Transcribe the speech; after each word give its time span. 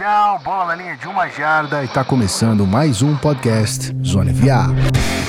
down, 0.00 0.38
bola 0.42 0.64
na 0.64 0.74
linha 0.76 0.96
de 0.96 1.06
uma 1.06 1.28
jarda 1.28 1.84
e 1.84 1.88
tá 1.88 2.02
começando 2.02 2.66
mais 2.66 3.02
um 3.02 3.14
podcast 3.14 3.94
Zona 4.02 4.32
FA. 4.32 5.19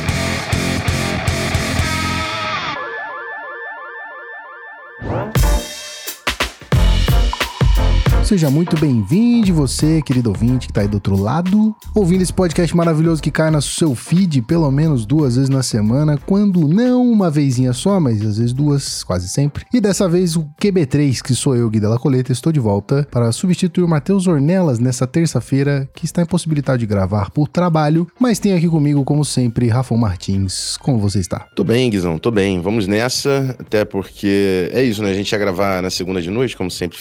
Seja 8.32 8.50
muito 8.50 8.79
bem-vindo, 8.79 9.54
você, 9.54 10.02
querido 10.02 10.29
ouvinte 10.29 10.68
que 10.68 10.72
tá 10.72 10.79
aí 10.79 10.88
do 10.88 10.94
outro 10.94 11.20
lado, 11.20 11.76
ouvindo 11.94 12.22
esse 12.22 12.32
podcast 12.32 12.74
maravilhoso 12.74 13.22
que 13.22 13.29
cai 13.29 13.52
no 13.52 13.62
seu 13.62 13.94
feed 13.94 14.42
pelo 14.44 14.72
menos 14.72 15.06
duas 15.06 15.36
vezes 15.36 15.50
na 15.50 15.62
semana, 15.62 16.18
quando 16.18 16.66
não 16.66 17.12
uma 17.12 17.30
vezinha 17.30 17.73
só, 17.73 18.00
mas 18.00 18.22
às 18.22 18.38
vezes 18.38 18.54
duas, 18.54 19.04
quase 19.04 19.28
sempre. 19.28 19.66
E 19.73 19.82
dessa 19.82 20.08
vez 20.08 20.38
o 20.38 20.48
QB3, 20.62 21.22
que 21.22 21.36
sou 21.36 21.58
eu, 21.58 21.70
Gui 21.70 21.82
Della 21.82 22.00
Coleta, 22.00 22.32
estou 22.32 22.54
de 22.54 22.60
volta 22.62 23.05
para 23.12 23.34
substituir 23.34 23.84
o 23.84 23.88
Matheus 23.90 24.28
Ornelas 24.28 24.80
nessa 24.80 25.05
terça-feira, 25.05 25.90
que 25.94 26.05
está 26.05 26.22
impossibilitado 26.22 26.77
de 26.77 26.86
gravar 26.86 27.32
por 27.32 27.50
trabalho, 27.50 28.08
mas 28.18 28.40
tem 28.40 28.54
aqui 28.54 28.70
comigo, 28.70 29.04
como 29.04 29.26
sempre, 29.26 29.68
Rafa 29.68 29.94
Martins. 29.98 30.77
Como 30.77 31.00
você 31.00 31.20
está? 31.20 31.48
Tô 31.54 31.66
bem, 31.66 31.90
Guizão, 31.90 32.18
tô 32.18 32.32
bem. 32.32 32.62
Vamos 32.62 32.88
nessa, 32.88 33.58
até 33.60 33.84
porque 33.84 34.70
é 34.72 34.82
isso, 34.82 35.04
né? 35.04 35.12
A 35.12 35.16
gente 35.16 35.30
ia 35.30 35.38
gravar 35.38 35.82
na 35.82 35.90
segunda 35.90 36.22
de 36.22 36.30
noite, 36.30 36.55
como 36.55 36.72
sempre 36.72 36.98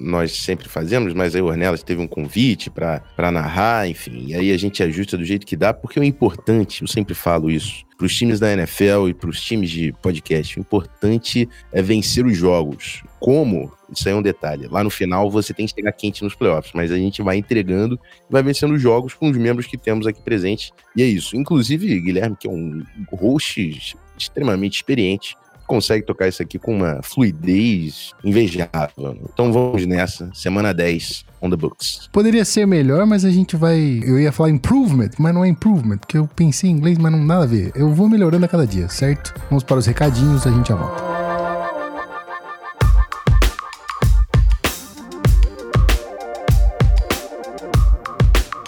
nós 0.00 0.32
sempre 0.32 0.69
fazemos, 0.70 1.12
mas 1.12 1.34
aí 1.34 1.42
o 1.42 1.46
Ornelas 1.46 1.82
teve 1.82 2.00
um 2.00 2.06
convite 2.06 2.70
para 2.70 3.30
narrar, 3.30 3.88
enfim. 3.88 4.26
E 4.28 4.34
aí 4.34 4.52
a 4.52 4.56
gente 4.56 4.82
ajusta 4.82 5.16
do 5.16 5.24
jeito 5.24 5.46
que 5.46 5.56
dá, 5.56 5.74
porque 5.74 6.00
o 6.00 6.04
importante, 6.04 6.82
eu 6.82 6.88
sempre 6.88 7.14
falo 7.14 7.50
isso, 7.50 7.84
para 7.98 8.06
os 8.06 8.16
times 8.16 8.40
da 8.40 8.50
NFL 8.52 9.08
e 9.08 9.14
para 9.14 9.28
os 9.28 9.40
times 9.42 9.68
de 9.68 9.92
podcast, 10.00 10.58
o 10.58 10.60
importante 10.60 11.46
é 11.70 11.82
vencer 11.82 12.24
os 12.24 12.36
jogos. 12.36 13.02
Como? 13.18 13.70
Isso 13.92 14.08
aí 14.08 14.14
é 14.14 14.16
um 14.16 14.22
detalhe. 14.22 14.68
Lá 14.68 14.82
no 14.82 14.88
final 14.88 15.30
você 15.30 15.52
tem 15.52 15.66
que 15.66 15.74
chegar 15.74 15.92
quente 15.92 16.24
nos 16.24 16.34
playoffs, 16.34 16.72
mas 16.74 16.90
a 16.90 16.96
gente 16.96 17.20
vai 17.20 17.36
entregando 17.36 18.00
e 18.28 18.32
vai 18.32 18.42
vencendo 18.42 18.72
os 18.72 18.80
jogos 18.80 19.12
com 19.12 19.28
os 19.28 19.36
membros 19.36 19.66
que 19.66 19.76
temos 19.76 20.06
aqui 20.06 20.22
presentes. 20.22 20.72
E 20.96 21.02
é 21.02 21.06
isso. 21.06 21.36
Inclusive, 21.36 22.00
Guilherme, 22.00 22.36
que 22.40 22.48
é 22.48 22.50
um 22.50 22.82
host 23.12 23.96
extremamente 24.16 24.76
experiente, 24.76 25.36
consegue 25.70 26.04
tocar 26.04 26.26
isso 26.26 26.42
aqui 26.42 26.58
com 26.58 26.74
uma 26.74 27.00
fluidez 27.00 28.12
invejável. 28.24 29.16
Então 29.32 29.52
vamos 29.52 29.86
nessa, 29.86 30.28
semana 30.34 30.74
10 30.74 31.24
on 31.40 31.48
the 31.48 31.56
books. 31.56 32.08
Poderia 32.12 32.44
ser 32.44 32.66
melhor, 32.66 33.06
mas 33.06 33.24
a 33.24 33.30
gente 33.30 33.54
vai. 33.54 34.00
Eu 34.04 34.18
ia 34.18 34.32
falar 34.32 34.50
improvement, 34.50 35.10
mas 35.16 35.32
não 35.32 35.44
é 35.44 35.48
improvement, 35.48 35.98
porque 35.98 36.18
eu 36.18 36.28
pensei 36.34 36.68
em 36.68 36.72
inglês, 36.72 36.98
mas 36.98 37.12
não 37.12 37.22
nada 37.22 37.44
a 37.44 37.46
ver. 37.46 37.70
Eu 37.76 37.94
vou 37.94 38.08
melhorando 38.08 38.44
a 38.44 38.48
cada 38.48 38.66
dia, 38.66 38.88
certo? 38.88 39.32
Vamos 39.48 39.62
para 39.62 39.78
os 39.78 39.86
recadinhos, 39.86 40.44
a 40.44 40.50
gente 40.50 40.68
já 40.68 40.74
volta. 40.74 41.19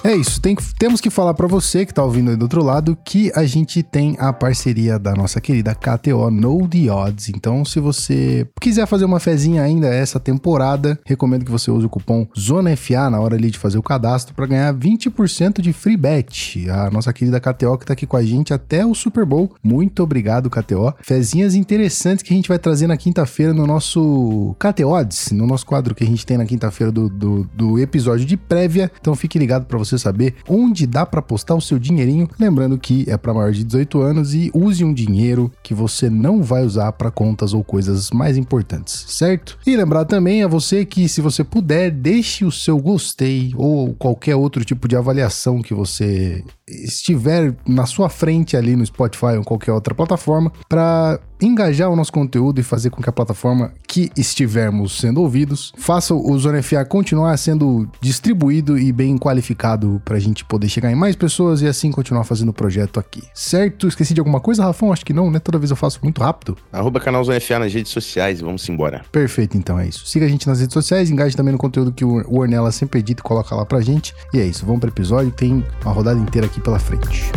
É 0.04 0.16
isso, 0.16 0.40
tem, 0.40 0.56
temos 0.80 1.00
que 1.00 1.10
falar 1.10 1.32
para 1.32 1.46
você 1.46 1.86
que 1.86 1.94
tá 1.94 2.02
ouvindo 2.02 2.30
aí 2.30 2.36
do 2.36 2.42
outro 2.42 2.60
lado 2.60 2.98
que 3.04 3.30
a 3.36 3.44
gente 3.44 3.84
tem 3.84 4.16
a 4.18 4.32
parceria 4.32 4.98
da 4.98 5.14
nossa 5.14 5.40
querida 5.40 5.76
KTO 5.76 6.28
No 6.28 6.66
The 6.66 6.90
Odds. 6.90 7.28
Então, 7.28 7.64
se 7.64 7.78
você 7.78 8.44
quiser 8.60 8.84
fazer 8.86 9.04
uma 9.04 9.20
fezinha 9.20 9.62
ainda 9.62 9.86
essa 9.86 10.18
temporada, 10.18 10.98
recomendo 11.06 11.44
que 11.44 11.52
você 11.52 11.70
use 11.70 11.86
o 11.86 11.88
cupom 11.88 12.26
ZONAFA 12.36 13.10
na 13.10 13.20
hora 13.20 13.36
ali 13.36 13.48
de 13.48 13.58
fazer 13.58 13.78
o 13.78 13.82
cadastro 13.82 14.34
para 14.34 14.46
ganhar 14.46 14.74
20% 14.74 15.60
de 15.60 15.72
free 15.72 15.96
bet. 15.96 16.68
A 16.68 16.90
nossa 16.90 17.12
querida 17.12 17.38
KTO 17.38 17.78
que 17.78 17.86
tá 17.86 17.92
aqui 17.92 18.04
com 18.04 18.16
a 18.16 18.24
gente 18.24 18.52
até 18.52 18.84
o 18.84 18.96
Super 18.96 19.24
Bowl. 19.24 19.54
Muito 19.62 20.02
obrigado, 20.02 20.50
KTO. 20.50 20.92
Fezinhas 21.00 21.54
interessantes 21.54 22.24
que 22.24 22.34
a 22.34 22.36
gente 22.36 22.48
vai 22.48 22.58
trazer 22.58 22.88
na 22.88 22.96
quinta-feira 22.96 23.54
no 23.54 23.68
nosso 23.68 24.56
KTO 24.58 24.88
Odds, 24.88 25.30
no 25.30 25.46
nosso 25.46 25.64
quadro 25.64 25.94
que 25.94 26.02
a 26.02 26.06
gente 26.08 26.26
tem 26.26 26.36
na 26.36 26.44
quinta-feira 26.44 26.90
do, 26.90 27.08
do, 27.08 27.48
do 27.54 27.78
episódio 27.78 28.26
de 28.26 28.36
prévia. 28.36 28.90
Então, 29.00 29.14
fique 29.14 29.38
ligado 29.38 29.64
para 29.66 29.78
você 29.78 29.91
você 29.92 29.98
saber 29.98 30.34
onde 30.48 30.86
dá 30.86 31.04
para 31.04 31.22
postar 31.22 31.54
o 31.54 31.60
seu 31.60 31.78
dinheirinho. 31.78 32.28
Lembrando 32.38 32.78
que 32.78 33.04
é 33.08 33.16
para 33.16 33.34
maior 33.34 33.52
de 33.52 33.64
18 33.64 34.00
anos 34.00 34.34
e 34.34 34.50
use 34.54 34.84
um 34.84 34.92
dinheiro 34.92 35.50
que 35.62 35.74
você 35.74 36.08
não 36.08 36.42
vai 36.42 36.64
usar 36.64 36.92
para 36.92 37.10
contas 37.10 37.52
ou 37.52 37.62
coisas 37.62 38.10
mais 38.10 38.36
importantes, 38.36 39.04
certo? 39.08 39.58
E 39.66 39.76
lembrar 39.76 40.04
também 40.04 40.42
a 40.42 40.48
você 40.48 40.84
que, 40.84 41.08
se 41.08 41.20
você 41.20 41.44
puder, 41.44 41.90
deixe 41.90 42.44
o 42.44 42.52
seu 42.52 42.78
gostei 42.78 43.52
ou 43.56 43.94
qualquer 43.94 44.36
outro 44.36 44.64
tipo 44.64 44.88
de 44.88 44.96
avaliação 44.96 45.62
que 45.62 45.74
você 45.74 46.44
estiver 46.68 47.54
na 47.66 47.86
sua 47.86 48.08
frente 48.08 48.56
ali 48.56 48.74
no 48.74 48.86
Spotify 48.86 49.36
ou 49.36 49.44
qualquer 49.44 49.72
outra 49.72 49.94
plataforma 49.94 50.52
para 50.68 51.20
engajar 51.42 51.90
o 51.90 51.96
nosso 51.96 52.12
conteúdo 52.12 52.60
e 52.60 52.62
fazer 52.62 52.90
com 52.90 53.02
que 53.02 53.08
a 53.08 53.12
plataforma 53.12 53.72
que 53.86 54.10
estivermos 54.16 54.98
sendo 54.98 55.20
ouvidos 55.20 55.72
faça 55.76 56.14
o 56.14 56.38
Zona 56.38 56.62
FA 56.62 56.84
continuar 56.84 57.36
sendo 57.36 57.88
distribuído 58.00 58.78
e 58.78 58.92
bem 58.92 59.18
qualificado 59.18 60.00
para 60.04 60.16
a 60.16 60.20
gente 60.20 60.44
poder 60.44 60.68
chegar 60.68 60.90
em 60.90 60.94
mais 60.94 61.16
pessoas 61.16 61.62
e 61.62 61.66
assim 61.66 61.90
continuar 61.90 62.24
fazendo 62.24 62.50
o 62.50 62.52
projeto 62.52 62.98
aqui. 62.98 63.22
Certo? 63.34 63.88
Esqueci 63.88 64.14
de 64.14 64.20
alguma 64.20 64.40
coisa, 64.40 64.64
Rafão? 64.64 64.92
Acho 64.92 65.04
que 65.04 65.12
não, 65.12 65.30
né? 65.30 65.38
Toda 65.38 65.58
vez 65.58 65.70
eu 65.70 65.76
faço 65.76 65.98
muito 66.02 66.22
rápido. 66.22 66.56
Arroba 66.72 67.00
canal 67.00 67.24
Zona 67.24 67.40
FA 67.40 67.58
nas 67.58 67.72
redes 67.72 67.92
sociais 67.92 68.40
e 68.40 68.44
vamos 68.44 68.68
embora. 68.68 69.02
Perfeito, 69.10 69.56
então 69.56 69.78
é 69.78 69.86
isso. 69.86 70.06
Siga 70.06 70.26
a 70.26 70.28
gente 70.28 70.46
nas 70.46 70.60
redes 70.60 70.74
sociais, 70.74 71.10
engaje 71.10 71.36
também 71.36 71.52
no 71.52 71.58
conteúdo 71.58 71.92
que 71.92 72.04
o 72.04 72.22
Ornella 72.28 72.70
sempre 72.72 73.00
edita 73.00 73.20
e 73.20 73.24
coloca 73.24 73.54
lá 73.54 73.64
pra 73.64 73.80
gente. 73.80 74.14
E 74.32 74.38
é 74.38 74.44
isso, 74.44 74.64
vamos 74.64 74.80
pro 74.80 74.90
episódio, 74.90 75.30
tem 75.30 75.64
uma 75.82 75.92
rodada 75.92 76.18
inteira 76.20 76.46
aqui 76.46 76.60
pela 76.60 76.78
frente. 76.78 77.30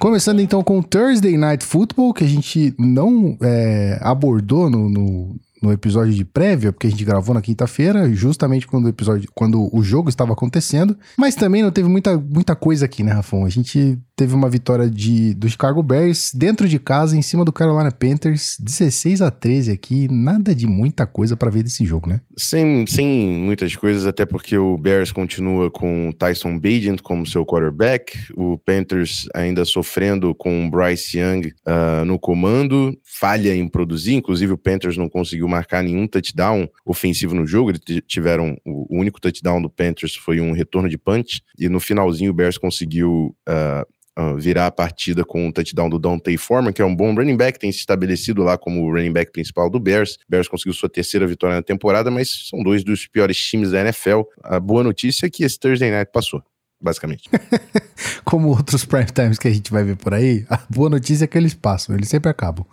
Começando 0.00 0.40
então 0.40 0.62
com 0.64 0.80
Thursday 0.80 1.36
Night 1.36 1.62
Football, 1.62 2.14
que 2.14 2.24
a 2.24 2.26
gente 2.26 2.74
não 2.78 3.36
é, 3.42 3.98
abordou 4.00 4.70
no, 4.70 4.88
no, 4.88 5.36
no 5.62 5.70
episódio 5.70 6.14
de 6.14 6.24
prévia, 6.24 6.72
porque 6.72 6.86
a 6.86 6.90
gente 6.90 7.04
gravou 7.04 7.34
na 7.34 7.42
quinta-feira, 7.42 8.10
justamente 8.14 8.66
quando 8.66 8.86
o 8.86 8.88
episódio, 8.88 9.28
quando 9.34 9.68
o 9.70 9.82
jogo 9.82 10.08
estava 10.08 10.32
acontecendo. 10.32 10.96
Mas 11.18 11.34
também 11.34 11.62
não 11.62 11.70
teve 11.70 11.86
muita, 11.86 12.16
muita 12.16 12.56
coisa 12.56 12.86
aqui, 12.86 13.02
né, 13.02 13.12
Rafão? 13.12 13.44
A 13.44 13.50
gente 13.50 13.98
teve 14.20 14.34
uma 14.34 14.50
vitória 14.50 14.90
de, 14.90 15.32
do 15.32 15.48
Chicago 15.48 15.82
Bears 15.82 16.30
dentro 16.34 16.68
de 16.68 16.78
casa, 16.78 17.16
em 17.16 17.22
cima 17.22 17.42
do 17.42 17.50
Carolina 17.50 17.90
Panthers, 17.90 18.58
16 18.60 19.22
a 19.22 19.30
13 19.30 19.72
aqui. 19.72 20.08
Nada 20.12 20.54
de 20.54 20.66
muita 20.66 21.06
coisa 21.06 21.38
para 21.38 21.50
ver 21.50 21.62
desse 21.62 21.86
jogo, 21.86 22.06
né? 22.06 22.20
Sem, 22.36 22.86
sem 22.86 23.08
muitas 23.08 23.74
coisas, 23.74 24.04
até 24.04 24.26
porque 24.26 24.58
o 24.58 24.76
Bears 24.76 25.10
continua 25.10 25.70
com 25.70 26.12
Tyson 26.12 26.58
Bagent 26.58 27.00
como 27.00 27.24
seu 27.24 27.46
quarterback, 27.46 28.12
o 28.36 28.58
Panthers 28.58 29.26
ainda 29.34 29.64
sofrendo 29.64 30.34
com 30.34 30.68
Bryce 30.68 31.18
Young 31.18 31.46
uh, 31.66 32.04
no 32.04 32.18
comando, 32.18 32.94
falha 33.02 33.56
em 33.56 33.66
produzir, 33.66 34.12
inclusive 34.12 34.52
o 34.52 34.58
Panthers 34.58 34.98
não 34.98 35.08
conseguiu 35.08 35.48
marcar 35.48 35.82
nenhum 35.82 36.06
touchdown 36.06 36.68
ofensivo 36.84 37.34
no 37.34 37.46
jogo, 37.46 37.70
eles 37.70 38.02
tiveram 38.06 38.54
o 38.66 38.86
único 38.90 39.18
touchdown 39.18 39.62
do 39.62 39.70
Panthers 39.70 40.14
foi 40.14 40.42
um 40.42 40.52
retorno 40.52 40.90
de 40.90 40.98
punch, 40.98 41.40
e 41.58 41.70
no 41.70 41.80
finalzinho 41.80 42.32
o 42.32 42.34
Bears 42.34 42.58
conseguiu 42.58 43.34
uh, 43.48 44.00
virar 44.38 44.66
a 44.66 44.70
partida 44.70 45.24
com 45.24 45.46
um 45.46 45.52
touchdown 45.52 45.88
do 45.88 45.98
Dante 45.98 46.36
Foreman, 46.36 46.72
que 46.72 46.82
é 46.82 46.84
um 46.84 46.94
bom 46.94 47.14
running 47.14 47.36
back, 47.36 47.58
tem 47.58 47.72
se 47.72 47.78
estabelecido 47.78 48.42
lá 48.42 48.58
como 48.58 48.82
o 48.82 48.90
running 48.90 49.12
back 49.12 49.32
principal 49.32 49.70
do 49.70 49.80
Bears. 49.80 50.18
Bears 50.28 50.48
conseguiu 50.48 50.74
sua 50.74 50.88
terceira 50.88 51.26
vitória 51.26 51.56
na 51.56 51.62
temporada, 51.62 52.10
mas 52.10 52.48
são 52.48 52.62
dois 52.62 52.84
dos 52.84 53.06
piores 53.06 53.38
times 53.38 53.70
da 53.70 53.80
NFL. 53.80 54.22
A 54.42 54.60
boa 54.60 54.82
notícia 54.82 55.26
é 55.26 55.30
que 55.30 55.44
esse 55.44 55.58
Thursday 55.58 55.90
Night 55.90 56.10
passou 56.12 56.42
basicamente. 56.80 57.28
Como 58.24 58.48
outros 58.48 58.84
prime 58.84 59.06
times 59.06 59.38
que 59.38 59.48
a 59.48 59.50
gente 59.52 59.70
vai 59.70 59.84
ver 59.84 59.96
por 59.96 60.14
aí, 60.14 60.46
a 60.48 60.58
boa 60.70 60.88
notícia 60.88 61.24
é 61.24 61.26
que 61.26 61.36
eles 61.36 61.52
passam, 61.52 61.94
eles 61.94 62.08
sempre 62.08 62.30
acabam. 62.30 62.64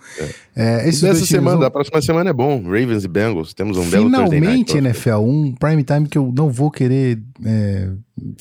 É. 0.55 0.79
É, 0.79 0.83
Dessa 0.85 1.25
semana, 1.25 1.57
vão... 1.57 1.67
a 1.67 1.71
próxima 1.71 2.01
semana 2.01 2.29
é 2.29 2.33
bom. 2.33 2.63
Ravens 2.63 3.03
e 3.03 3.07
Bengals, 3.07 3.53
temos 3.53 3.77
um 3.77 3.89
belo 3.89 4.09
Thursday 4.09 4.39
Night. 4.39 4.71
Finalmente, 4.71 4.77
NFL, 4.77 5.17
um 5.17 5.53
prime 5.53 5.83
time 5.83 6.07
que 6.07 6.17
eu 6.17 6.31
não 6.33 6.49
vou 6.49 6.71
querer 6.71 7.19
é, 7.45 7.89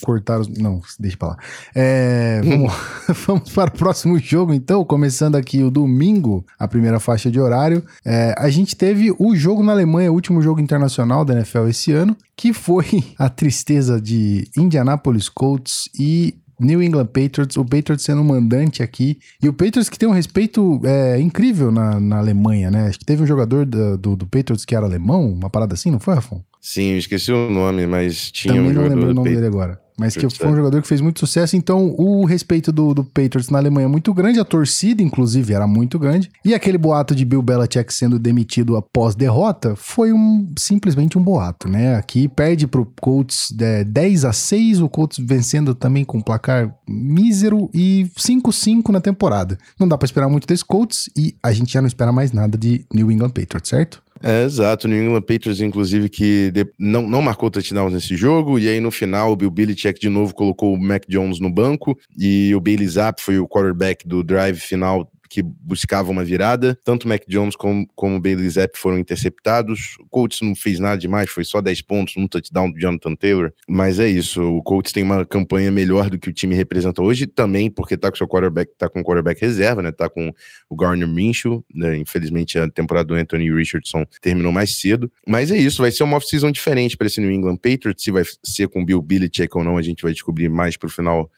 cortar 0.03 0.41
os. 0.41 0.48
Não, 0.48 0.81
deixa 0.99 1.17
pra 1.17 1.28
lá. 1.28 1.37
É, 1.75 2.40
vamos, 2.43 2.73
vamos 3.26 3.52
para 3.52 3.70
o 3.70 3.76
próximo 3.76 4.19
jogo, 4.19 4.52
então. 4.52 4.84
Começando 4.84 5.37
aqui 5.37 5.62
o 5.62 5.70
domingo, 5.70 6.44
a 6.58 6.67
primeira 6.69 7.00
faixa 7.00 7.31
de 7.31 7.40
horário. 7.40 7.84
É, 8.05 8.34
a 8.38 8.49
gente 8.50 8.76
teve 8.76 9.14
o 9.19 9.34
jogo 9.34 9.62
na 9.62 9.73
Alemanha, 9.73 10.11
o 10.11 10.14
último 10.14 10.40
jogo 10.43 10.61
internacional 10.61 11.25
da 11.25 11.34
NFL 11.34 11.69
esse 11.69 11.93
ano, 11.93 12.17
que 12.37 12.52
foi 12.52 13.05
a 13.19 13.28
tristeza 13.28 14.00
de 14.00 14.49
Indianapolis 14.56 15.28
Colts 15.28 15.88
e 15.99 16.34
New 16.58 16.82
England 16.82 17.06
Patriots, 17.06 17.56
o 17.56 17.64
Patriots 17.64 18.05
sendo 18.05 18.25
mandante 18.25 18.82
aqui. 18.82 19.19
E 19.43 19.49
o 19.49 19.53
Patriots 19.53 19.88
que 19.88 19.99
tem 19.99 20.08
um 20.08 20.12
respeito 20.12 20.81
é, 20.85 21.19
incrível 21.20 21.70
na, 21.70 22.00
na 22.00 22.19
Alemanha, 22.19 22.70
né? 22.70 22.88
Acho 22.88 22.99
que 22.99 23.05
teve 23.05 23.23
um 23.23 23.26
jogador 23.26 23.67
do, 23.67 23.99
do, 23.99 24.17
do 24.17 24.26
Patriots 24.26 24.64
que 24.64 24.75
era 24.75 24.87
alemão, 24.87 25.32
uma 25.32 25.50
parada 25.50 25.75
assim, 25.75 25.91
não 25.91 26.00
foi, 26.00 26.14
Rafão? 26.14 26.44
Sim, 26.61 26.97
esqueci 26.97 27.31
o 27.31 27.50
nome, 27.50 27.87
mas 27.87 28.31
tinha 28.31 28.55
Também 28.55 28.70
um 28.70 28.75
não 28.75 28.82
jogador 28.82 28.94
lembro 28.97 29.11
o 29.11 29.14
nome 29.14 29.35
dele 29.35 29.47
agora. 29.47 29.86
Mas 29.98 30.16
que 30.16 30.28
foi 30.28 30.48
um 30.48 30.56
jogador 30.56 30.82
que 30.82 30.88
fez 30.88 31.00
muito 31.00 31.20
sucesso. 31.20 31.56
Então, 31.56 31.94
o 31.96 32.25
respeito 32.25 32.70
do, 32.70 32.94
do 32.94 33.04
Patriots 33.04 33.50
na 33.50 33.58
Alemanha 33.58 33.87
é 33.87 33.88
muito 33.88 34.12
grande, 34.12 34.38
a 34.38 34.44
torcida, 34.44 35.02
inclusive, 35.02 35.54
era 35.54 35.66
muito 35.66 35.98
grande. 35.98 36.31
E 36.44 36.54
aquele 36.54 36.78
boato 36.78 37.14
de 37.14 37.25
Bill 37.25 37.43
Belichick 37.43 37.93
sendo 37.93 38.19
demitido 38.19 38.76
após 38.76 39.14
derrota 39.14 39.75
foi 39.76 40.12
um 40.12 40.46
simplesmente 40.58 41.16
um 41.19 41.22
boato, 41.22 41.69
né? 41.69 41.96
Aqui 41.96 42.28
perde 42.28 42.66
pro 42.66 42.87
Colts 43.00 43.54
é, 43.58 43.84
10 43.84 44.25
a 44.25 44.32
6, 44.32 44.81
o 44.81 44.88
Colts 44.88 45.19
vencendo 45.19 45.75
também 45.75 46.04
com 46.04 46.19
um 46.19 46.22
placar 46.22 46.75
mísero 46.88 47.70
e 47.72 48.10
5-5 48.16 48.90
na 48.90 49.00
temporada. 49.00 49.58
Não 49.78 49.88
dá 49.88 49.96
para 49.96 50.06
esperar 50.06 50.28
muito 50.28 50.46
desse 50.46 50.64
Colts 50.64 51.08
e 51.16 51.34
a 51.43 51.52
gente 51.52 51.72
já 51.72 51.81
não 51.81 51.88
espera 51.88 52.12
mais 52.12 52.32
nada 52.32 52.58
de 52.58 52.84
New 52.93 53.10
England 53.10 53.31
Patriots, 53.31 53.69
certo? 53.69 54.06
É, 54.23 54.45
exato. 54.45 54.87
O 54.87 54.91
New 54.91 55.03
England 55.03 55.23
Patriots, 55.23 55.61
inclusive, 55.61 56.09
que 56.09 56.53
não, 56.79 57.03
não 57.03 57.23
marcou 57.23 57.51
touchdowns 57.51 57.93
nesse 57.93 58.17
jogo, 58.17 58.59
e 58.59 58.69
aí 58.69 58.81
no 58.81 58.91
final 58.91 59.33
o 59.33 59.37
Bill 59.37 59.51
Belichick 59.51 60.01
de 60.01 60.09
novo 60.09 60.35
colocou 60.35 60.75
o 60.75 60.81
Mac 60.81 61.05
Jones 61.09 61.41
no 61.41 61.51
banco, 61.51 61.99
e 62.19 62.55
o 62.55 62.61
Bailey 62.61 62.89
Zapp 62.89 63.23
foi 63.23 63.39
o 63.39 63.49
quarterback 63.49 64.07
do 64.07 64.23
drive 64.23 64.59
final 64.59 65.11
que 65.28 65.43
buscava 65.43 66.11
uma 66.11 66.25
virada. 66.25 66.78
Tanto 66.84 67.08
Mac 67.08 67.23
Jones 67.28 67.56
como, 67.56 67.87
como 67.94 68.20
Bailey 68.20 68.49
Zapp 68.49 68.78
foram 68.78 68.99
interceptados. 68.99 69.96
O 70.00 70.06
Colts 70.08 70.40
não 70.40 70.55
fez 70.55 70.78
nada 70.78 70.99
demais, 70.99 71.31
foi 71.31 71.44
só 71.44 71.61
10 71.61 71.82
pontos, 71.82 72.17
um 72.17 72.26
touchdown 72.26 72.70
do 72.70 72.78
Jonathan 72.78 73.14
Taylor. 73.14 73.52
Mas 73.69 73.99
é 73.99 74.08
isso, 74.08 74.43
o 74.43 74.62
Colts 74.62 74.93
tem 74.93 75.02
uma 75.02 75.25
campanha 75.25 75.70
melhor 75.70 76.11
do 76.11 76.19
que 76.19 76.28
o 76.28 76.32
time 76.32 76.55
representa 76.55 77.02
hoje, 77.02 77.26
também 77.26 77.70
porque 77.70 77.96
tá 77.96 78.11
com 78.11 78.17
seu 78.17 78.28
quarterback, 78.28 78.73
tá 78.76 78.88
com 78.88 79.02
quarterback 79.02 79.40
reserva, 79.40 79.82
né? 79.82 79.93
Tá 79.93 80.08
com 80.08 80.32
o 80.69 80.76
Garner 80.76 81.08
Minshew, 81.08 81.64
né? 81.75 81.96
Infelizmente 81.96 82.58
a 82.58 82.69
temporada 82.69 83.06
do 83.06 83.14
Anthony 83.14 83.52
Richardson 83.52 84.05
terminou 84.20 84.52
mais 84.52 84.79
cedo. 84.79 85.11
Mas 85.26 85.50
é 85.50 85.56
isso, 85.56 85.82
vai 85.82 85.90
ser 85.90 86.05
uma 86.05 86.17
off-season 86.17 86.50
diferente 86.50 86.96
para 86.96 87.06
esse 87.06 87.20
New 87.20 87.31
England 87.31 87.56
Patriots. 87.56 88.02
Se 88.02 88.11
vai 88.11 88.25
ser 88.43 88.69
com 88.69 88.84
Bill 88.84 89.02
Belichick 89.02 89.56
ou 89.56 89.64
não, 89.64 89.76
a 89.76 89.82
gente 89.82 90.02
vai 90.02 90.12
descobrir 90.12 90.49
mais 90.49 90.76
pro 90.76 90.88
final 90.88 91.31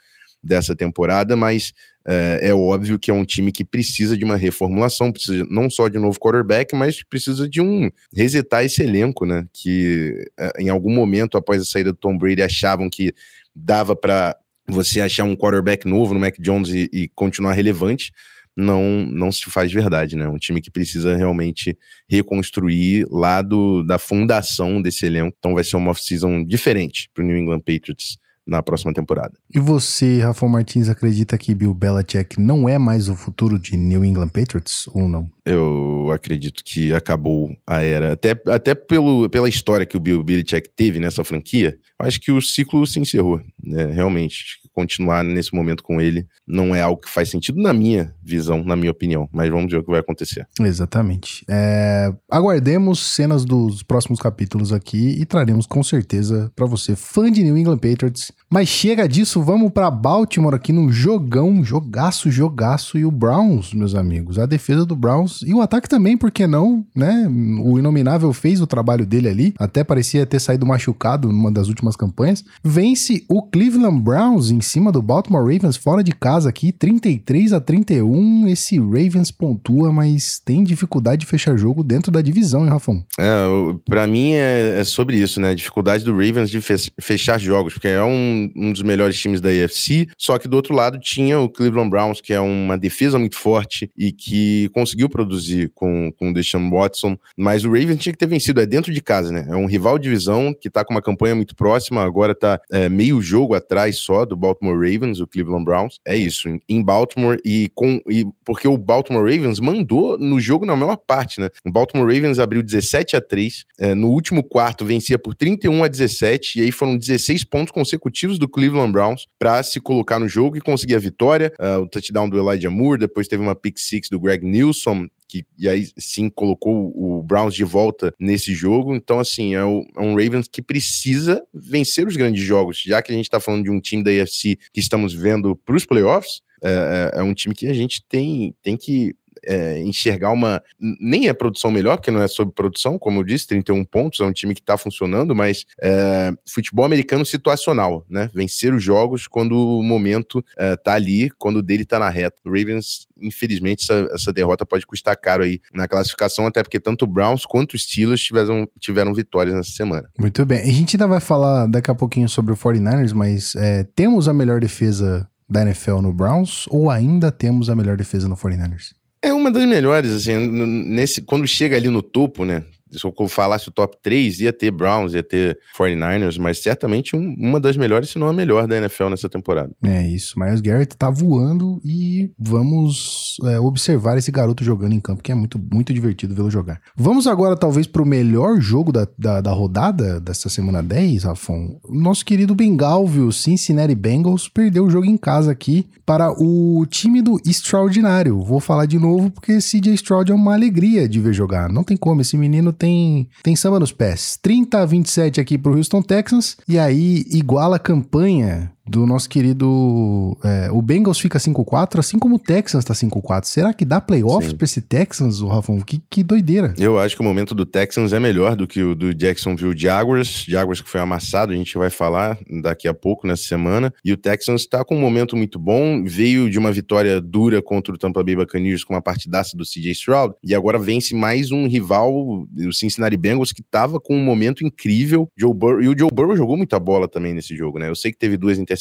dessa 0.42 0.74
temporada, 0.74 1.36
mas 1.36 1.72
é, 2.10 2.48
é, 2.48 2.54
óbvio 2.54 2.98
que 2.98 3.10
é 3.10 3.14
um 3.14 3.24
time 3.24 3.52
que 3.52 3.62
precisa 3.62 4.16
de 4.16 4.24
uma 4.24 4.36
reformulação, 4.36 5.12
precisa 5.12 5.44
não 5.50 5.68
só 5.68 5.88
de 5.88 5.98
um 5.98 6.00
novo 6.00 6.18
quarterback, 6.18 6.74
mas 6.74 7.02
precisa 7.02 7.46
de 7.46 7.60
um 7.60 7.90
resetar 8.14 8.64
esse 8.64 8.82
elenco, 8.82 9.26
né? 9.26 9.46
Que 9.52 10.26
é, 10.38 10.52
em 10.58 10.70
algum 10.70 10.90
momento 10.90 11.36
após 11.36 11.60
a 11.60 11.66
saída 11.66 11.92
do 11.92 11.98
Tom 11.98 12.16
Brady 12.16 12.42
achavam 12.42 12.88
que 12.88 13.12
dava 13.54 13.94
para 13.94 14.34
você 14.66 15.02
achar 15.02 15.24
um 15.24 15.36
quarterback 15.36 15.86
novo 15.86 16.14
no 16.14 16.20
Mac 16.20 16.34
Jones 16.40 16.70
e, 16.70 16.88
e, 16.90 17.08
continuar 17.08 17.52
relevante. 17.52 18.10
Não, 18.56 19.04
não 19.04 19.30
se 19.30 19.44
faz 19.50 19.70
verdade, 19.70 20.16
né? 20.16 20.26
Um 20.28 20.38
time 20.38 20.62
que 20.62 20.70
precisa 20.70 21.14
realmente 21.14 21.76
reconstruir 22.08 23.06
lá 23.10 23.42
do, 23.42 23.82
da 23.82 23.98
fundação 23.98 24.80
desse 24.80 25.04
elenco. 25.04 25.36
Então 25.38 25.52
vai 25.52 25.62
ser 25.62 25.76
uma 25.76 25.90
off-season 25.90 26.42
diferente 26.42 27.10
para 27.12 27.22
o 27.22 27.26
New 27.26 27.36
England 27.36 27.60
Patriots 27.60 28.16
na 28.48 28.62
próxima 28.62 28.94
temporada. 28.94 29.34
E 29.54 29.58
você, 29.58 30.20
Rafael 30.20 30.50
Martins, 30.50 30.88
acredita 30.88 31.36
que 31.36 31.54
Bill 31.54 31.74
Belichick 31.74 32.40
não 32.40 32.66
é 32.66 32.78
mais 32.78 33.10
o 33.10 33.14
futuro 33.14 33.58
de 33.58 33.76
New 33.76 34.02
England 34.02 34.28
Patriots 34.28 34.88
ou 34.94 35.06
não? 35.06 35.30
Eu 35.44 36.10
acredito 36.10 36.64
que 36.64 36.94
acabou 36.94 37.54
a 37.66 37.82
era, 37.82 38.14
até, 38.14 38.40
até 38.46 38.74
pelo, 38.74 39.28
pela 39.28 39.48
história 39.48 39.84
que 39.84 39.98
o 39.98 40.00
Bill 40.00 40.24
Belichick 40.24 40.70
teve 40.74 40.98
nessa 40.98 41.22
franquia, 41.22 41.78
acho 41.98 42.18
que 42.18 42.32
o 42.32 42.40
ciclo 42.40 42.86
se 42.86 42.98
encerrou, 42.98 43.40
né? 43.62 43.84
Realmente, 43.86 44.60
continuar 44.78 45.24
nesse 45.24 45.52
momento 45.52 45.82
com 45.82 46.00
ele 46.00 46.24
não 46.46 46.72
é 46.72 46.80
algo 46.80 47.00
que 47.00 47.10
faz 47.10 47.28
sentido 47.28 47.60
na 47.60 47.72
minha 47.72 48.14
visão, 48.22 48.62
na 48.62 48.76
minha 48.76 48.92
opinião. 48.92 49.28
Mas 49.32 49.50
vamos 49.50 49.72
ver 49.72 49.78
o 49.78 49.82
que 49.82 49.90
vai 49.90 49.98
acontecer. 49.98 50.46
Exatamente. 50.60 51.44
É, 51.48 52.12
aguardemos 52.30 53.00
cenas 53.00 53.44
dos 53.44 53.82
próximos 53.82 54.20
capítulos 54.20 54.72
aqui 54.72 55.20
e 55.20 55.26
traremos 55.26 55.66
com 55.66 55.82
certeza 55.82 56.52
para 56.54 56.64
você, 56.64 56.94
fã 56.94 57.30
de 57.30 57.42
New 57.42 57.58
England 57.58 57.78
Patriots. 57.78 58.30
Mas 58.48 58.68
chega 58.68 59.08
disso, 59.08 59.42
vamos 59.42 59.72
para 59.72 59.90
Baltimore 59.90 60.54
aqui 60.54 60.72
num 60.72 60.92
jogão, 60.92 61.64
jogaço, 61.64 62.30
jogaço 62.30 62.96
e 62.96 63.04
o 63.04 63.10
Browns, 63.10 63.74
meus 63.74 63.96
amigos. 63.96 64.38
A 64.38 64.46
defesa 64.46 64.86
do 64.86 64.94
Browns 64.94 65.42
e 65.42 65.52
o 65.52 65.60
ataque 65.60 65.88
também, 65.88 66.16
por 66.16 66.30
que 66.30 66.46
não, 66.46 66.86
né? 66.94 67.28
O 67.64 67.78
Inominável 67.80 68.32
fez 68.32 68.60
o 68.60 68.66
trabalho 68.66 69.04
dele 69.04 69.28
ali, 69.28 69.54
até 69.58 69.82
parecia 69.82 70.24
ter 70.24 70.38
saído 70.38 70.64
machucado 70.64 71.28
numa 71.28 71.50
das 71.50 71.68
últimas 71.68 71.96
campanhas. 71.96 72.44
Vence 72.62 73.24
o 73.28 73.42
Cleveland 73.42 74.00
Browns 74.00 74.50
em 74.50 74.60
cima 74.68 74.92
do 74.92 75.00
Baltimore 75.00 75.42
Ravens 75.42 75.76
fora 75.76 76.04
de 76.04 76.12
casa 76.12 76.50
aqui, 76.50 76.70
33 76.70 77.52
a 77.52 77.60
31. 77.60 78.46
Esse 78.48 78.78
Ravens 78.78 79.30
pontua, 79.30 79.90
mas 79.90 80.40
tem 80.44 80.62
dificuldade 80.62 81.20
de 81.20 81.26
fechar 81.26 81.56
jogo 81.56 81.82
dentro 81.82 82.12
da 82.12 82.20
divisão, 82.20 82.64
hein, 82.64 82.70
Rafão? 82.70 83.02
É, 83.18 83.46
para 83.88 84.06
mim 84.06 84.34
é, 84.34 84.80
é, 84.80 84.84
sobre 84.84 85.16
isso, 85.16 85.40
né? 85.40 85.54
Dificuldade 85.54 86.04
do 86.04 86.12
Ravens 86.12 86.50
de 86.50 86.60
fechar 87.00 87.40
jogos, 87.40 87.72
porque 87.72 87.88
é 87.88 88.02
um, 88.02 88.50
um 88.54 88.72
dos 88.72 88.82
melhores 88.82 89.18
times 89.18 89.40
da 89.40 89.48
AFC, 89.48 90.06
só 90.18 90.38
que 90.38 90.46
do 90.46 90.54
outro 90.54 90.74
lado 90.74 90.98
tinha 91.00 91.40
o 91.40 91.48
Cleveland 91.48 91.90
Browns, 91.90 92.20
que 92.20 92.32
é 92.32 92.40
uma 92.40 92.76
defesa 92.76 93.18
muito 93.18 93.36
forte 93.36 93.90
e 93.96 94.12
que 94.12 94.68
conseguiu 94.74 95.08
produzir 95.08 95.72
com, 95.74 96.12
com 96.18 96.30
o 96.30 96.34
Deshaun 96.34 96.70
Watson, 96.70 97.16
mas 97.36 97.64
o 97.64 97.68
Ravens 97.68 97.98
tinha 97.98 98.12
que 98.12 98.18
ter 98.18 98.26
vencido, 98.26 98.60
é 98.60 98.66
dentro 98.66 98.92
de 98.92 99.00
casa, 99.00 99.32
né? 99.32 99.46
É 99.48 99.56
um 99.56 99.66
rival 99.66 99.98
de 99.98 100.04
divisão 100.04 100.54
que 100.54 100.68
tá 100.68 100.84
com 100.84 100.92
uma 100.92 101.02
campanha 101.02 101.34
muito 101.34 101.56
próxima, 101.56 102.02
agora 102.02 102.34
tá 102.34 102.60
é, 102.70 102.88
meio 102.88 103.20
jogo 103.22 103.54
atrás 103.54 103.96
só 103.96 104.26
do 104.26 104.36
Baltimore 104.36 104.47
Baltimore 104.48 104.76
Ravens, 104.76 105.20
o 105.20 105.26
Cleveland 105.26 105.64
Browns. 105.64 106.00
É 106.06 106.16
isso, 106.16 106.48
em 106.68 106.82
Baltimore 106.82 107.38
e 107.44 107.70
com 107.74 108.00
e 108.08 108.26
porque 108.44 108.66
o 108.66 108.76
Baltimore 108.76 109.24
Ravens 109.24 109.60
mandou 109.60 110.18
no 110.18 110.40
jogo 110.40 110.64
na 110.64 110.74
maior 110.74 110.96
parte, 110.96 111.40
né? 111.40 111.48
O 111.64 111.70
Baltimore 111.70 112.06
Ravens 112.06 112.38
abriu 112.38 112.62
17 112.62 113.16
a 113.16 113.20
3, 113.20 113.64
é, 113.78 113.94
no 113.94 114.08
último 114.08 114.42
quarto 114.42 114.84
vencia 114.84 115.18
por 115.18 115.34
31 115.34 115.84
a 115.84 115.88
17 115.88 116.58
e 116.58 116.62
aí 116.62 116.72
foram 116.72 116.96
16 116.96 117.44
pontos 117.44 117.72
consecutivos 117.72 118.38
do 118.38 118.48
Cleveland 118.48 118.92
Browns 118.92 119.26
para 119.38 119.62
se 119.62 119.80
colocar 119.80 120.18
no 120.18 120.28
jogo 120.28 120.56
e 120.56 120.60
conseguir 120.60 120.94
a 120.94 120.98
vitória. 120.98 121.52
Uh, 121.58 121.82
o 121.82 121.88
touchdown 121.88 122.28
do 122.28 122.38
Elijah 122.38 122.70
Moore, 122.70 123.00
depois 123.00 123.28
teve 123.28 123.42
uma 123.42 123.54
pick 123.54 123.78
six 123.78 124.08
do 124.08 124.18
Greg 124.18 124.44
Nilsson, 124.44 125.08
que 125.28 125.44
e 125.58 125.68
aí 125.68 125.88
sim 125.98 126.30
colocou 126.30 126.92
o 126.94 127.22
Browns 127.22 127.54
de 127.54 127.64
volta 127.64 128.14
nesse 128.18 128.54
jogo. 128.54 128.94
Então, 128.94 129.20
assim, 129.20 129.54
é, 129.54 129.64
o, 129.64 129.84
é, 129.96 130.00
um 130.00 130.14
Ravens 130.14 130.48
que 130.48 130.62
precisa 130.62 131.42
vencer 131.52 132.06
os 132.06 132.16
grandes 132.16 132.42
jogos, 132.42 132.82
já 132.84 133.02
que 133.02 133.12
a 133.12 133.14
gente 133.14 133.26
está 133.26 133.38
falando 133.38 133.64
de 133.64 133.70
um 133.70 133.80
time 133.80 134.02
da 134.02 134.10
AFC 134.10 134.58
que 134.72 134.80
estamos 134.80 135.12
vendo 135.12 135.54
para 135.56 135.76
os 135.76 135.84
playoffs. 135.84 136.40
É, 136.62 137.12
é, 137.14 137.20
é 137.20 137.22
um 137.22 137.34
time 137.34 137.54
que 137.54 137.68
a 137.68 137.72
gente 137.72 138.02
tem, 138.08 138.54
tem 138.62 138.76
que 138.76 139.14
é, 139.44 139.80
enxergar 139.80 140.30
uma. 140.30 140.62
Nem 140.78 141.28
é 141.28 141.32
produção 141.32 141.70
melhor, 141.70 141.96
porque 141.96 142.10
não 142.10 142.22
é 142.22 142.28
sobre 142.28 142.54
produção, 142.54 142.98
como 142.98 143.20
eu 143.20 143.24
disse, 143.24 143.46
31 143.46 143.84
pontos, 143.84 144.20
é 144.20 144.24
um 144.24 144.32
time 144.32 144.54
que 144.54 144.60
está 144.60 144.76
funcionando, 144.76 145.34
mas 145.34 145.64
é, 145.80 146.32
futebol 146.46 146.84
americano 146.84 147.24
situacional, 147.24 148.04
né? 148.08 148.30
Vencer 148.34 148.74
os 148.74 148.82
jogos 148.82 149.26
quando 149.26 149.52
o 149.52 149.82
momento 149.82 150.44
é, 150.56 150.76
tá 150.76 150.94
ali, 150.94 151.30
quando 151.38 151.56
o 151.56 151.62
dele 151.62 151.84
tá 151.84 151.98
na 151.98 152.08
reta. 152.08 152.36
O 152.44 152.50
Ravens, 152.50 153.06
infelizmente, 153.20 153.84
essa, 153.84 154.08
essa, 154.12 154.32
derrota 154.32 154.64
pode 154.64 154.86
custar 154.86 155.16
caro 155.16 155.42
aí 155.42 155.60
na 155.72 155.88
classificação, 155.88 156.46
até 156.46 156.62
porque 156.62 156.78
tanto 156.78 157.04
o 157.04 157.08
Browns 157.08 157.44
quanto 157.44 157.74
os 157.74 157.82
Steelers 157.82 158.20
tiveram, 158.20 158.68
tiveram 158.78 159.14
vitórias 159.14 159.54
nessa 159.54 159.70
semana. 159.70 160.08
Muito 160.18 160.44
bem. 160.44 160.60
A 160.60 160.72
gente 160.72 160.96
ainda 160.96 161.06
vai 161.06 161.20
falar 161.20 161.66
daqui 161.66 161.90
a 161.90 161.94
pouquinho 161.94 162.28
sobre 162.28 162.52
o 162.52 162.56
49ers, 162.56 163.12
mas 163.12 163.54
é, 163.56 163.84
temos 163.94 164.28
a 164.28 164.34
melhor 164.34 164.60
defesa 164.60 165.28
da 165.48 165.62
NFL 165.62 166.00
no 166.00 166.12
Browns 166.12 166.66
ou 166.68 166.90
ainda 166.90 167.32
temos 167.32 167.70
a 167.70 167.74
melhor 167.74 167.96
defesa 167.96 168.28
no 168.28 168.36
49ers? 168.36 168.97
É 169.20 169.32
uma 169.32 169.50
das 169.50 169.64
melhores, 169.64 170.12
assim, 170.12 170.36
nesse, 170.36 171.22
quando 171.22 171.46
chega 171.46 171.76
ali 171.76 171.88
no 171.88 172.02
topo, 172.02 172.44
né? 172.44 172.64
Se 172.90 173.04
eu 173.04 173.28
falasse 173.28 173.68
o 173.68 173.72
top 173.72 173.96
3, 174.02 174.40
ia 174.40 174.52
ter 174.52 174.70
Browns, 174.70 175.14
ia 175.14 175.22
ter 175.22 175.58
49ers, 175.76 176.38
mas 176.38 176.58
certamente 176.58 177.16
um, 177.16 177.34
uma 177.38 177.60
das 177.60 177.76
melhores, 177.76 178.10
se 178.10 178.18
não 178.18 178.28
a 178.28 178.32
melhor 178.32 178.66
da 178.66 178.76
NFL 178.76 179.08
nessa 179.08 179.28
temporada. 179.28 179.70
É 179.84 180.06
isso, 180.06 180.38
Miles 180.38 180.60
Garrett 180.60 180.96
tá 180.96 181.10
voando 181.10 181.80
e 181.84 182.30
vamos 182.38 183.36
é, 183.44 183.58
observar 183.58 184.16
esse 184.16 184.30
garoto 184.30 184.64
jogando 184.64 184.92
em 184.92 185.00
campo, 185.00 185.22
que 185.22 185.32
é 185.32 185.34
muito, 185.34 185.58
muito 185.58 185.92
divertido 185.92 186.34
vê-lo 186.34 186.50
jogar. 186.50 186.80
Vamos 186.96 187.26
agora, 187.26 187.56
talvez, 187.56 187.86
pro 187.86 188.06
melhor 188.06 188.60
jogo 188.60 188.92
da, 188.92 189.06
da, 189.18 189.40
da 189.40 189.52
rodada 189.52 190.20
dessa 190.20 190.48
semana 190.48 190.82
10, 190.82 191.24
Rafon. 191.24 191.80
Nosso 191.88 192.24
querido 192.24 192.54
Bengalvio, 192.54 193.32
Cincinnati 193.32 193.94
Bengals, 193.94 194.48
perdeu 194.48 194.84
o 194.84 194.90
jogo 194.90 195.06
em 195.06 195.16
casa 195.16 195.50
aqui 195.50 195.86
para 196.04 196.30
o 196.32 196.86
time 196.86 197.20
do 197.20 197.40
Extraordinário. 197.46 198.42
Vou 198.42 198.60
falar 198.60 198.86
de 198.86 198.98
novo 198.98 199.30
porque 199.30 199.58
CJ 199.58 199.94
Stroud 199.94 200.30
é 200.30 200.34
uma 200.34 200.54
alegria 200.54 201.08
de 201.08 201.20
ver 201.20 201.32
jogar. 201.32 201.68
Não 201.68 201.84
tem 201.84 201.96
como, 201.96 202.20
esse 202.20 202.36
menino 202.36 202.72
tem, 202.78 203.28
tem 203.42 203.56
samba 203.56 203.80
nos 203.80 203.92
pés. 203.92 204.38
30 204.40 204.78
a 204.78 204.86
27 204.86 205.40
aqui 205.40 205.58
pro 205.58 205.76
Houston 205.76 206.02
Texans. 206.02 206.56
E 206.68 206.78
aí 206.78 207.24
iguala 207.30 207.76
a 207.76 207.80
campanha 207.80 208.72
do 208.88 209.06
nosso 209.06 209.28
querido. 209.28 210.36
É, 210.44 210.70
o 210.70 210.80
Bengals 210.80 211.18
fica 211.18 211.38
5-4, 211.38 211.98
assim 211.98 212.18
como 212.18 212.36
o 212.36 212.38
Texans 212.38 212.84
tá 212.84 212.94
5-4. 212.94 213.44
Será 213.44 213.72
que 213.72 213.84
dá 213.84 214.00
playoffs 214.00 214.52
pra 214.52 214.64
esse 214.64 214.80
Texans, 214.80 215.40
o 215.40 215.48
Rafão? 215.48 215.80
Que, 215.80 216.00
que 216.10 216.22
doideira. 216.22 216.74
Eu 216.78 216.98
acho 216.98 217.14
que 217.14 217.20
o 217.20 217.24
momento 217.24 217.54
do 217.54 217.66
Texans 217.66 218.12
é 218.12 218.20
melhor 218.20 218.56
do 218.56 218.66
que 218.66 218.82
o 218.82 218.94
do 218.94 219.14
Jacksonville 219.14 219.76
Jaguars. 219.76 220.44
Jaguars 220.48 220.80
que 220.80 220.90
foi 220.90 221.00
amassado, 221.00 221.52
a 221.52 221.56
gente 221.56 221.76
vai 221.76 221.90
falar 221.90 222.38
daqui 222.62 222.88
a 222.88 222.94
pouco 222.94 223.26
nessa 223.26 223.44
semana. 223.44 223.92
E 224.04 224.12
o 224.12 224.16
Texans 224.16 224.66
tá 224.66 224.84
com 224.84 224.96
um 224.96 225.00
momento 225.00 225.36
muito 225.36 225.58
bom. 225.58 226.02
Veio 226.04 226.50
de 226.50 226.58
uma 226.58 226.72
vitória 226.72 227.20
dura 227.20 227.60
contra 227.62 227.94
o 227.94 227.98
Tampa 227.98 228.22
Bay 228.22 228.36
Buccaneers 228.36 228.84
com 228.84 228.94
uma 228.94 229.02
partidaça 229.02 229.56
do 229.56 229.64
CJ 229.64 229.92
Stroud. 229.92 230.34
E 230.42 230.54
agora 230.54 230.78
vence 230.78 231.14
mais 231.14 231.50
um 231.50 231.66
rival, 231.66 232.12
o 232.12 232.72
Cincinnati 232.72 233.16
Bengals, 233.16 233.52
que 233.52 233.62
tava 233.62 234.00
com 234.00 234.16
um 234.16 234.24
momento 234.24 234.64
incrível. 234.64 235.28
Joe 235.36 235.54
Burrow, 235.54 235.82
e 235.82 235.88
o 235.88 235.98
Joe 235.98 236.10
Burrow 236.12 236.36
jogou 236.36 236.56
muita 236.56 236.78
bola 236.78 237.08
também 237.08 237.34
nesse 237.34 237.56
jogo, 237.56 237.78
né? 237.78 237.88
Eu 237.88 237.94
sei 237.94 238.12
que 238.12 238.18
teve 238.18 238.36
duas 238.36 238.58
interceptações, 238.58 238.77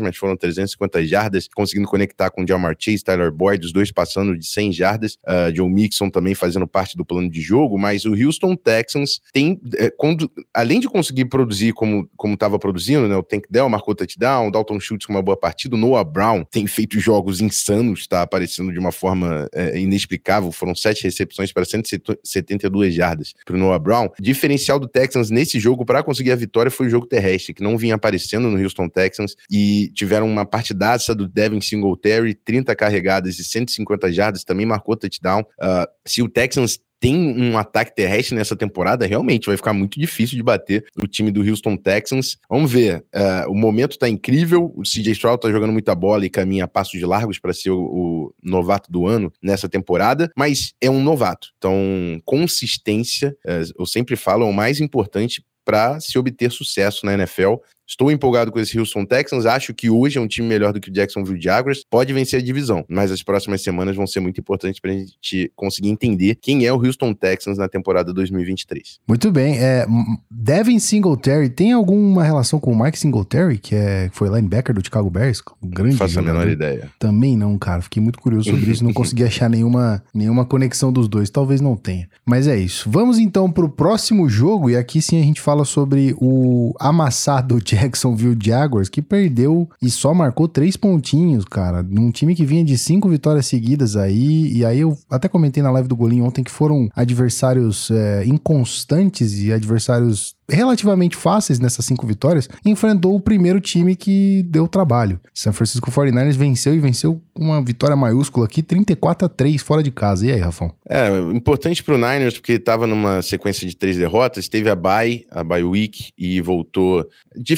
mas 0.00 0.16
foram 0.16 0.36
350 0.36 1.06
jardas, 1.06 1.48
conseguindo 1.54 1.88
conectar 1.88 2.30
com 2.30 2.46
Jamar 2.46 2.76
Chase, 2.78 3.04
Tyler 3.04 3.32
Boyd, 3.32 3.64
os 3.64 3.72
dois 3.72 3.90
passando 3.90 4.36
de 4.36 4.46
100 4.46 4.72
jardas. 4.72 5.14
Uh, 5.24 5.54
Joe 5.54 5.68
Mixon 5.68 6.10
também 6.10 6.34
fazendo 6.34 6.66
parte 6.66 6.96
do 6.96 7.04
plano 7.04 7.30
de 7.30 7.40
jogo, 7.40 7.78
mas 7.78 8.04
o 8.04 8.14
Houston 8.14 8.56
Texans 8.56 9.20
tem, 9.32 9.60
é, 9.76 9.90
quando, 9.90 10.30
além 10.54 10.80
de 10.80 10.88
conseguir 10.88 11.26
produzir 11.26 11.72
como 11.72 12.08
estava 12.32 12.58
produzindo, 12.58 13.08
né? 13.08 13.16
O 13.16 13.22
Tank 13.22 13.44
Dell 13.50 13.68
marcou 13.68 13.94
touchdown, 13.94 14.48
o 14.48 14.50
Dalton 14.50 14.80
Schultz 14.80 15.06
com 15.06 15.12
uma 15.12 15.22
boa 15.22 15.36
partida, 15.36 15.74
o 15.74 15.78
Noah 15.78 16.04
Brown 16.04 16.44
tem 16.44 16.66
feito 16.66 16.98
jogos 16.98 17.40
insanos, 17.40 18.00
está 18.00 18.22
aparecendo 18.22 18.72
de 18.72 18.78
uma 18.78 18.92
forma 18.92 19.48
é, 19.52 19.78
inexplicável. 19.78 20.50
Foram 20.52 20.74
sete 20.74 21.04
recepções 21.04 21.52
para 21.52 21.64
172 21.64 22.94
jardas 22.94 23.34
para 23.44 23.54
o 23.54 23.58
Noah 23.58 23.78
Brown. 23.78 24.08
Diferencial 24.20 24.78
do 24.78 24.88
Texans 24.88 25.30
nesse 25.30 25.58
jogo 25.60 25.84
para 25.84 26.02
conseguir 26.02 26.32
a 26.32 26.36
vitória 26.36 26.70
foi 26.70 26.86
o 26.86 26.90
jogo 26.90 27.06
terrestre, 27.06 27.54
que 27.54 27.62
não 27.62 27.76
vinha 27.78 27.94
aparecendo 27.94 28.50
no 28.50 28.62
Houston 28.62 28.88
Texans 28.88 29.35
e 29.50 29.90
tiveram 29.94 30.26
uma 30.28 30.44
partidaça 30.44 31.14
do 31.14 31.28
Devin 31.28 31.60
Singletary, 31.60 32.34
30 32.34 32.74
carregadas 32.74 33.38
e 33.38 33.44
150 33.44 34.12
jardas, 34.12 34.44
também 34.44 34.66
marcou 34.66 34.96
touchdown. 34.96 35.40
Uh, 35.40 35.86
se 36.04 36.22
o 36.22 36.28
Texans 36.28 36.80
tem 36.98 37.14
um 37.16 37.58
ataque 37.58 37.94
terrestre 37.94 38.34
nessa 38.34 38.56
temporada, 38.56 39.06
realmente 39.06 39.46
vai 39.46 39.56
ficar 39.56 39.72
muito 39.72 40.00
difícil 40.00 40.36
de 40.36 40.42
bater 40.42 40.86
o 40.98 41.06
time 41.06 41.30
do 41.30 41.42
Houston 41.42 41.76
Texans. 41.76 42.38
Vamos 42.48 42.72
ver. 42.72 43.04
Uh, 43.14 43.50
o 43.50 43.54
momento 43.54 43.92
está 43.92 44.08
incrível. 44.08 44.72
O 44.74 44.82
CJ 44.82 45.12
Stroud 45.12 45.36
está 45.36 45.50
jogando 45.50 45.72
muita 45.72 45.94
bola 45.94 46.24
e 46.24 46.30
caminha 46.30 46.64
a 46.64 46.68
passos 46.68 47.00
largos 47.02 47.38
para 47.38 47.52
ser 47.52 47.70
o, 47.70 47.80
o, 47.80 48.34
novato 48.42 48.90
do 48.90 49.06
ano 49.06 49.32
nessa 49.42 49.68
temporada, 49.68 50.30
mas 50.36 50.72
é 50.80 50.90
um 50.90 51.02
novato. 51.02 51.48
Então, 51.58 52.20
consistência, 52.24 53.36
uh, 53.44 53.72
eu 53.78 53.86
sempre 53.86 54.16
falo, 54.16 54.44
é 54.44 54.48
o 54.48 54.52
mais 54.52 54.80
importante 54.80 55.44
para 55.66 55.98
se 55.98 56.16
obter 56.16 56.50
sucesso 56.50 57.04
na 57.04 57.14
NFL. 57.14 57.56
Estou 57.86 58.10
empolgado 58.10 58.50
com 58.50 58.58
esse 58.58 58.78
Houston 58.78 59.04
Texans. 59.04 59.46
Acho 59.46 59.72
que 59.72 59.88
hoje 59.88 60.18
é 60.18 60.20
um 60.20 60.26
time 60.26 60.48
melhor 60.48 60.72
do 60.72 60.80
que 60.80 60.90
o 60.90 60.92
Jacksonville 60.92 61.40
Jaguars. 61.40 61.84
Pode 61.88 62.12
vencer 62.12 62.40
a 62.40 62.42
divisão, 62.42 62.84
mas 62.88 63.12
as 63.12 63.22
próximas 63.22 63.62
semanas 63.62 63.94
vão 63.94 64.06
ser 64.06 64.20
muito 64.20 64.40
importantes 64.40 64.80
para 64.80 64.90
a 64.90 64.94
gente 64.94 65.52
conseguir 65.54 65.88
entender 65.88 66.36
quem 66.40 66.66
é 66.66 66.72
o 66.72 66.84
Houston 66.84 67.14
Texans 67.14 67.58
na 67.58 67.68
temporada 67.68 68.12
2023. 68.12 68.98
Muito 69.06 69.30
bem. 69.30 69.58
É, 69.58 69.86
Devin 70.30 70.78
Singletary 70.78 71.48
tem 71.48 71.72
alguma 71.72 72.24
relação 72.24 72.58
com 72.58 72.72
o 72.72 72.82
Mike 72.82 72.98
Singletary, 72.98 73.58
que 73.58 73.74
é, 73.74 74.10
foi 74.12 74.28
linebacker 74.28 74.74
do 74.74 74.84
Chicago 74.84 75.08
Bears? 75.08 75.40
Um 75.62 75.68
grande 75.68 75.92
não 75.92 75.98
faço 75.98 76.14
jogador. 76.14 76.36
a 76.36 76.40
menor 76.40 76.52
ideia. 76.52 76.90
Também 76.98 77.36
não, 77.36 77.56
cara. 77.56 77.82
Fiquei 77.82 78.02
muito 78.02 78.18
curioso 78.18 78.50
sobre 78.50 78.70
isso. 78.70 78.82
Não 78.82 78.92
consegui 78.94 79.24
achar 79.24 79.48
nenhuma, 79.48 80.02
nenhuma 80.12 80.44
conexão 80.44 80.92
dos 80.92 81.08
dois. 81.08 81.30
Talvez 81.30 81.60
não 81.60 81.76
tenha. 81.76 82.08
Mas 82.24 82.48
é 82.48 82.58
isso. 82.58 82.90
Vamos 82.90 83.18
então 83.18 83.50
para 83.50 83.64
o 83.64 83.68
próximo 83.68 84.28
jogo. 84.28 84.70
E 84.70 84.76
aqui 84.76 85.00
sim 85.00 85.20
a 85.20 85.22
gente 85.22 85.40
fala 85.40 85.64
sobre 85.64 86.16
o 86.18 86.74
amassado 86.80 87.60
Jacksonville 87.76 88.36
Jaguars, 88.42 88.88
que 88.88 89.02
perdeu 89.02 89.68
e 89.82 89.90
só 89.90 90.14
marcou 90.14 90.48
três 90.48 90.76
pontinhos, 90.76 91.44
cara, 91.44 91.82
num 91.82 92.10
time 92.10 92.34
que 92.34 92.44
vinha 92.44 92.64
de 92.64 92.78
cinco 92.78 93.08
vitórias 93.08 93.46
seguidas 93.46 93.96
aí. 93.96 94.52
E 94.52 94.64
aí 94.64 94.80
eu 94.80 94.96
até 95.10 95.28
comentei 95.28 95.62
na 95.62 95.70
live 95.70 95.88
do 95.88 95.96
Golinho 95.96 96.24
ontem 96.24 96.42
que 96.42 96.50
foram 96.50 96.88
adversários 96.94 97.90
é, 97.90 98.24
inconstantes 98.26 99.38
e 99.42 99.52
adversários 99.52 100.36
relativamente 100.48 101.16
fáceis 101.16 101.58
nessas 101.58 101.84
cinco 101.84 102.06
vitórias, 102.06 102.48
enfrentou 102.64 103.14
o 103.14 103.20
primeiro 103.20 103.60
time 103.60 103.96
que 103.96 104.44
deu 104.44 104.68
trabalho. 104.68 105.20
San 105.34 105.52
Francisco 105.52 105.90
49ers 105.90 106.36
venceu 106.36 106.74
e 106.74 106.78
venceu 106.78 107.20
uma 107.34 107.60
vitória 107.62 107.96
maiúscula 107.96 108.46
aqui, 108.46 108.62
34 108.62 109.26
a 109.26 109.28
3 109.28 109.60
fora 109.60 109.82
de 109.82 109.90
casa. 109.90 110.26
E 110.26 110.32
aí, 110.32 110.38
Rafão? 110.38 110.72
É, 110.88 111.08
importante 111.34 111.82
pro 111.82 111.96
Niners 111.96 112.34
porque 112.34 112.52
estava 112.52 112.86
numa 112.86 113.22
sequência 113.22 113.66
de 113.66 113.76
três 113.76 113.96
derrotas, 113.96 114.48
teve 114.48 114.70
a 114.70 114.76
bye, 114.76 115.26
a 115.30 115.42
bye 115.42 115.64
week 115.64 116.10
e 116.16 116.40
voltou 116.40 117.06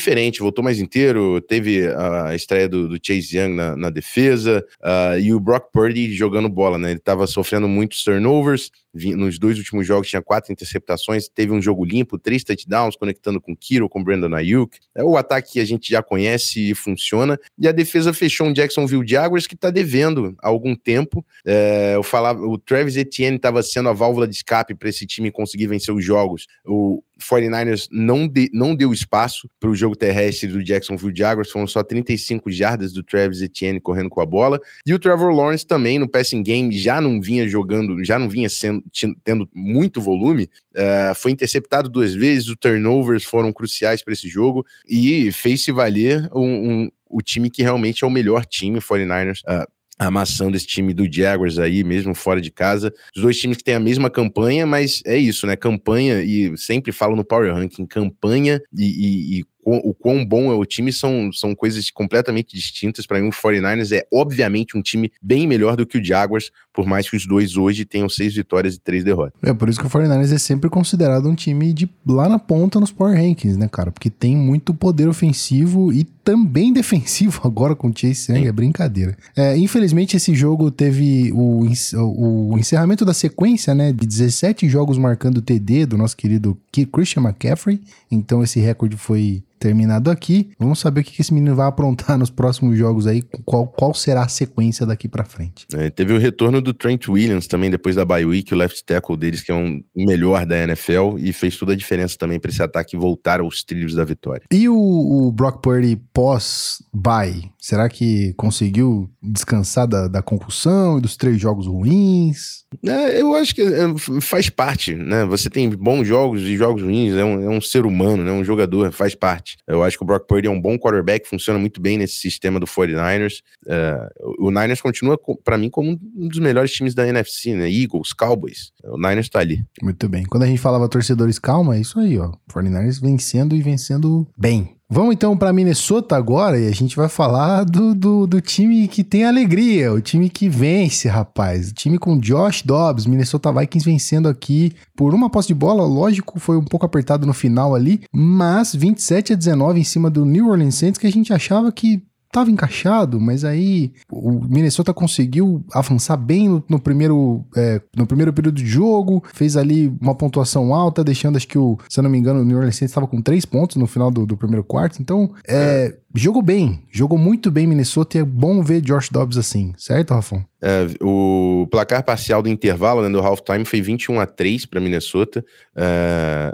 diferente, 0.09 0.41
voltou 0.41 0.65
mais 0.65 0.81
inteiro, 0.81 1.39
teve 1.43 1.87
a 1.87 2.35
estreia 2.35 2.67
do, 2.67 2.89
do 2.89 2.99
Chase 3.03 3.37
Young 3.37 3.55
na, 3.55 3.77
na 3.77 3.91
defesa 3.91 4.65
uh, 4.81 5.19
e 5.21 5.35
o 5.35 5.41
Brock 5.41 5.71
Purdy 5.71 6.15
jogando 6.15 6.49
bola, 6.49 6.79
né? 6.79 6.91
Ele 6.91 6.99
estava 6.99 7.27
sofrendo 7.27 7.69
muitos 7.69 8.03
turnovers, 8.03 8.71
nos 8.95 9.39
dois 9.39 9.59
últimos 9.59 9.87
jogos 9.87 10.09
tinha 10.09 10.23
quatro 10.23 10.51
interceptações, 10.51 11.29
teve 11.29 11.53
um 11.53 11.61
jogo 11.61 11.85
limpo, 11.85 12.19
três 12.19 12.43
touchdowns, 12.43 12.97
conectando 12.97 13.41
com 13.41 13.55
Kiro, 13.55 13.89
com 13.89 14.03
Brandon 14.03 14.35
Ayuk. 14.35 14.79
É 14.95 15.05
o 15.05 15.17
ataque 15.17 15.53
que 15.53 15.61
a 15.61 15.65
gente 15.65 15.91
já 15.91 16.03
conhece 16.03 16.71
e 16.71 16.75
funciona. 16.75 17.39
E 17.59 17.69
a 17.69 17.73
defesa 17.73 18.13
fechou 18.13 18.47
um 18.47 18.53
Jacksonville 18.53 19.07
Jaguars 19.07 19.47
que 19.47 19.55
está 19.55 19.71
devendo 19.71 20.35
há 20.43 20.49
algum 20.49 20.75
tempo. 20.75 21.25
É, 21.45 21.93
eu 21.95 22.03
falava, 22.03 22.41
o 22.41 22.59
Travis 22.59 22.97
Etienne 22.97 23.37
estava 23.37 23.63
sendo 23.63 23.89
a 23.89 23.93
válvula 23.93 24.27
de 24.27 24.35
escape 24.35 24.75
para 24.75 24.89
esse 24.89 25.07
time 25.07 25.31
conseguir 25.31 25.67
vencer 25.67 25.95
os 25.95 26.05
jogos. 26.05 26.47
O, 26.65 27.03
49ers 27.21 27.89
não, 27.91 28.27
de, 28.27 28.51
não 28.53 28.75
deu 28.75 28.93
espaço 28.93 29.49
para 29.59 29.69
o 29.69 29.75
jogo 29.75 29.97
terrestre 29.97 30.49
do 30.49 30.63
Jacksonville 30.63 31.15
Jaguars, 31.15 31.51
foram 31.51 31.67
só 31.67 31.83
35 31.83 32.51
jardas 32.51 32.93
do 32.93 33.03
Travis 33.03 33.43
Etienne 33.43 33.81
correndo 33.81 34.09
com 34.09 34.21
a 34.21 34.27
bola. 34.27 34.61
E 34.87 34.95
o 34.95 34.99
Trevor 34.99 35.33
Lawrence 35.33 35.67
também 35.67 35.99
no 35.99 36.09
passing 36.09 36.43
game 36.43 36.77
já 36.77 37.01
não 37.01 37.21
vinha 37.21 37.49
jogando, 37.49 38.05
já 38.05 38.19
não 38.19 38.29
vinha 38.29 38.49
sendo, 38.49 38.83
tendo 39.25 39.49
muito 39.55 40.01
volume. 40.01 40.49
Uh, 40.75 41.15
foi 41.17 41.33
interceptado 41.33 41.89
duas 41.89 42.15
vezes, 42.15 42.49
os 42.49 42.57
turnovers 42.59 43.25
foram 43.25 43.53
cruciais 43.53 44.03
para 44.03 44.13
esse 44.13 44.29
jogo 44.29 44.65
e 44.89 45.33
fez-se 45.33 45.73
valer 45.73 46.29
um, 46.35 46.71
um, 46.71 46.91
o 47.09 47.21
time 47.21 47.51
que 47.51 47.63
realmente 47.63 48.05
é 48.05 48.07
o 48.07 48.11
melhor 48.11 48.47
time, 48.47 48.79
49ers. 48.79 49.41
Uh, 49.41 49.67
amassando 49.99 50.57
esse 50.57 50.67
time 50.67 50.95
do 50.95 51.11
Jaguars 51.11 51.59
aí, 51.59 51.83
mesmo 51.83 52.15
fora 52.15 52.41
de 52.41 52.51
casa. 52.51 52.93
Os 53.15 53.23
dois 53.23 53.39
times 53.39 53.57
que 53.57 53.65
têm 53.65 53.75
a 53.75 53.81
mesma 53.81 54.09
campanha, 54.09 54.67
mas 54.67 55.03
é 55.05 55.17
isso, 55.17 55.47
né? 55.47 55.57
Campanha, 55.57 56.23
e 56.23 56.57
sempre 56.57 56.93
falo 56.93 57.17
no 57.17 57.25
Power 57.25 57.53
Ranking, 57.53 57.87
campanha 57.87 58.61
e, 58.73 58.85
e, 58.85 59.39
e 59.41 59.45
o 59.71 59.93
quão 59.93 60.25
bom 60.25 60.51
é 60.51 60.55
o 60.55 60.65
time 60.65 60.93
são, 60.93 61.31
são 61.33 61.55
coisas 61.55 61.91
completamente 61.91 62.55
distintas. 62.55 63.07
Para 63.07 63.21
mim, 63.21 63.29
o 63.29 63.33
49ers 63.33 63.95
é 63.95 64.07
obviamente 64.13 64.77
um 64.77 64.83
time 64.83 65.13
bem 65.21 65.47
melhor 65.47 65.77
do 65.77 65.87
que 65.87 65.99
o 65.99 66.05
Jaguars, 66.05 66.51
por 66.79 66.87
mais 66.87 67.11
que 67.11 67.17
os 67.17 67.27
dois 67.27 67.57
hoje 67.57 67.85
tenham 67.85 68.09
seis 68.09 68.33
vitórias 68.33 68.77
e 68.77 68.79
três 68.79 69.03
derrotas. 69.03 69.33
É 69.43 69.53
por 69.53 69.69
isso 69.69 69.81
que 69.81 69.87
o 69.89 69.91
49ers 69.91 70.33
é 70.33 70.39
sempre 70.39 70.71
considerado 70.71 71.29
um 71.29 71.35
time 71.35 71.73
de 71.73 71.91
lá 72.07 72.29
na 72.29 72.39
ponta 72.39 72.79
nos 72.79 72.93
Power 72.93 73.17
Rankings, 73.17 73.59
né, 73.59 73.67
cara? 73.67 73.91
Porque 73.91 74.09
tem 74.09 74.37
muito 74.37 74.73
poder 74.73 75.09
ofensivo 75.09 75.93
e 75.93 76.05
também 76.05 76.71
defensivo 76.73 77.41
agora 77.43 77.75
com 77.75 77.89
o 77.89 77.93
Chase 77.93 78.31
Young, 78.31 78.47
é 78.47 78.53
brincadeira. 78.53 79.17
É, 79.35 79.59
infelizmente, 79.59 80.17
esse 80.17 80.33
jogo 80.37 80.71
teve 80.71 81.33
o, 81.33 81.67
o 81.97 82.57
encerramento 82.57 83.05
da 83.05 83.13
sequência, 83.13 83.75
né, 83.75 83.93
de 83.93 84.07
17 84.07 84.69
jogos 84.69 84.99
marcando 84.99 85.43
TD 85.43 85.85
do 85.85 85.99
nosso 85.99 86.17
querido 86.17 86.57
Christian 86.93 87.25
McCaffrey. 87.25 87.81
Então, 88.09 88.41
esse 88.41 88.61
recorde 88.61 88.97
foi 88.97 89.43
terminado 89.59 90.11
aqui. 90.11 90.51
Vamos 90.59 90.79
saber 90.79 91.01
o 91.01 91.05
que 91.05 91.21
esse 91.21 91.35
menino 91.35 91.55
vai 91.55 91.67
aprontar 91.67 92.17
nos 92.19 92.31
próximos 92.31 92.79
jogos 92.79 93.07
aí, 93.07 93.23
qual, 93.45 93.67
qual 93.67 93.93
será 93.93 94.23
a 94.23 94.29
sequência 94.29 94.87
daqui 94.87 95.09
para 95.09 95.25
frente. 95.25 95.67
É, 95.75 95.91
teve 95.91 96.13
o 96.13 96.19
retorno 96.19 96.61
do 96.61 96.68
Trent 96.75 97.09
Williams 97.09 97.47
também 97.47 97.71
depois 97.71 97.97
da 97.97 98.05
bye 98.05 98.25
week, 98.25 98.53
o 98.53 98.57
left 98.57 98.85
tackle 98.85 99.17
deles 99.17 99.43
que 99.43 99.51
é 99.51 99.55
um 99.55 99.81
melhor 99.95 100.45
da 100.45 100.57
NFL 100.57 101.17
e 101.19 101.33
fez 101.33 101.57
toda 101.57 101.73
a 101.73 101.77
diferença 101.77 102.17
também 102.19 102.39
para 102.39 102.51
esse 102.51 102.63
ataque 102.63 102.97
voltar 102.97 103.41
aos 103.41 103.63
trilhos 103.63 103.95
da 103.95 104.05
vitória. 104.05 104.43
E 104.53 104.69
o, 104.69 104.77
o 104.77 105.33
Brock 105.33 105.63
Purdy 105.63 105.97
pós 106.13 106.83
bye, 106.93 107.51
será 107.59 107.89
que 107.89 108.35
conseguiu 108.35 109.09
descansar 109.23 109.87
da, 109.87 110.09
da 110.09 110.23
concussão 110.23 110.99
e 110.99 111.01
dos 111.01 111.17
três 111.17 111.41
jogos 111.41 111.67
ruins? 111.67 112.65
É, 112.85 113.21
eu 113.21 113.35
acho 113.35 113.55
que 113.55 113.63
é, 113.63 114.21
faz 114.21 114.51
parte, 114.51 114.95
né? 114.95 115.25
Você 115.25 115.49
tem 115.49 115.71
bons 115.71 116.07
jogos 116.07 116.43
e 116.43 116.57
jogos 116.57 116.83
ruins, 116.83 117.15
é 117.15 117.25
um, 117.25 117.43
é 117.43 117.49
um 117.49 117.61
ser 117.61 117.87
humano, 117.87 118.23
né? 118.23 118.31
Um 118.31 118.45
jogador, 118.45 118.93
faz 118.93 119.15
parte 119.15 119.39
parte. 119.39 119.59
Eu 119.67 119.83
acho 119.83 119.97
que 119.97 120.03
o 120.03 120.07
Brock 120.07 120.27
Purdy 120.27 120.49
é 120.49 120.51
um 120.51 120.61
bom 120.61 120.79
quarterback, 120.79 121.29
funciona 121.29 121.59
muito 121.59 121.81
bem 121.81 121.99
nesse 121.99 122.15
sistema 122.15 122.59
do 122.59 122.67
49ers. 122.67 123.41
Uh, 123.67 124.47
o 124.47 124.51
Niners 124.51 124.81
continua, 124.81 125.19
para 125.45 125.57
mim, 125.57 125.71
como 125.71 125.91
um 125.91 126.29
dos 126.29 126.39
melhores 126.39 126.58
times 126.67 126.95
da 126.95 127.07
NFC, 127.07 127.55
né? 127.55 127.71
Eagles, 127.71 128.13
Cowboys. 128.13 128.73
O 128.85 128.97
Niners 128.97 129.29
tá 129.29 129.41
ali. 129.41 129.65
Muito 129.83 130.09
bem. 130.09 130.25
Quando 130.25 130.45
a 130.45 130.47
gente 130.47 130.61
falava 130.61 130.89
torcedores, 130.89 131.39
calma, 131.39 131.77
é 131.77 131.81
isso 131.81 131.99
aí, 131.99 132.19
ó. 132.19 132.33
49ers 132.53 133.01
vencendo 133.01 133.55
e 133.55 133.63
vencendo 133.63 134.27
bem. 134.37 134.79
Vamos 134.91 135.13
então 135.13 135.37
para 135.37 135.53
Minnesota 135.53 136.17
agora 136.17 136.59
e 136.59 136.67
a 136.67 136.71
gente 136.71 136.97
vai 136.97 137.11
falar 137.11 137.65
do, 137.65 137.95
do, 137.95 138.27
do, 138.27 138.41
time 138.41 138.89
que 138.89 139.05
tem 139.05 139.23
alegria, 139.23 139.93
o 139.93 140.01
time 140.01 140.31
que 140.31 140.49
vence, 140.49 141.07
rapaz. 141.09 141.69
O 141.69 141.75
time 141.75 141.99
com 141.99 142.19
Josh 142.19 142.63
Dobbs, 142.63 143.05
Minnesota 143.05 143.53
Vikings 143.53 143.85
vencendo 143.85 144.31
aqui 144.31 144.73
por 144.97 145.13
uma 145.13 145.29
posse 145.29 145.49
de 145.49 145.55
bola, 145.55 145.85
lógico, 145.85 146.41
foi 146.41 146.57
um 146.57 146.65
pouco 146.65 146.87
apertado 146.87 147.27
no 147.27 147.35
final 147.35 147.75
ali, 147.75 148.01
mas 148.11 148.75
27 148.75 149.35
a 149.35 149.37
19 149.37 149.79
em 149.79 149.85
cima 149.85 150.09
do 150.09 150.25
New 150.25 150.49
Orleans 150.49 150.77
Saints 150.77 150.99
que 150.99 151.07
a 151.07 151.13
gente 151.13 151.35
achava 151.35 151.71
que 151.71 152.03
estava 152.29 152.51
encaixado, 152.51 153.21
mas 153.21 153.45
aí 153.45 153.93
o 154.11 154.33
Minnesota 154.33 154.93
conseguiu 154.93 155.65
avançar 155.73 156.17
bem 156.17 156.49
no, 156.49 156.65
no 156.69 156.79
primeiro, 156.79 157.45
é, 157.57 157.81
no 157.97 158.07
primeiro 158.07 158.33
período 158.33 158.57
de 158.57 158.67
jogo, 158.67 159.25
fez 159.35 159.57
ali 159.57 159.93
uma 160.01 160.15
pontuação 160.15 160.75
alta, 160.75 161.03
deixando 161.03 161.37
acho 161.37 161.49
que 161.49 161.59
o, 161.59 161.79
se 161.89 161.99
eu 161.99 162.03
não 162.03 162.11
me 162.11 162.19
engano, 162.19 162.41
o 162.41 162.45
New 162.45 162.57
Orleans 162.57 162.77
Saints 162.77 162.91
estava 162.91 163.07
com 163.07 163.23
três 163.23 163.45
pontos 163.45 163.77
no 163.77 163.87
final 163.87 164.11
do, 164.11 164.27
do 164.27 164.37
primeiro 164.37 164.63
quarto, 164.63 165.01
então 165.01 165.33
é, 165.47 165.97
jogou 166.15 166.43
bem, 166.43 166.83
jogou 166.91 167.19
muito 167.19 167.51
bem 167.51 167.67
Minnesota 167.67 168.19
e 168.19 168.21
é 168.21 168.25
bom 168.25 168.63
ver 168.63 168.83
Josh 168.83 169.09
Dobbs 169.09 169.39
assim, 169.39 169.73
certo, 169.77 170.13
Rafão? 170.13 170.45
É, 170.61 170.87
o 171.01 171.67
placar 171.71 172.05
parcial 172.05 172.43
do 172.43 172.49
intervalo, 172.49 173.03
né, 173.03 173.09
do 173.09 173.21
halftime, 173.21 173.65
foi 173.65 173.81
21 173.81 174.21
a 174.21 174.27
3 174.27 174.67
para 174.67 174.81
Minnesota. 174.81 175.45
É, 175.77 176.53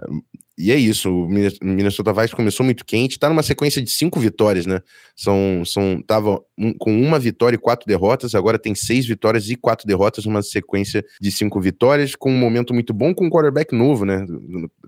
e 0.56 0.70
é 0.70 0.76
isso, 0.76 1.10
o 1.10 1.28
Minnesota 1.28 2.12
Vikings 2.12 2.36
começou 2.36 2.64
muito 2.64 2.84
quente, 2.84 3.18
tá 3.18 3.28
numa 3.28 3.42
sequência 3.42 3.82
de 3.82 3.90
cinco 3.90 4.20
vitórias, 4.20 4.66
né? 4.66 4.80
São, 5.16 5.64
são, 5.64 6.00
tava 6.00 6.40
um, 6.56 6.72
com 6.72 6.96
uma 6.96 7.18
vitória 7.18 7.56
e 7.56 7.58
quatro 7.58 7.88
derrotas, 7.88 8.36
agora 8.36 8.56
tem 8.56 8.72
seis 8.72 9.04
vitórias 9.04 9.50
e 9.50 9.56
quatro 9.56 9.84
derrotas, 9.84 10.24
numa 10.26 10.42
sequência 10.42 11.04
de 11.20 11.32
cinco 11.32 11.60
vitórias, 11.60 12.14
com 12.14 12.30
um 12.30 12.38
momento 12.38 12.72
muito 12.72 12.94
bom 12.94 13.12
com 13.12 13.26
um 13.26 13.30
quarterback 13.30 13.74
novo, 13.74 14.04
né? 14.04 14.24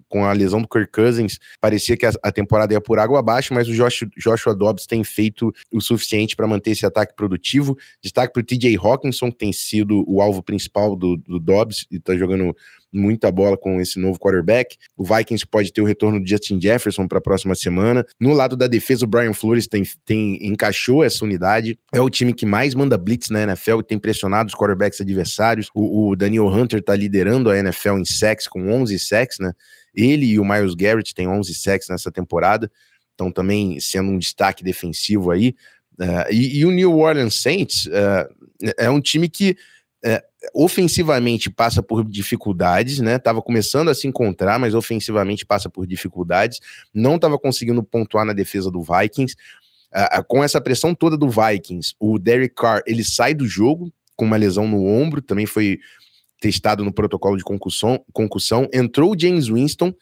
Com 0.08 0.24
a 0.24 0.32
lesão 0.32 0.62
do 0.62 0.68
Kirk 0.68 0.92
Cousins, 0.92 1.40
parecia 1.60 1.96
que 1.96 2.06
a, 2.06 2.12
a 2.22 2.30
temporada 2.30 2.72
ia 2.72 2.80
por 2.80 3.00
água 3.00 3.18
abaixo, 3.18 3.52
mas 3.52 3.68
o 3.68 3.72
Josh, 3.72 4.04
Joshua 4.16 4.54
Dobbs 4.54 4.86
tem 4.86 5.02
feito 5.02 5.52
o 5.72 5.80
suficiente 5.80 6.36
para 6.36 6.46
manter 6.46 6.70
esse 6.70 6.86
ataque 6.86 7.16
produtivo. 7.16 7.76
Destaque 8.00 8.32
para 8.32 8.40
o 8.40 8.44
TJ 8.44 8.76
Hawkinson, 8.76 9.32
que 9.32 9.38
tem 9.38 9.52
sido 9.52 10.04
o 10.06 10.20
alvo 10.20 10.44
principal 10.44 10.94
do, 10.94 11.16
do 11.16 11.40
Dobbs 11.40 11.86
e 11.90 11.98
tá 11.98 12.16
jogando 12.16 12.54
muita 12.96 13.30
bola 13.30 13.56
com 13.56 13.80
esse 13.80 13.98
novo 13.98 14.18
quarterback. 14.18 14.76
O 14.96 15.04
Vikings 15.04 15.46
pode 15.46 15.72
ter 15.72 15.82
o 15.82 15.84
retorno 15.84 16.20
do 16.20 16.28
Justin 16.28 16.60
Jefferson 16.60 17.06
para 17.06 17.18
a 17.18 17.20
próxima 17.20 17.54
semana. 17.54 18.04
No 18.18 18.32
lado 18.32 18.56
da 18.56 18.66
defesa, 18.66 19.04
o 19.04 19.08
Brian 19.08 19.34
Flores 19.34 19.66
tem, 19.66 19.82
tem, 20.04 20.38
encaixou 20.46 21.04
essa 21.04 21.24
unidade. 21.24 21.78
É 21.92 22.00
o 22.00 22.10
time 22.10 22.32
que 22.32 22.46
mais 22.46 22.74
manda 22.74 22.96
blitz 22.96 23.28
na 23.28 23.42
NFL 23.42 23.80
e 23.80 23.84
tem 23.84 23.98
pressionado 23.98 24.48
os 24.48 24.54
quarterbacks 24.54 25.00
adversários. 25.00 25.68
O, 25.74 26.10
o 26.10 26.16
Daniel 26.16 26.46
Hunter 26.46 26.80
está 26.80 26.96
liderando 26.96 27.50
a 27.50 27.58
NFL 27.58 27.98
em 27.98 28.04
sacks 28.04 28.48
com 28.48 28.72
11 28.72 28.98
sacks, 28.98 29.38
né? 29.38 29.52
Ele 29.94 30.26
e 30.26 30.38
o 30.38 30.44
Miles 30.44 30.74
Garrett 30.74 31.14
têm 31.14 31.26
11 31.26 31.54
sacks 31.54 31.88
nessa 31.88 32.12
temporada, 32.12 32.70
então 33.14 33.32
também 33.32 33.80
sendo 33.80 34.10
um 34.10 34.18
destaque 34.18 34.62
defensivo 34.62 35.30
aí. 35.30 35.54
Uh, 35.98 36.30
e, 36.30 36.58
e, 36.58 36.66
o 36.66 36.70
New 36.70 36.98
Orleans 36.98 37.40
Saints 37.40 37.86
uh, 37.86 38.72
é 38.76 38.90
um 38.90 39.00
time 39.00 39.30
que 39.30 39.56
ofensivamente 40.54 41.50
passa 41.50 41.82
por 41.82 42.04
dificuldades, 42.04 42.98
né? 43.00 43.18
Tava 43.18 43.40
começando 43.42 43.88
a 43.88 43.94
se 43.94 44.06
encontrar, 44.06 44.58
mas 44.58 44.74
ofensivamente 44.74 45.46
passa 45.46 45.68
por 45.68 45.86
dificuldades. 45.86 46.60
Não 46.92 47.16
estava 47.16 47.38
conseguindo 47.38 47.82
pontuar 47.82 48.24
na 48.24 48.32
defesa 48.32 48.70
do 48.70 48.82
Vikings. 48.82 49.34
Com 50.28 50.44
essa 50.44 50.60
pressão 50.60 50.94
toda 50.94 51.16
do 51.16 51.28
Vikings, 51.28 51.94
o 51.98 52.18
Derek 52.18 52.54
Carr 52.54 52.82
ele 52.86 53.02
sai 53.02 53.34
do 53.34 53.46
jogo 53.46 53.92
com 54.14 54.24
uma 54.24 54.36
lesão 54.36 54.66
no 54.66 54.84
ombro, 54.84 55.22
também 55.22 55.46
foi 55.46 55.78
testado 56.40 56.84
no 56.84 56.92
protocolo 56.92 57.36
de 57.36 57.44
concussão. 57.44 58.04
concussão. 58.12 58.68
Entrou 58.72 59.14
o 59.14 59.18
James 59.18 59.48
Winston, 59.48 59.94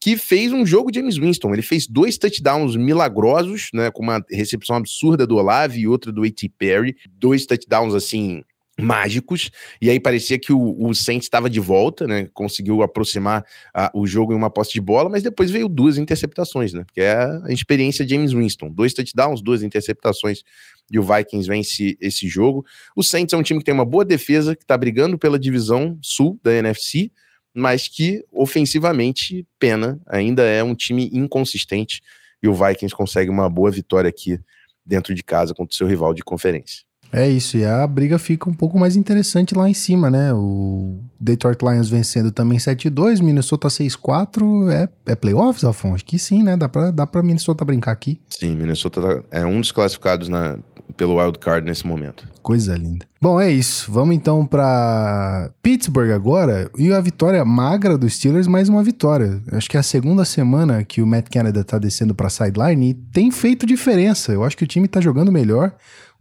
que 0.00 0.16
fez 0.16 0.52
um 0.52 0.66
jogo 0.66 0.92
James 0.92 1.16
Winston. 1.16 1.52
Ele 1.52 1.62
fez 1.62 1.86
dois 1.86 2.18
touchdowns 2.18 2.76
milagrosos, 2.76 3.70
né? 3.72 3.90
Com 3.90 4.02
uma 4.02 4.24
recepção 4.30 4.76
absurda 4.76 5.26
do 5.26 5.36
Olave 5.36 5.80
e 5.80 5.88
outra 5.88 6.12
do 6.12 6.24
A.T. 6.24 6.48
Perry. 6.58 6.96
Dois 7.08 7.46
touchdowns 7.46 7.94
assim 7.94 8.42
mágicos, 8.78 9.50
e 9.80 9.88
aí 9.88 9.98
parecia 9.98 10.38
que 10.38 10.52
o, 10.52 10.76
o 10.78 10.94
Saints 10.94 11.26
estava 11.26 11.48
de 11.48 11.58
volta, 11.58 12.06
né? 12.06 12.28
Conseguiu 12.34 12.82
aproximar 12.82 13.42
uh, 13.74 13.98
o 13.98 14.06
jogo 14.06 14.32
em 14.32 14.36
uma 14.36 14.50
posse 14.50 14.72
de 14.72 14.80
bola, 14.80 15.08
mas 15.08 15.22
depois 15.22 15.50
veio 15.50 15.68
duas 15.68 15.96
interceptações, 15.96 16.74
né? 16.74 16.84
Que 16.92 17.00
é 17.00 17.16
a 17.44 17.50
experiência 17.52 18.06
James 18.06 18.32
Winston. 18.32 18.70
Dois 18.70 18.92
touchdowns, 18.92 19.40
duas 19.40 19.62
interceptações, 19.62 20.42
e 20.90 20.98
o 20.98 21.02
Vikings 21.02 21.48
vence 21.48 21.96
esse 22.00 22.28
jogo. 22.28 22.64
O 22.94 23.02
Saints 23.02 23.32
é 23.32 23.36
um 23.36 23.42
time 23.42 23.60
que 23.60 23.64
tem 23.64 23.74
uma 23.74 23.84
boa 23.84 24.04
defesa, 24.04 24.54
que 24.54 24.62
está 24.62 24.76
brigando 24.76 25.18
pela 25.18 25.38
divisão 25.38 25.98
sul 26.02 26.38
da 26.42 26.52
NFC, 26.52 27.10
mas 27.54 27.88
que 27.88 28.22
ofensivamente, 28.30 29.46
pena, 29.58 29.98
ainda 30.06 30.42
é 30.42 30.62
um 30.62 30.74
time 30.74 31.08
inconsistente, 31.12 32.02
e 32.42 32.48
o 32.48 32.52
Vikings 32.52 32.94
consegue 32.94 33.30
uma 33.30 33.48
boa 33.48 33.70
vitória 33.70 34.10
aqui 34.10 34.38
dentro 34.84 35.14
de 35.14 35.24
casa 35.24 35.54
contra 35.54 35.72
o 35.72 35.76
seu 35.76 35.86
rival 35.86 36.12
de 36.12 36.22
conferência. 36.22 36.85
É 37.12 37.28
isso, 37.28 37.56
e 37.56 37.64
a 37.64 37.86
briga 37.86 38.18
fica 38.18 38.48
um 38.48 38.54
pouco 38.54 38.78
mais 38.78 38.96
interessante 38.96 39.54
lá 39.54 39.68
em 39.68 39.74
cima, 39.74 40.10
né? 40.10 40.32
O 40.32 40.98
Detroit 41.18 41.62
Lions 41.62 41.88
vencendo 41.88 42.30
também 42.30 42.58
7-2, 42.58 43.22
Minnesota 43.22 43.68
6-4, 43.68 44.70
é, 44.70 44.88
é 45.06 45.14
playoffs, 45.14 45.64
Afonso? 45.64 46.04
Que 46.04 46.18
sim, 46.18 46.42
né? 46.42 46.56
Dá 46.56 46.68
pra, 46.68 46.90
dá 46.90 47.06
pra 47.06 47.22
Minnesota 47.22 47.64
brincar 47.64 47.92
aqui. 47.92 48.20
Sim, 48.28 48.56
Minnesota 48.56 49.00
tá, 49.00 49.22
é 49.30 49.46
um 49.46 49.60
dos 49.60 49.72
classificados 49.72 50.28
na, 50.28 50.58
pelo 50.96 51.20
wild 51.20 51.38
card 51.38 51.66
nesse 51.66 51.86
momento. 51.86 52.26
Coisa 52.42 52.76
linda. 52.76 53.06
Bom, 53.20 53.40
é 53.40 53.50
isso. 53.50 53.90
Vamos 53.90 54.14
então 54.14 54.46
para 54.46 55.50
Pittsburgh 55.62 56.10
agora. 56.10 56.70
E 56.78 56.92
a 56.92 57.00
vitória 57.00 57.44
magra 57.44 57.98
dos 57.98 58.14
Steelers, 58.14 58.46
mais 58.46 58.68
uma 58.68 58.82
vitória. 58.82 59.40
Acho 59.52 59.68
que 59.68 59.76
é 59.76 59.80
a 59.80 59.82
segunda 59.82 60.24
semana 60.24 60.84
que 60.84 61.02
o 61.02 61.06
Matt 61.06 61.28
Canada 61.30 61.64
tá 61.64 61.78
descendo 61.78 62.14
para 62.14 62.30
sideline 62.30 62.90
e 62.90 62.94
tem 62.94 63.30
feito 63.30 63.66
diferença. 63.66 64.32
Eu 64.32 64.44
acho 64.44 64.56
que 64.56 64.64
o 64.64 64.66
time 64.66 64.86
tá 64.86 65.00
jogando 65.00 65.32
melhor. 65.32 65.74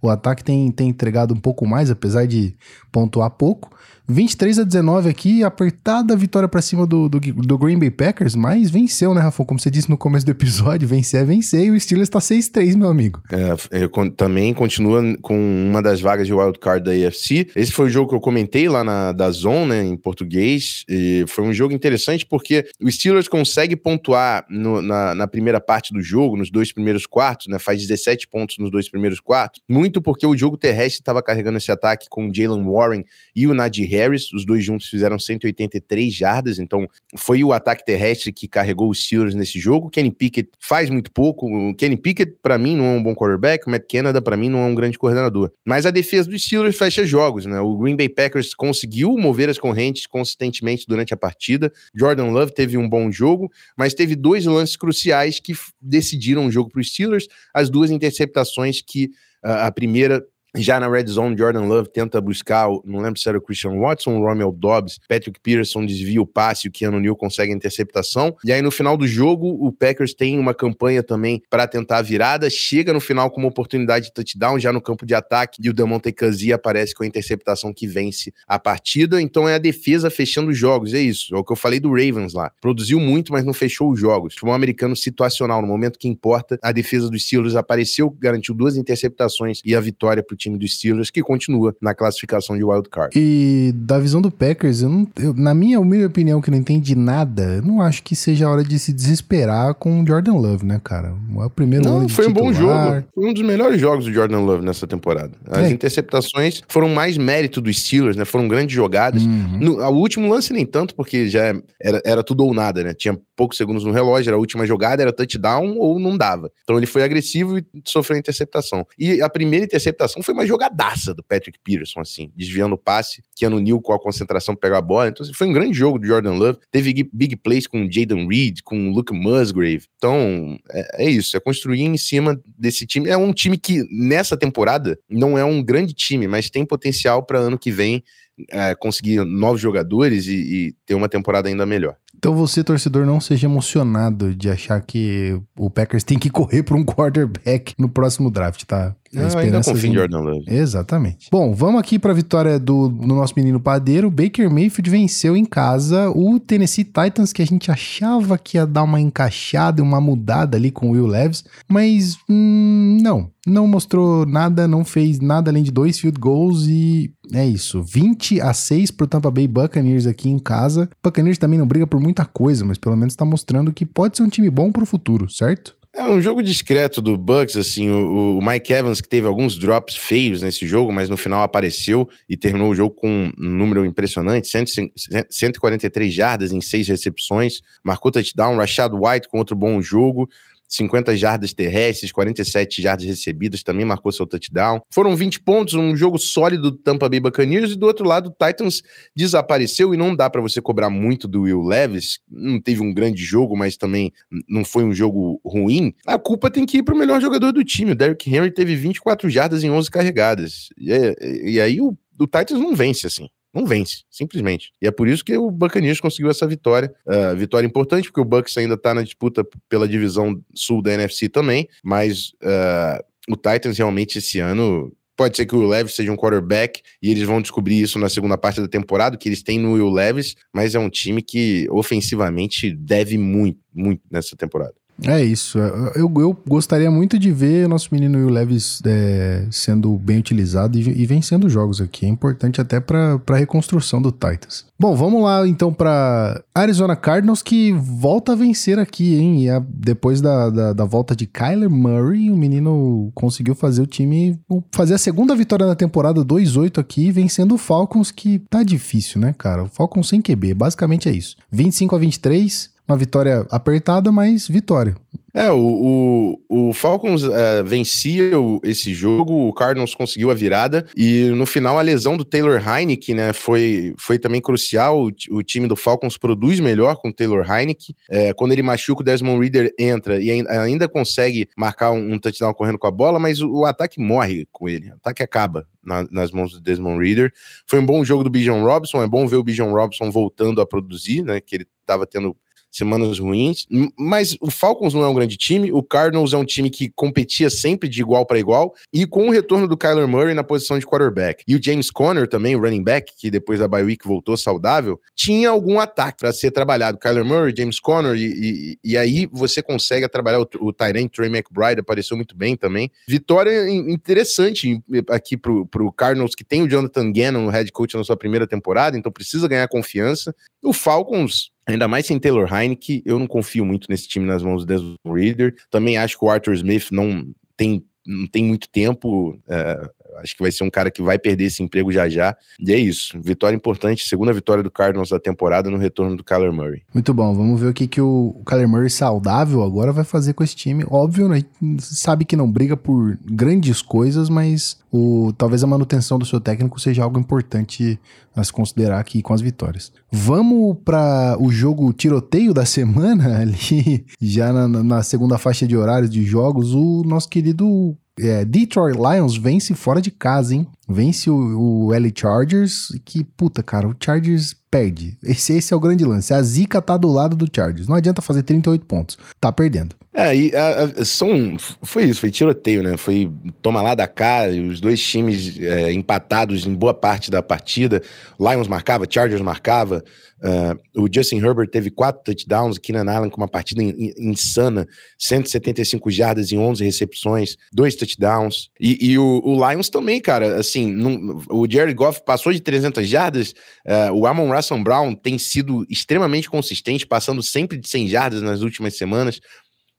O 0.05 0.09
ataque 0.11 0.43
tem, 0.43 0.69
tem 0.69 0.89
entregado 0.89 1.33
um 1.33 1.39
pouco 1.39 1.65
mais, 1.65 1.89
apesar 1.89 2.27
de 2.27 2.55
pontuar 2.91 3.31
pouco. 3.31 3.74
23 4.07 4.59
a 4.59 4.63
19 4.63 5.09
aqui, 5.09 5.43
apertada 5.43 6.15
vitória 6.15 6.47
para 6.47 6.61
cima 6.61 6.85
do, 6.85 7.09
do, 7.09 7.19
do, 7.19 7.57
Green 7.57 7.79
Bay 7.79 7.89
Packers, 7.89 8.35
mas 8.35 8.69
venceu, 8.69 9.13
né, 9.13 9.21
Rafa? 9.21 9.43
Como 9.43 9.59
você 9.59 9.71
disse 9.71 9.89
no 9.89 9.97
começo 9.97 10.25
do 10.25 10.31
episódio, 10.31 10.87
vencer 10.87 11.21
é 11.21 11.25
vencer 11.25 11.65
e 11.65 11.71
o 11.71 11.79
Steelers 11.79 12.09
tá 12.09 12.19
6-3, 12.19 12.75
meu 12.75 12.89
amigo. 12.89 13.21
É, 13.31 13.87
também 14.15 14.53
continua 14.53 15.01
com 15.21 15.35
uma 15.35 15.81
das 15.81 16.01
vagas 16.01 16.27
de 16.27 16.33
wildcard 16.33 16.83
da 16.83 16.91
AFC. 17.07 17.47
Esse 17.55 17.71
foi 17.71 17.87
o 17.87 17.89
jogo 17.89 18.09
que 18.09 18.15
eu 18.15 18.19
comentei 18.19 18.69
lá 18.69 18.83
na 18.83 19.11
da 19.11 19.31
Zone, 19.31 19.69
né, 19.69 19.83
em 19.83 19.97
português, 19.97 20.83
e 20.87 21.25
foi 21.27 21.43
um 21.43 21.53
jogo 21.53 21.73
interessante 21.73 22.25
porque 22.25 22.67
o 22.81 22.91
Steelers 22.91 23.27
consegue 23.27 23.75
pontuar 23.75 24.45
no, 24.49 24.81
na, 24.81 25.15
na 25.15 25.27
primeira 25.27 25.59
parte 25.59 25.93
do 25.93 26.01
jogo, 26.01 26.37
nos 26.37 26.51
dois 26.51 26.71
primeiros 26.71 27.05
quartos, 27.05 27.47
né, 27.47 27.57
faz 27.57 27.81
17 27.81 28.27
pontos 28.27 28.57
nos 28.59 28.69
dois 28.69 28.89
primeiros 28.89 29.19
quartos, 29.19 29.61
muito 29.67 30.01
porque 30.01 30.27
o 30.27 30.37
jogo 30.37 30.57
terrestre 30.57 31.01
estava 31.01 31.23
carregando 31.23 31.57
esse 31.57 31.71
ataque 31.71 32.07
com 32.09 32.27
o 32.27 32.33
Jalen 32.33 32.63
Warren 32.63 33.03
e 33.35 33.47
o 33.47 33.53
Nadir 33.53 33.94
Harris, 33.95 34.31
os 34.33 34.45
dois 34.45 34.63
juntos 34.63 34.87
fizeram 34.87 35.17
183 35.17 36.13
jardas, 36.13 36.59
então 36.59 36.87
foi 37.17 37.43
o 37.43 37.53
ataque 37.53 37.85
terrestre 37.85 38.31
que 38.31 38.47
carregou 38.47 38.89
os 38.89 39.03
Steelers 39.03 39.35
nesse 39.35 39.59
jogo. 39.59 39.89
Kenny 39.89 40.11
Pickett 40.11 40.49
faz 40.59 40.89
muito 40.89 41.11
pouco. 41.11 41.47
O 41.47 41.75
Kenny 41.75 41.97
Pickett, 41.97 42.37
para 42.41 42.57
mim, 42.57 42.75
não 42.75 42.85
é 42.85 42.89
um 42.89 43.03
bom 43.03 43.15
quarterback. 43.15 43.67
O 43.67 43.69
Matt 43.69 43.85
Canada, 43.91 44.21
para 44.21 44.37
mim, 44.37 44.49
não 44.49 44.59
é 44.59 44.65
um 44.65 44.75
grande 44.75 44.97
coordenador. 44.97 45.51
Mas 45.65 45.85
a 45.85 45.91
defesa 45.91 46.29
dos 46.29 46.43
Steelers 46.43 46.77
fecha 46.77 47.05
jogos, 47.05 47.45
né? 47.45 47.59
O 47.59 47.77
Green 47.77 47.95
Bay 47.95 48.09
Packers 48.09 48.53
conseguiu 48.53 49.17
mover 49.17 49.49
as 49.49 49.57
correntes 49.57 50.05
consistentemente 50.05 50.85
durante 50.87 51.13
a 51.13 51.17
partida. 51.17 51.71
Jordan 51.93 52.31
Love 52.31 52.53
teve 52.53 52.77
um 52.77 52.87
bom 52.87 53.11
jogo, 53.11 53.51
mas 53.77 53.93
teve 53.93 54.15
dois 54.15 54.45
lances 54.45 54.75
cruciais 54.75 55.39
que 55.39 55.53
decidiram 55.81 56.45
o 56.47 56.51
jogo 56.51 56.69
para 56.69 56.81
os 56.81 56.89
Steelers. 56.89 57.27
As 57.53 57.69
duas 57.69 57.91
interceptações 57.91 58.81
que 58.81 59.11
a 59.45 59.71
primeira 59.71 60.25
já 60.57 60.79
na 60.79 60.89
red 60.89 61.07
zone, 61.07 61.37
Jordan 61.37 61.65
Love 61.65 61.89
tenta 61.89 62.19
buscar, 62.21 62.67
não 62.83 62.99
lembro 63.01 63.19
se 63.19 63.27
era 63.27 63.37
o 63.37 63.41
Christian 63.41 63.79
Watson, 63.79 64.17
o 64.17 64.25
Romeo 64.25 64.51
Dobbs, 64.51 64.99
Patrick 65.07 65.39
Peterson 65.39 65.85
desvia 65.85 66.21
o 66.21 66.25
passe, 66.25 66.67
o 66.67 66.71
Keanu 66.71 66.99
Neal 66.99 67.15
consegue 67.15 67.51
a 67.51 67.55
interceptação. 67.55 68.35
E 68.43 68.51
aí 68.51 68.61
no 68.61 68.71
final 68.71 68.97
do 68.97 69.07
jogo, 69.07 69.47
o 69.47 69.71
Packers 69.71 70.13
tem 70.13 70.39
uma 70.39 70.53
campanha 70.53 71.03
também 71.03 71.41
para 71.49 71.67
tentar 71.67 71.97
a 71.97 72.01
virada, 72.01 72.49
chega 72.49 72.93
no 72.93 72.99
final 72.99 73.29
com 73.29 73.39
uma 73.39 73.49
oportunidade 73.49 74.05
de 74.05 74.13
touchdown 74.13 74.59
já 74.59 74.71
no 74.71 74.81
campo 74.81 75.05
de 75.05 75.13
ataque 75.13 75.61
e 75.63 75.69
o 75.69 75.73
Demonte 75.73 76.11
Casey 76.11 76.53
aparece 76.53 76.93
com 76.93 77.03
a 77.03 77.07
interceptação 77.07 77.73
que 77.73 77.87
vence 77.87 78.33
a 78.47 78.59
partida. 78.59 79.21
Então 79.21 79.47
é 79.47 79.55
a 79.55 79.59
defesa 79.59 80.09
fechando 80.09 80.51
os 80.51 80.57
jogos, 80.57 80.93
é 80.93 80.99
isso. 80.99 81.35
É 81.35 81.37
o 81.37 81.43
que 81.43 81.51
eu 81.51 81.55
falei 81.55 81.79
do 81.79 81.89
Ravens 81.89 82.33
lá. 82.33 82.51
Produziu 82.61 82.99
muito, 82.99 83.31
mas 83.31 83.45
não 83.45 83.53
fechou 83.53 83.91
os 83.91 83.99
jogos. 83.99 84.35
Foi 84.37 84.49
um 84.49 84.53
americano 84.53 84.95
situacional 84.95 85.61
no 85.61 85.67
momento 85.67 85.99
que 85.99 86.07
importa. 86.07 86.57
A 86.61 86.71
defesa 86.71 87.09
dos 87.09 87.23
Steelers 87.23 87.55
apareceu, 87.55 88.09
garantiu 88.09 88.53
duas 88.53 88.77
interceptações 88.77 89.61
e 89.63 89.75
a 89.75 89.79
vitória 89.79 90.23
para 90.23 90.33
o 90.33 90.37
time 90.45 90.57
dos 90.57 90.75
Steelers, 90.75 91.09
que 91.09 91.21
continua 91.21 91.75
na 91.81 91.93
classificação 91.93 92.57
de 92.57 92.63
wild 92.63 92.89
card. 92.89 93.13
E 93.15 93.71
da 93.75 93.99
visão 93.99 94.21
do 94.21 94.31
Packers, 94.31 94.81
eu 94.81 94.89
não, 94.89 95.07
eu, 95.19 95.33
na 95.33 95.53
minha 95.53 95.79
humilde 95.79 96.05
opinião, 96.05 96.41
que 96.41 96.51
não 96.51 96.57
entende 96.57 96.95
nada, 96.95 97.55
eu 97.55 97.61
não 97.61 97.81
acho 97.81 98.03
que 98.03 98.15
seja 98.15 98.45
a 98.45 98.51
hora 98.51 98.63
de 98.63 98.77
se 98.79 98.93
desesperar 98.93 99.73
com 99.75 100.01
o 100.01 100.07
Jordan 100.07 100.35
Love, 100.35 100.65
né, 100.65 100.79
cara? 100.83 101.13
É 101.37 101.45
o 101.45 101.49
primeiro 101.49 101.85
não, 101.85 101.97
ano 101.97 102.07
de 102.07 102.13
foi 102.13 102.25
um 102.25 102.33
titular. 102.33 102.53
bom 102.53 102.59
jogo. 102.59 103.07
Foi 103.13 103.29
um 103.29 103.33
dos 103.33 103.43
melhores 103.43 103.79
jogos 103.79 104.05
do 104.05 104.13
Jordan 104.13 104.39
Love 104.39 104.65
nessa 104.65 104.87
temporada. 104.87 105.31
As 105.49 105.65
é. 105.65 105.69
interceptações 105.69 106.61
foram 106.67 106.89
mais 106.89 107.17
mérito 107.17 107.59
dos 107.59 107.79
Steelers, 107.79 108.15
né? 108.15 108.25
Foram 108.25 108.47
grandes 108.47 108.75
jogadas. 108.75 109.23
Uhum. 109.23 109.59
No, 109.59 109.81
o 109.81 109.95
último 109.95 110.31
lance 110.31 110.53
nem 110.53 110.65
tanto, 110.65 110.95
porque 110.95 111.27
já 111.27 111.55
era, 111.81 112.01
era 112.05 112.23
tudo 112.23 112.45
ou 112.45 112.53
nada, 112.53 112.83
né? 112.83 112.93
Tinha 112.93 113.17
poucos 113.35 113.57
segundos 113.57 113.83
no 113.83 113.91
relógio, 113.91 114.29
era 114.29 114.37
a 114.37 114.39
última 114.39 114.65
jogada, 114.65 115.01
era 115.01 115.11
touchdown 115.11 115.77
ou 115.77 115.99
não 115.99 116.17
dava. 116.17 116.51
Então 116.63 116.77
ele 116.77 116.85
foi 116.85 117.03
agressivo 117.03 117.57
e 117.57 117.65
sofreu 117.85 118.17
interceptação. 118.17 118.85
E 118.97 119.21
a 119.21 119.29
primeira 119.29 119.65
interceptação 119.65 120.21
foi 120.21 120.33
uma 120.35 120.45
jogadaça 120.45 121.13
do 121.13 121.23
Patrick 121.23 121.57
Peterson, 121.63 122.01
assim, 122.01 122.31
desviando 122.35 122.75
o 122.75 122.77
passe, 122.77 123.23
que 123.35 123.45
New 123.47 123.81
com 123.81 123.93
a 123.93 123.99
concentração 123.99 124.55
pegar 124.55 124.79
a 124.79 124.81
bola. 124.81 125.07
Então 125.07 125.23
assim, 125.23 125.33
foi 125.33 125.47
um 125.47 125.53
grande 125.53 125.73
jogo 125.73 125.97
do 125.97 126.05
Jordan 126.05 126.33
Love. 126.33 126.59
Teve 126.71 127.09
big 127.11 127.35
plays 127.37 127.67
com 127.67 127.89
Jaden 127.89 128.27
Reed, 128.27 128.59
com 128.63 128.89
Luke 128.89 129.13
Musgrave. 129.13 129.85
Então 129.97 130.57
é, 130.71 131.05
é 131.05 131.09
isso, 131.09 131.35
é 131.37 131.39
construir 131.39 131.81
em 131.81 131.97
cima 131.97 132.39
desse 132.57 132.85
time. 132.85 133.09
É 133.09 133.17
um 133.17 133.31
time 133.31 133.57
que 133.57 133.85
nessa 133.89 134.35
temporada 134.35 134.99
não 135.09 135.37
é 135.37 135.45
um 135.45 135.63
grande 135.63 135.93
time, 135.93 136.27
mas 136.27 136.49
tem 136.49 136.65
potencial 136.65 137.23
para 137.23 137.39
ano 137.39 137.57
que 137.57 137.71
vem 137.71 138.03
é, 138.49 138.75
conseguir 138.75 139.23
novos 139.23 139.61
jogadores 139.61 140.27
e, 140.27 140.35
e, 140.35 140.75
ter 140.85 140.93
uma 140.93 141.07
temporada 141.07 141.47
ainda 141.47 141.65
melhor. 141.65 141.95
Então 142.17 142.35
você, 142.35 142.63
torcedor, 142.63 143.05
não 143.05 143.19
seja 143.19 143.47
emocionado 143.47 144.33
de 144.33 144.49
achar 144.49 144.81
que 144.81 145.39
o 145.57 145.69
Packers 145.69 146.03
tem 146.03 146.17
que 146.17 146.29
correr 146.29 146.63
para 146.63 146.75
um 146.75 146.83
quarterback 146.83 147.73
no 147.77 147.89
próximo 147.89 148.31
draft, 148.31 148.63
tá? 148.63 148.95
Não, 149.13 149.37
ainda 149.37 149.63
confio 149.63 149.91
em 149.91 149.93
Jordan 149.93 150.19
Love. 150.19 150.45
Exatamente. 150.47 151.29
Bom, 151.31 151.53
vamos 151.53 151.79
aqui 151.79 151.97
para 151.97 152.11
a 152.11 152.15
vitória 152.15 152.59
do, 152.59 152.89
do 152.89 153.07
nosso 153.07 153.33
menino 153.35 153.59
padeiro. 153.59 154.11
Baker 154.11 154.49
Mayfield 154.49 154.89
venceu 154.89 155.37
em 155.37 155.45
casa 155.45 156.09
o 156.09 156.39
Tennessee 156.39 156.83
Titans, 156.83 157.31
que 157.31 157.41
a 157.41 157.45
gente 157.45 157.71
achava 157.71 158.37
que 158.37 158.57
ia 158.57 158.65
dar 158.65 158.83
uma 158.83 158.99
encaixada, 158.99 159.81
uma 159.81 160.01
mudada 160.01 160.57
ali 160.57 160.71
com 160.71 160.89
o 160.89 160.91
Will 160.91 161.07
Levis, 161.07 161.43
mas 161.67 162.17
hum, 162.29 162.97
não. 163.01 163.29
Não 163.47 163.67
mostrou 163.67 164.25
nada, 164.25 164.67
não 164.67 164.83
fez 164.83 165.19
nada 165.19 165.51
além 165.51 165.61
de 165.61 165.71
dois 165.71 165.99
field 165.99 166.19
goals 166.19 166.65
e 166.67 167.13
é 167.31 167.45
isso. 167.45 167.83
20 167.83 168.41
a 168.41 168.53
6 168.53 168.89
pro 168.89 169.07
Tampa 169.07 169.29
Bay 169.29 169.47
Buccaneers 169.47 170.07
aqui 170.07 170.29
em 170.29 170.39
casa. 170.39 170.89
Buccaneers 171.03 171.37
também 171.37 171.59
não 171.59 171.67
briga 171.67 171.85
por 171.85 171.99
muita 171.99 172.25
coisa, 172.25 172.65
mas 172.65 172.79
pelo 172.79 172.97
menos 172.97 173.13
está 173.13 173.23
mostrando 173.23 173.71
que 173.71 173.85
pode 173.85 174.17
ser 174.17 174.23
um 174.23 174.29
time 174.29 174.49
bom 174.49 174.71
pro 174.71 174.85
futuro, 174.85 175.29
certo? 175.29 175.75
É 175.97 176.03
um 176.03 176.21
jogo 176.21 176.43
discreto 176.43 177.01
do 177.01 177.17
Bucks, 177.17 177.55
assim, 177.55 177.89
o, 177.89 178.41
Mike 178.41 178.73
Evans 178.73 178.99
que 178.99 179.07
teve 179.07 179.27
alguns 179.27 179.57
drops 179.57 179.95
feios 179.95 180.41
nesse 180.41 180.67
jogo, 180.67 180.91
mas 180.91 181.07
no 181.09 181.15
final 181.15 181.41
apareceu 181.41 182.09
e 182.27 182.35
terminou 182.35 182.69
o 182.69 182.75
jogo 182.75 182.93
com 182.93 183.07
um 183.07 183.31
número 183.37 183.85
impressionante, 183.85 184.49
100, 184.49 184.91
143 185.29 186.13
jardas 186.13 186.51
em 186.51 186.59
seis 186.59 186.89
recepções, 186.89 187.61
marcou 187.81 188.11
touchdown, 188.11 188.57
Rashad 188.57 188.91
White 188.93 189.29
com 189.29 189.37
outro 189.37 189.55
bom 189.55 189.81
jogo, 189.81 190.29
50 190.67 191.15
jardas 191.15 191.53
terrestres, 191.53 192.11
47 192.11 192.81
jardas 192.81 193.05
recebidas, 193.05 193.63
também 193.63 193.85
marcou 193.85 194.11
seu 194.11 194.25
touchdown. 194.25 194.81
Foram 194.89 195.15
20 195.15 195.41
pontos, 195.41 195.73
um 195.73 195.95
jogo 195.95 196.17
sólido 196.17 196.71
do 196.71 196.77
Tampa 196.77 197.07
Bay 197.09 197.19
Buccaneers 197.19 197.71
e 197.71 197.75
do 197.75 197.85
outro 197.85 198.05
lado 198.05 198.29
o 198.29 198.45
Titans 198.45 198.81
desapareceu 199.15 199.93
e 199.93 199.97
não 199.97 200.15
dá 200.15 200.29
para 200.29 200.41
você 200.41 200.61
cobrar 200.61 200.89
muito 200.89 201.27
do 201.27 201.43
Will 201.43 201.61
Levis. 201.61 202.19
Não 202.29 202.59
teve 202.59 202.81
um 202.81 202.93
grande 202.93 203.23
jogo, 203.23 203.55
mas 203.55 203.77
também 203.77 204.11
não 204.47 204.65
foi 204.65 204.83
um 204.83 204.93
jogo 204.93 205.39
ruim. 205.45 205.93
A 206.05 206.17
culpa 206.17 206.49
tem 206.49 206.65
que 206.65 206.77
ir 206.77 206.83
para 206.83 206.95
o 206.95 206.97
melhor 206.97 207.21
jogador 207.21 207.51
do 207.51 207.63
time. 207.63 207.91
O 207.91 207.95
Derrick 207.95 208.33
Henry 208.33 208.51
teve 208.51 208.75
24 208.75 209.29
jardas 209.29 209.63
em 209.63 209.69
11 209.69 209.89
carregadas. 209.89 210.69
E, 210.77 211.51
e 211.53 211.61
aí 211.61 211.79
o, 211.79 211.97
o 212.19 212.25
Titans 212.25 212.59
não 212.59 212.75
vence 212.75 213.07
assim 213.07 213.27
não 213.55 213.65
vence, 213.65 214.03
simplesmente. 214.11 214.73
E 214.81 214.87
é 214.87 214.91
por 214.91 215.07
isso 215.07 215.23
que 215.23 215.37
o 215.37 215.49
Buccaneers 215.49 216.01
conseguiu 216.01 216.29
essa 216.29 216.45
vitória. 216.45 216.93
Uh, 217.07 217.35
vitória 217.37 217.65
importante, 217.65 218.09
porque 218.09 218.19
o 218.19 218.25
Bucks 218.25 218.57
ainda 218.57 218.73
está 218.73 218.93
na 218.93 219.01
disputa 219.01 219.47
pela 219.69 219.87
divisão 219.87 220.43
sul 220.53 220.81
da 220.81 220.93
NFC 220.93 221.29
também, 221.29 221.67
mas 221.81 222.31
uh, 222.43 223.01
o 223.29 223.35
Titans 223.35 223.77
realmente 223.77 224.17
esse 224.17 224.39
ano 224.39 224.91
Pode 225.17 225.37
ser 225.37 225.45
que 225.45 225.55
o 225.55 225.59
Will 225.59 225.69
Levis 225.69 225.95
seja 225.95 226.11
um 226.11 226.17
quarterback 226.17 226.81
e 227.01 227.09
eles 227.09 227.23
vão 227.23 227.41
descobrir 227.41 227.79
isso 227.79 227.97
na 227.97 228.09
segunda 228.09 228.37
parte 228.37 228.59
da 228.59 228.67
temporada, 228.67 229.15
que 229.15 229.29
eles 229.29 229.41
têm 229.41 229.57
no 229.57 229.73
Will 229.73 229.89
Levis, 229.89 230.35
mas 230.53 230.75
é 230.75 230.79
um 230.79 230.89
time 230.89 231.21
que 231.21 231.67
ofensivamente 231.71 232.69
deve 232.75 233.17
muito, 233.17 233.59
muito 233.73 234.01
nessa 234.11 234.35
temporada. 234.35 234.73
É 235.03 235.23
isso. 235.23 235.57
Eu, 235.59 236.11
eu 236.15 236.37
gostaria 236.47 236.89
muito 236.89 237.19
de 237.19 237.31
ver 237.31 237.67
nosso 237.67 237.89
menino 237.91 238.17
Will 238.17 238.29
Levis 238.29 238.81
é, 238.85 239.45
sendo 239.51 239.97
bem 239.97 240.19
utilizado 240.19 240.77
e, 240.77 240.81
e, 240.81 241.05
vencendo 241.05 241.49
jogos 241.49 241.81
aqui. 241.81 242.05
É 242.05 242.09
importante 242.09 242.61
até 242.61 242.79
para 242.79 243.19
a 243.27 243.35
reconstrução 243.35 244.01
do 244.01 244.11
Titans. 244.11 244.65
Bom, 244.79 244.95
vamos 244.95 245.23
lá 245.23 245.47
então 245.47 245.73
para 245.73 246.41
Arizona 246.53 246.95
Cardinals 246.95 247.41
que 247.41 247.71
volta 247.73 248.33
a 248.33 248.35
vencer 248.35 248.79
aqui, 248.79 249.15
hein? 249.15 249.49
A, 249.49 249.59
depois 249.59 250.21
da, 250.21 250.49
da, 250.49 250.73
da, 250.73 250.85
volta 250.85 251.15
de 251.15 251.25
Kyler 251.25 251.69
Murray, 251.69 252.29
o 252.29 252.35
menino 252.35 253.11
conseguiu 253.13 253.55
fazer 253.55 253.81
o 253.81 253.87
time 253.87 254.39
fazer 254.73 254.95
a 254.95 254.97
segunda 254.97 255.35
vitória 255.35 255.65
da 255.65 255.75
temporada 255.75 256.23
2-8 256.23 256.79
aqui, 256.79 257.11
vencendo 257.11 257.55
o 257.55 257.57
Falcons, 257.57 258.11
que 258.11 258.39
tá 258.49 258.63
difícil, 258.63 259.19
né, 259.19 259.33
cara? 259.37 259.63
O 259.63 259.67
Falcons 259.67 260.09
sem 260.09 260.21
QB, 260.21 260.53
basicamente 260.53 261.09
é 261.09 261.11
isso. 261.11 261.35
25 261.51 261.95
a 261.95 261.99
23, 261.99 262.74
uma 262.87 262.97
vitória 262.97 263.45
apertada, 263.49 264.11
mas 264.11 264.47
vitória. 264.47 264.95
É, 265.35 265.51
o, 265.51 266.39
o, 266.49 266.69
o 266.69 266.73
Falcons 266.73 267.21
é, 267.25 267.61
vencia 267.61 268.39
o, 268.39 268.61
esse 268.63 268.93
jogo, 268.93 269.49
o 269.49 269.53
Cardinals 269.53 269.93
conseguiu 269.93 270.31
a 270.31 270.33
virada, 270.33 270.87
e 270.95 271.25
no 271.31 271.45
final 271.45 271.77
a 271.77 271.81
lesão 271.81 272.15
do 272.15 272.23
Taylor 272.23 272.57
Heineke, 272.65 273.13
né, 273.13 273.33
foi, 273.33 273.93
foi 273.97 274.17
também 274.17 274.39
crucial. 274.39 275.03
O, 275.03 275.11
o 275.31 275.43
time 275.43 275.67
do 275.67 275.75
Falcons 275.75 276.17
produz 276.17 276.61
melhor 276.61 276.95
com 276.95 277.09
o 277.09 277.13
Taylor 277.13 277.45
Heineke. 277.45 277.93
É, 278.09 278.33
quando 278.33 278.53
ele 278.53 278.63
machuca, 278.63 279.01
o 279.01 279.03
Desmond 279.03 279.41
Reader 279.41 279.73
entra 279.77 280.21
e 280.21 280.31
ainda, 280.31 280.61
ainda 280.61 280.87
consegue 280.87 281.49
marcar 281.57 281.91
um, 281.91 282.13
um, 282.13 282.17
touchdown 282.17 282.53
correndo 282.53 282.79
com 282.79 282.87
a 282.87 282.91
bola, 282.91 283.19
mas 283.19 283.41
o, 283.41 283.51
o 283.51 283.65
ataque 283.65 283.99
morre 283.99 284.47
com 284.53 284.69
ele, 284.69 284.91
o 284.91 284.95
ataque 284.95 285.21
acaba. 285.21 285.67
Na, 285.83 286.03
nas 286.09 286.31
mãos 286.31 286.51
do 286.51 286.59
Desmond 286.59 286.99
Reader. 286.99 287.31
Foi 287.67 287.79
um 287.79 287.85
bom 287.85 288.03
jogo 288.03 288.23
do 288.23 288.29
Bijan 288.31 288.63
Robson, 288.63 289.03
é 289.03 289.07
bom 289.07 289.27
ver 289.27 289.35
o 289.35 289.43
Bijan 289.43 289.69
Robson 289.69 290.09
voltando 290.09 290.59
a 290.59 290.65
produzir, 290.65 291.21
né? 291.21 291.39
Que 291.39 291.57
ele 291.57 291.67
estava 291.79 292.07
tendo 292.07 292.35
semanas 292.75 293.19
ruins, 293.19 293.65
mas 293.97 294.35
o 294.41 294.51
Falcons 294.51 294.93
não 294.93 295.03
é 295.03 295.07
um 295.07 295.13
grande 295.13 295.37
time, 295.37 295.71
o 295.71 295.81
Cardinals 295.81 296.33
é 296.33 296.37
um 296.37 296.45
time 296.45 296.69
que 296.69 296.89
competia 296.89 297.49
sempre 297.49 297.87
de 297.87 298.01
igual 298.01 298.25
para 298.25 298.37
igual, 298.37 298.73
e 298.91 299.05
com 299.05 299.27
o 299.27 299.31
retorno 299.31 299.67
do 299.67 299.77
Kyler 299.77 300.07
Murray 300.07 300.33
na 300.33 300.43
posição 300.43 300.77
de 300.77 300.85
quarterback, 300.85 301.43
e 301.47 301.55
o 301.55 301.63
James 301.63 301.89
Conner 301.89 302.27
também, 302.27 302.55
o 302.55 302.59
running 302.59 302.83
back, 302.83 303.13
que 303.17 303.31
depois 303.31 303.59
da 303.59 303.67
bye 303.67 303.83
week 303.83 304.05
voltou 304.05 304.35
saudável, 304.35 304.99
tinha 305.15 305.49
algum 305.49 305.79
ataque 305.79 306.19
para 306.19 306.33
ser 306.33 306.51
trabalhado. 306.51 306.97
Kyler 306.97 307.23
Murray, 307.23 307.53
James 307.55 307.79
Conner, 307.79 308.15
e, 308.15 308.25
e, 308.25 308.79
e 308.83 308.97
aí 308.97 309.27
você 309.31 309.61
consegue 309.61 310.07
trabalhar 310.09 310.41
o, 310.41 310.47
o 310.59 310.73
Tyrant, 310.73 311.09
Trey 311.11 311.29
McBride 311.29 311.79
apareceu 311.79 312.17
muito 312.17 312.35
bem 312.35 312.55
também. 312.55 312.91
Vitória 313.07 313.69
interessante 313.69 314.81
aqui 315.09 315.37
pro, 315.37 315.65
pro 315.65 315.91
Cardinals, 315.91 316.35
que 316.35 316.43
tem 316.43 316.61
o 316.61 316.67
Jonathan 316.67 317.11
Gannon, 317.11 317.47
o 317.47 317.49
head 317.49 317.71
coach 317.71 317.95
na 317.95 318.03
sua 318.03 318.17
primeira 318.17 318.47
temporada, 318.47 318.97
então 318.97 319.11
precisa 319.11 319.47
ganhar 319.47 319.67
confiança. 319.67 320.35
O 320.61 320.73
Falcons 320.73 321.51
Ainda 321.67 321.87
mais 321.87 322.05
sem 322.05 322.19
Taylor 322.19 322.51
Heineke, 322.51 323.01
eu 323.05 323.17
não 323.17 323.25
confio 323.25 323.65
muito 323.65 323.87
nesse 323.89 324.07
time 324.07 324.25
nas 324.25 324.43
mãos 324.43 324.63
do 324.63 324.67
Desmond 324.67 324.99
Reader. 325.05 325.55
Também 325.71 325.97
acho 325.97 326.17
que 326.17 326.23
o 326.23 326.29
Arthur 326.29 326.53
Smith 326.53 326.91
não 326.91 327.33
tem, 327.57 327.83
não 328.05 328.27
tem 328.27 328.43
muito 328.43 328.69
tempo. 328.69 329.39
É, 329.47 329.89
acho 330.17 330.35
que 330.35 330.41
vai 330.41 330.51
ser 330.51 330.63
um 330.63 330.69
cara 330.69 330.91
que 330.91 331.01
vai 331.01 331.17
perder 331.17 331.45
esse 331.45 331.61
emprego 331.61 331.91
já 331.91 332.07
já. 332.09 332.35
E 332.59 332.71
é 332.71 332.77
isso. 332.77 333.19
Vitória 333.21 333.55
importante, 333.55 334.07
segunda 334.07 334.33
vitória 334.33 334.63
do 334.63 334.71
Cardinals 334.71 335.09
da 335.09 335.19
temporada 335.19 335.69
no 335.69 335.77
retorno 335.77 336.15
do 336.15 336.23
Kyler 336.23 336.53
Murray. 336.53 336.83
Muito 336.93 337.13
bom. 337.13 337.33
Vamos 337.33 337.59
ver 337.59 337.67
o 337.67 337.73
que, 337.73 337.87
que 337.87 338.01
o 338.01 338.41
Kyler 338.45 338.67
Murray 338.67 338.89
saudável 338.89 339.63
agora 339.63 339.91
vai 339.91 340.03
fazer 340.03 340.33
com 340.33 340.43
esse 340.43 340.55
time. 340.55 340.85
Óbvio, 340.89 341.27
né? 341.27 341.43
Sabe 341.79 342.25
que 342.25 342.35
não 342.35 342.51
briga 342.51 342.77
por 342.77 343.17
grandes 343.25 343.81
coisas, 343.81 344.29
mas 344.29 344.79
o, 344.91 345.33
talvez 345.37 345.63
a 345.63 345.67
manutenção 345.67 346.17
do 346.17 346.25
seu 346.25 346.39
técnico 346.39 346.79
seja 346.79 347.03
algo 347.03 347.19
importante 347.19 347.99
a 348.35 348.43
se 348.43 348.51
considerar 348.51 348.99
aqui 348.99 349.21
com 349.21 349.33
as 349.33 349.41
vitórias. 349.41 349.91
Vamos 350.11 350.77
para 350.83 351.37
o 351.39 351.51
jogo 351.51 351.91
tiroteio 351.93 352.53
da 352.53 352.65
semana 352.65 353.39
ali, 353.39 354.05
já 354.21 354.51
na, 354.53 354.67
na 354.67 355.03
segunda 355.03 355.37
faixa 355.37 355.67
de 355.67 355.75
horários 355.75 356.09
de 356.09 356.23
jogos, 356.23 356.73
o 356.73 357.03
nosso 357.05 357.29
querido 357.29 357.97
é, 358.19 358.45
Detroit 358.45 358.95
Lions 358.95 359.35
vence 359.37 359.73
fora 359.73 360.01
de 360.01 360.11
casa, 360.11 360.55
hein? 360.55 360.67
Vence 360.87 361.29
o, 361.29 361.87
o 361.87 361.93
L 361.93 362.13
Chargers, 362.15 362.89
que, 363.03 363.23
puta, 363.23 363.63
cara, 363.63 363.87
o 363.87 363.95
Chargers 363.99 364.55
perde. 364.69 365.17
Esse, 365.23 365.53
esse 365.53 365.73
é 365.73 365.77
o 365.77 365.79
grande 365.79 366.03
lance. 366.03 366.33
A 366.33 366.41
zica 366.41 366.81
tá 366.81 366.97
do 366.97 367.11
lado 367.11 367.35
do 367.35 367.49
Chargers. 367.53 367.87
Não 367.87 367.95
adianta 367.95 368.21
fazer 368.21 368.43
38 368.43 368.85
pontos. 368.85 369.17
Tá 369.39 369.51
perdendo. 369.51 369.95
É, 370.13 370.35
e 370.35 370.55
a, 370.55 371.01
a, 371.01 371.05
são, 371.05 371.57
foi 371.81 372.05
isso, 372.05 372.21
foi 372.21 372.31
tiroteio, 372.31 372.83
né? 372.83 372.95
Foi 372.95 373.31
toma 373.61 373.81
lá 373.81 373.95
da 373.95 374.07
cara, 374.07 374.51
os 374.51 374.79
dois 374.79 375.01
times 375.01 375.59
é, 375.59 375.91
empatados 375.91 376.65
em 376.65 376.73
boa 376.73 376.93
parte 376.93 377.31
da 377.31 377.41
partida. 377.41 378.01
Lions 378.39 378.67
marcava, 378.67 379.05
Chargers 379.09 379.41
marcava. 379.41 380.03
Uh, 380.45 381.03
o 381.03 381.07
Justin 381.11 381.37
Herbert 381.37 381.69
teve 381.69 381.89
quatro 381.89 382.21
touchdowns, 382.23 382.77
Keenan 382.77 383.09
Allen 383.09 383.29
com 383.29 383.37
uma 383.37 383.47
partida 383.47 383.81
in, 383.81 384.13
insana, 384.17 384.85
175 385.17 386.11
jardas 386.11 386.51
em 386.51 386.57
11 386.57 386.83
recepções, 386.83 387.55
dois 387.73 387.95
touchdowns. 387.95 388.69
E, 388.79 389.11
e 389.11 389.17
o, 389.17 389.41
o, 389.43 389.69
Lions 389.69 389.89
também, 389.89 390.19
cara, 390.19 390.57
assim, 390.57 390.74
num, 390.83 391.41
o 391.49 391.69
Jared 391.69 391.93
Goff 391.93 392.23
passou 392.25 392.51
de 392.51 392.59
300 392.59 393.07
jardas, 393.07 393.53
uh, 393.85 394.11
o 394.13 394.25
Amon 394.25 394.51
Russell 394.51 394.83
Brown 394.83 395.13
tem 395.13 395.37
sido 395.37 395.85
extremamente 395.89 396.49
consistente, 396.49 397.05
passando 397.05 397.43
sempre 397.43 397.77
de 397.77 397.87
100 397.87 398.07
jardas 398.07 398.41
nas 398.41 398.61
últimas 398.61 398.97
semanas. 398.97 399.39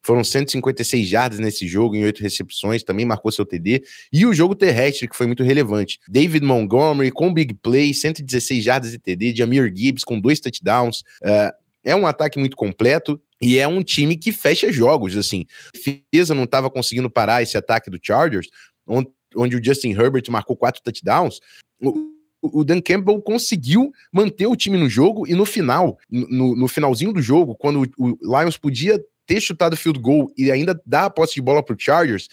Foram 0.02 0.22
156 0.22 1.08
jardas 1.08 1.38
nesse 1.40 1.66
jogo, 1.66 1.96
em 1.96 2.04
oito 2.04 2.22
recepções, 2.22 2.84
também 2.84 3.04
marcou 3.04 3.32
seu 3.32 3.44
TD. 3.44 3.82
E 4.12 4.24
o 4.24 4.32
jogo 4.32 4.54
terrestre, 4.54 5.08
que 5.08 5.16
foi 5.16 5.26
muito 5.26 5.42
relevante. 5.42 5.98
David 6.08 6.44
Montgomery 6.44 7.10
com 7.10 7.34
big 7.34 7.54
play, 7.54 7.92
116 7.92 8.62
jardas 8.62 8.92
de 8.92 8.98
TD. 8.98 9.34
Jamir 9.34 9.72
Gibbs 9.74 10.04
com 10.04 10.20
dois 10.20 10.38
touchdowns. 10.38 11.00
Uh, 11.22 11.50
é 11.84 11.96
um 11.96 12.06
ataque 12.06 12.38
muito 12.38 12.56
completo. 12.56 13.20
E 13.40 13.58
é 13.58 13.66
um 13.66 13.82
time 13.82 14.16
que 14.16 14.32
fecha 14.32 14.72
jogos, 14.72 15.16
assim. 15.16 15.44
A 15.74 15.78
defesa 16.12 16.34
não 16.34 16.44
estava 16.44 16.70
conseguindo 16.70 17.10
parar 17.10 17.42
esse 17.42 17.56
ataque 17.56 17.90
do 17.90 17.98
Chargers, 18.00 18.48
onde, 18.86 19.08
onde 19.36 19.56
o 19.56 19.64
Justin 19.64 19.90
Herbert 19.90 20.24
marcou 20.30 20.56
quatro 20.56 20.82
touchdowns. 20.82 21.40
O, 21.80 22.16
o 22.42 22.64
Dan 22.64 22.80
Campbell 22.80 23.20
conseguiu 23.20 23.92
manter 24.12 24.46
o 24.46 24.56
time 24.56 24.78
no 24.78 24.88
jogo 24.88 25.26
e 25.26 25.34
no 25.34 25.44
final, 25.44 25.98
no, 26.10 26.54
no 26.56 26.68
finalzinho 26.68 27.12
do 27.12 27.20
jogo, 27.20 27.54
quando 27.54 27.82
o, 27.98 28.10
o 28.10 28.38
Lions 28.40 28.56
podia 28.56 29.02
ter 29.26 29.40
chutado 29.40 29.76
field 29.76 29.98
goal 29.98 30.32
e 30.36 30.50
ainda 30.50 30.80
dar 30.86 31.06
a 31.06 31.10
posse 31.10 31.34
de 31.34 31.42
bola 31.42 31.62
para 31.62 31.74
o 31.74 31.78
Chargers, 31.78 32.28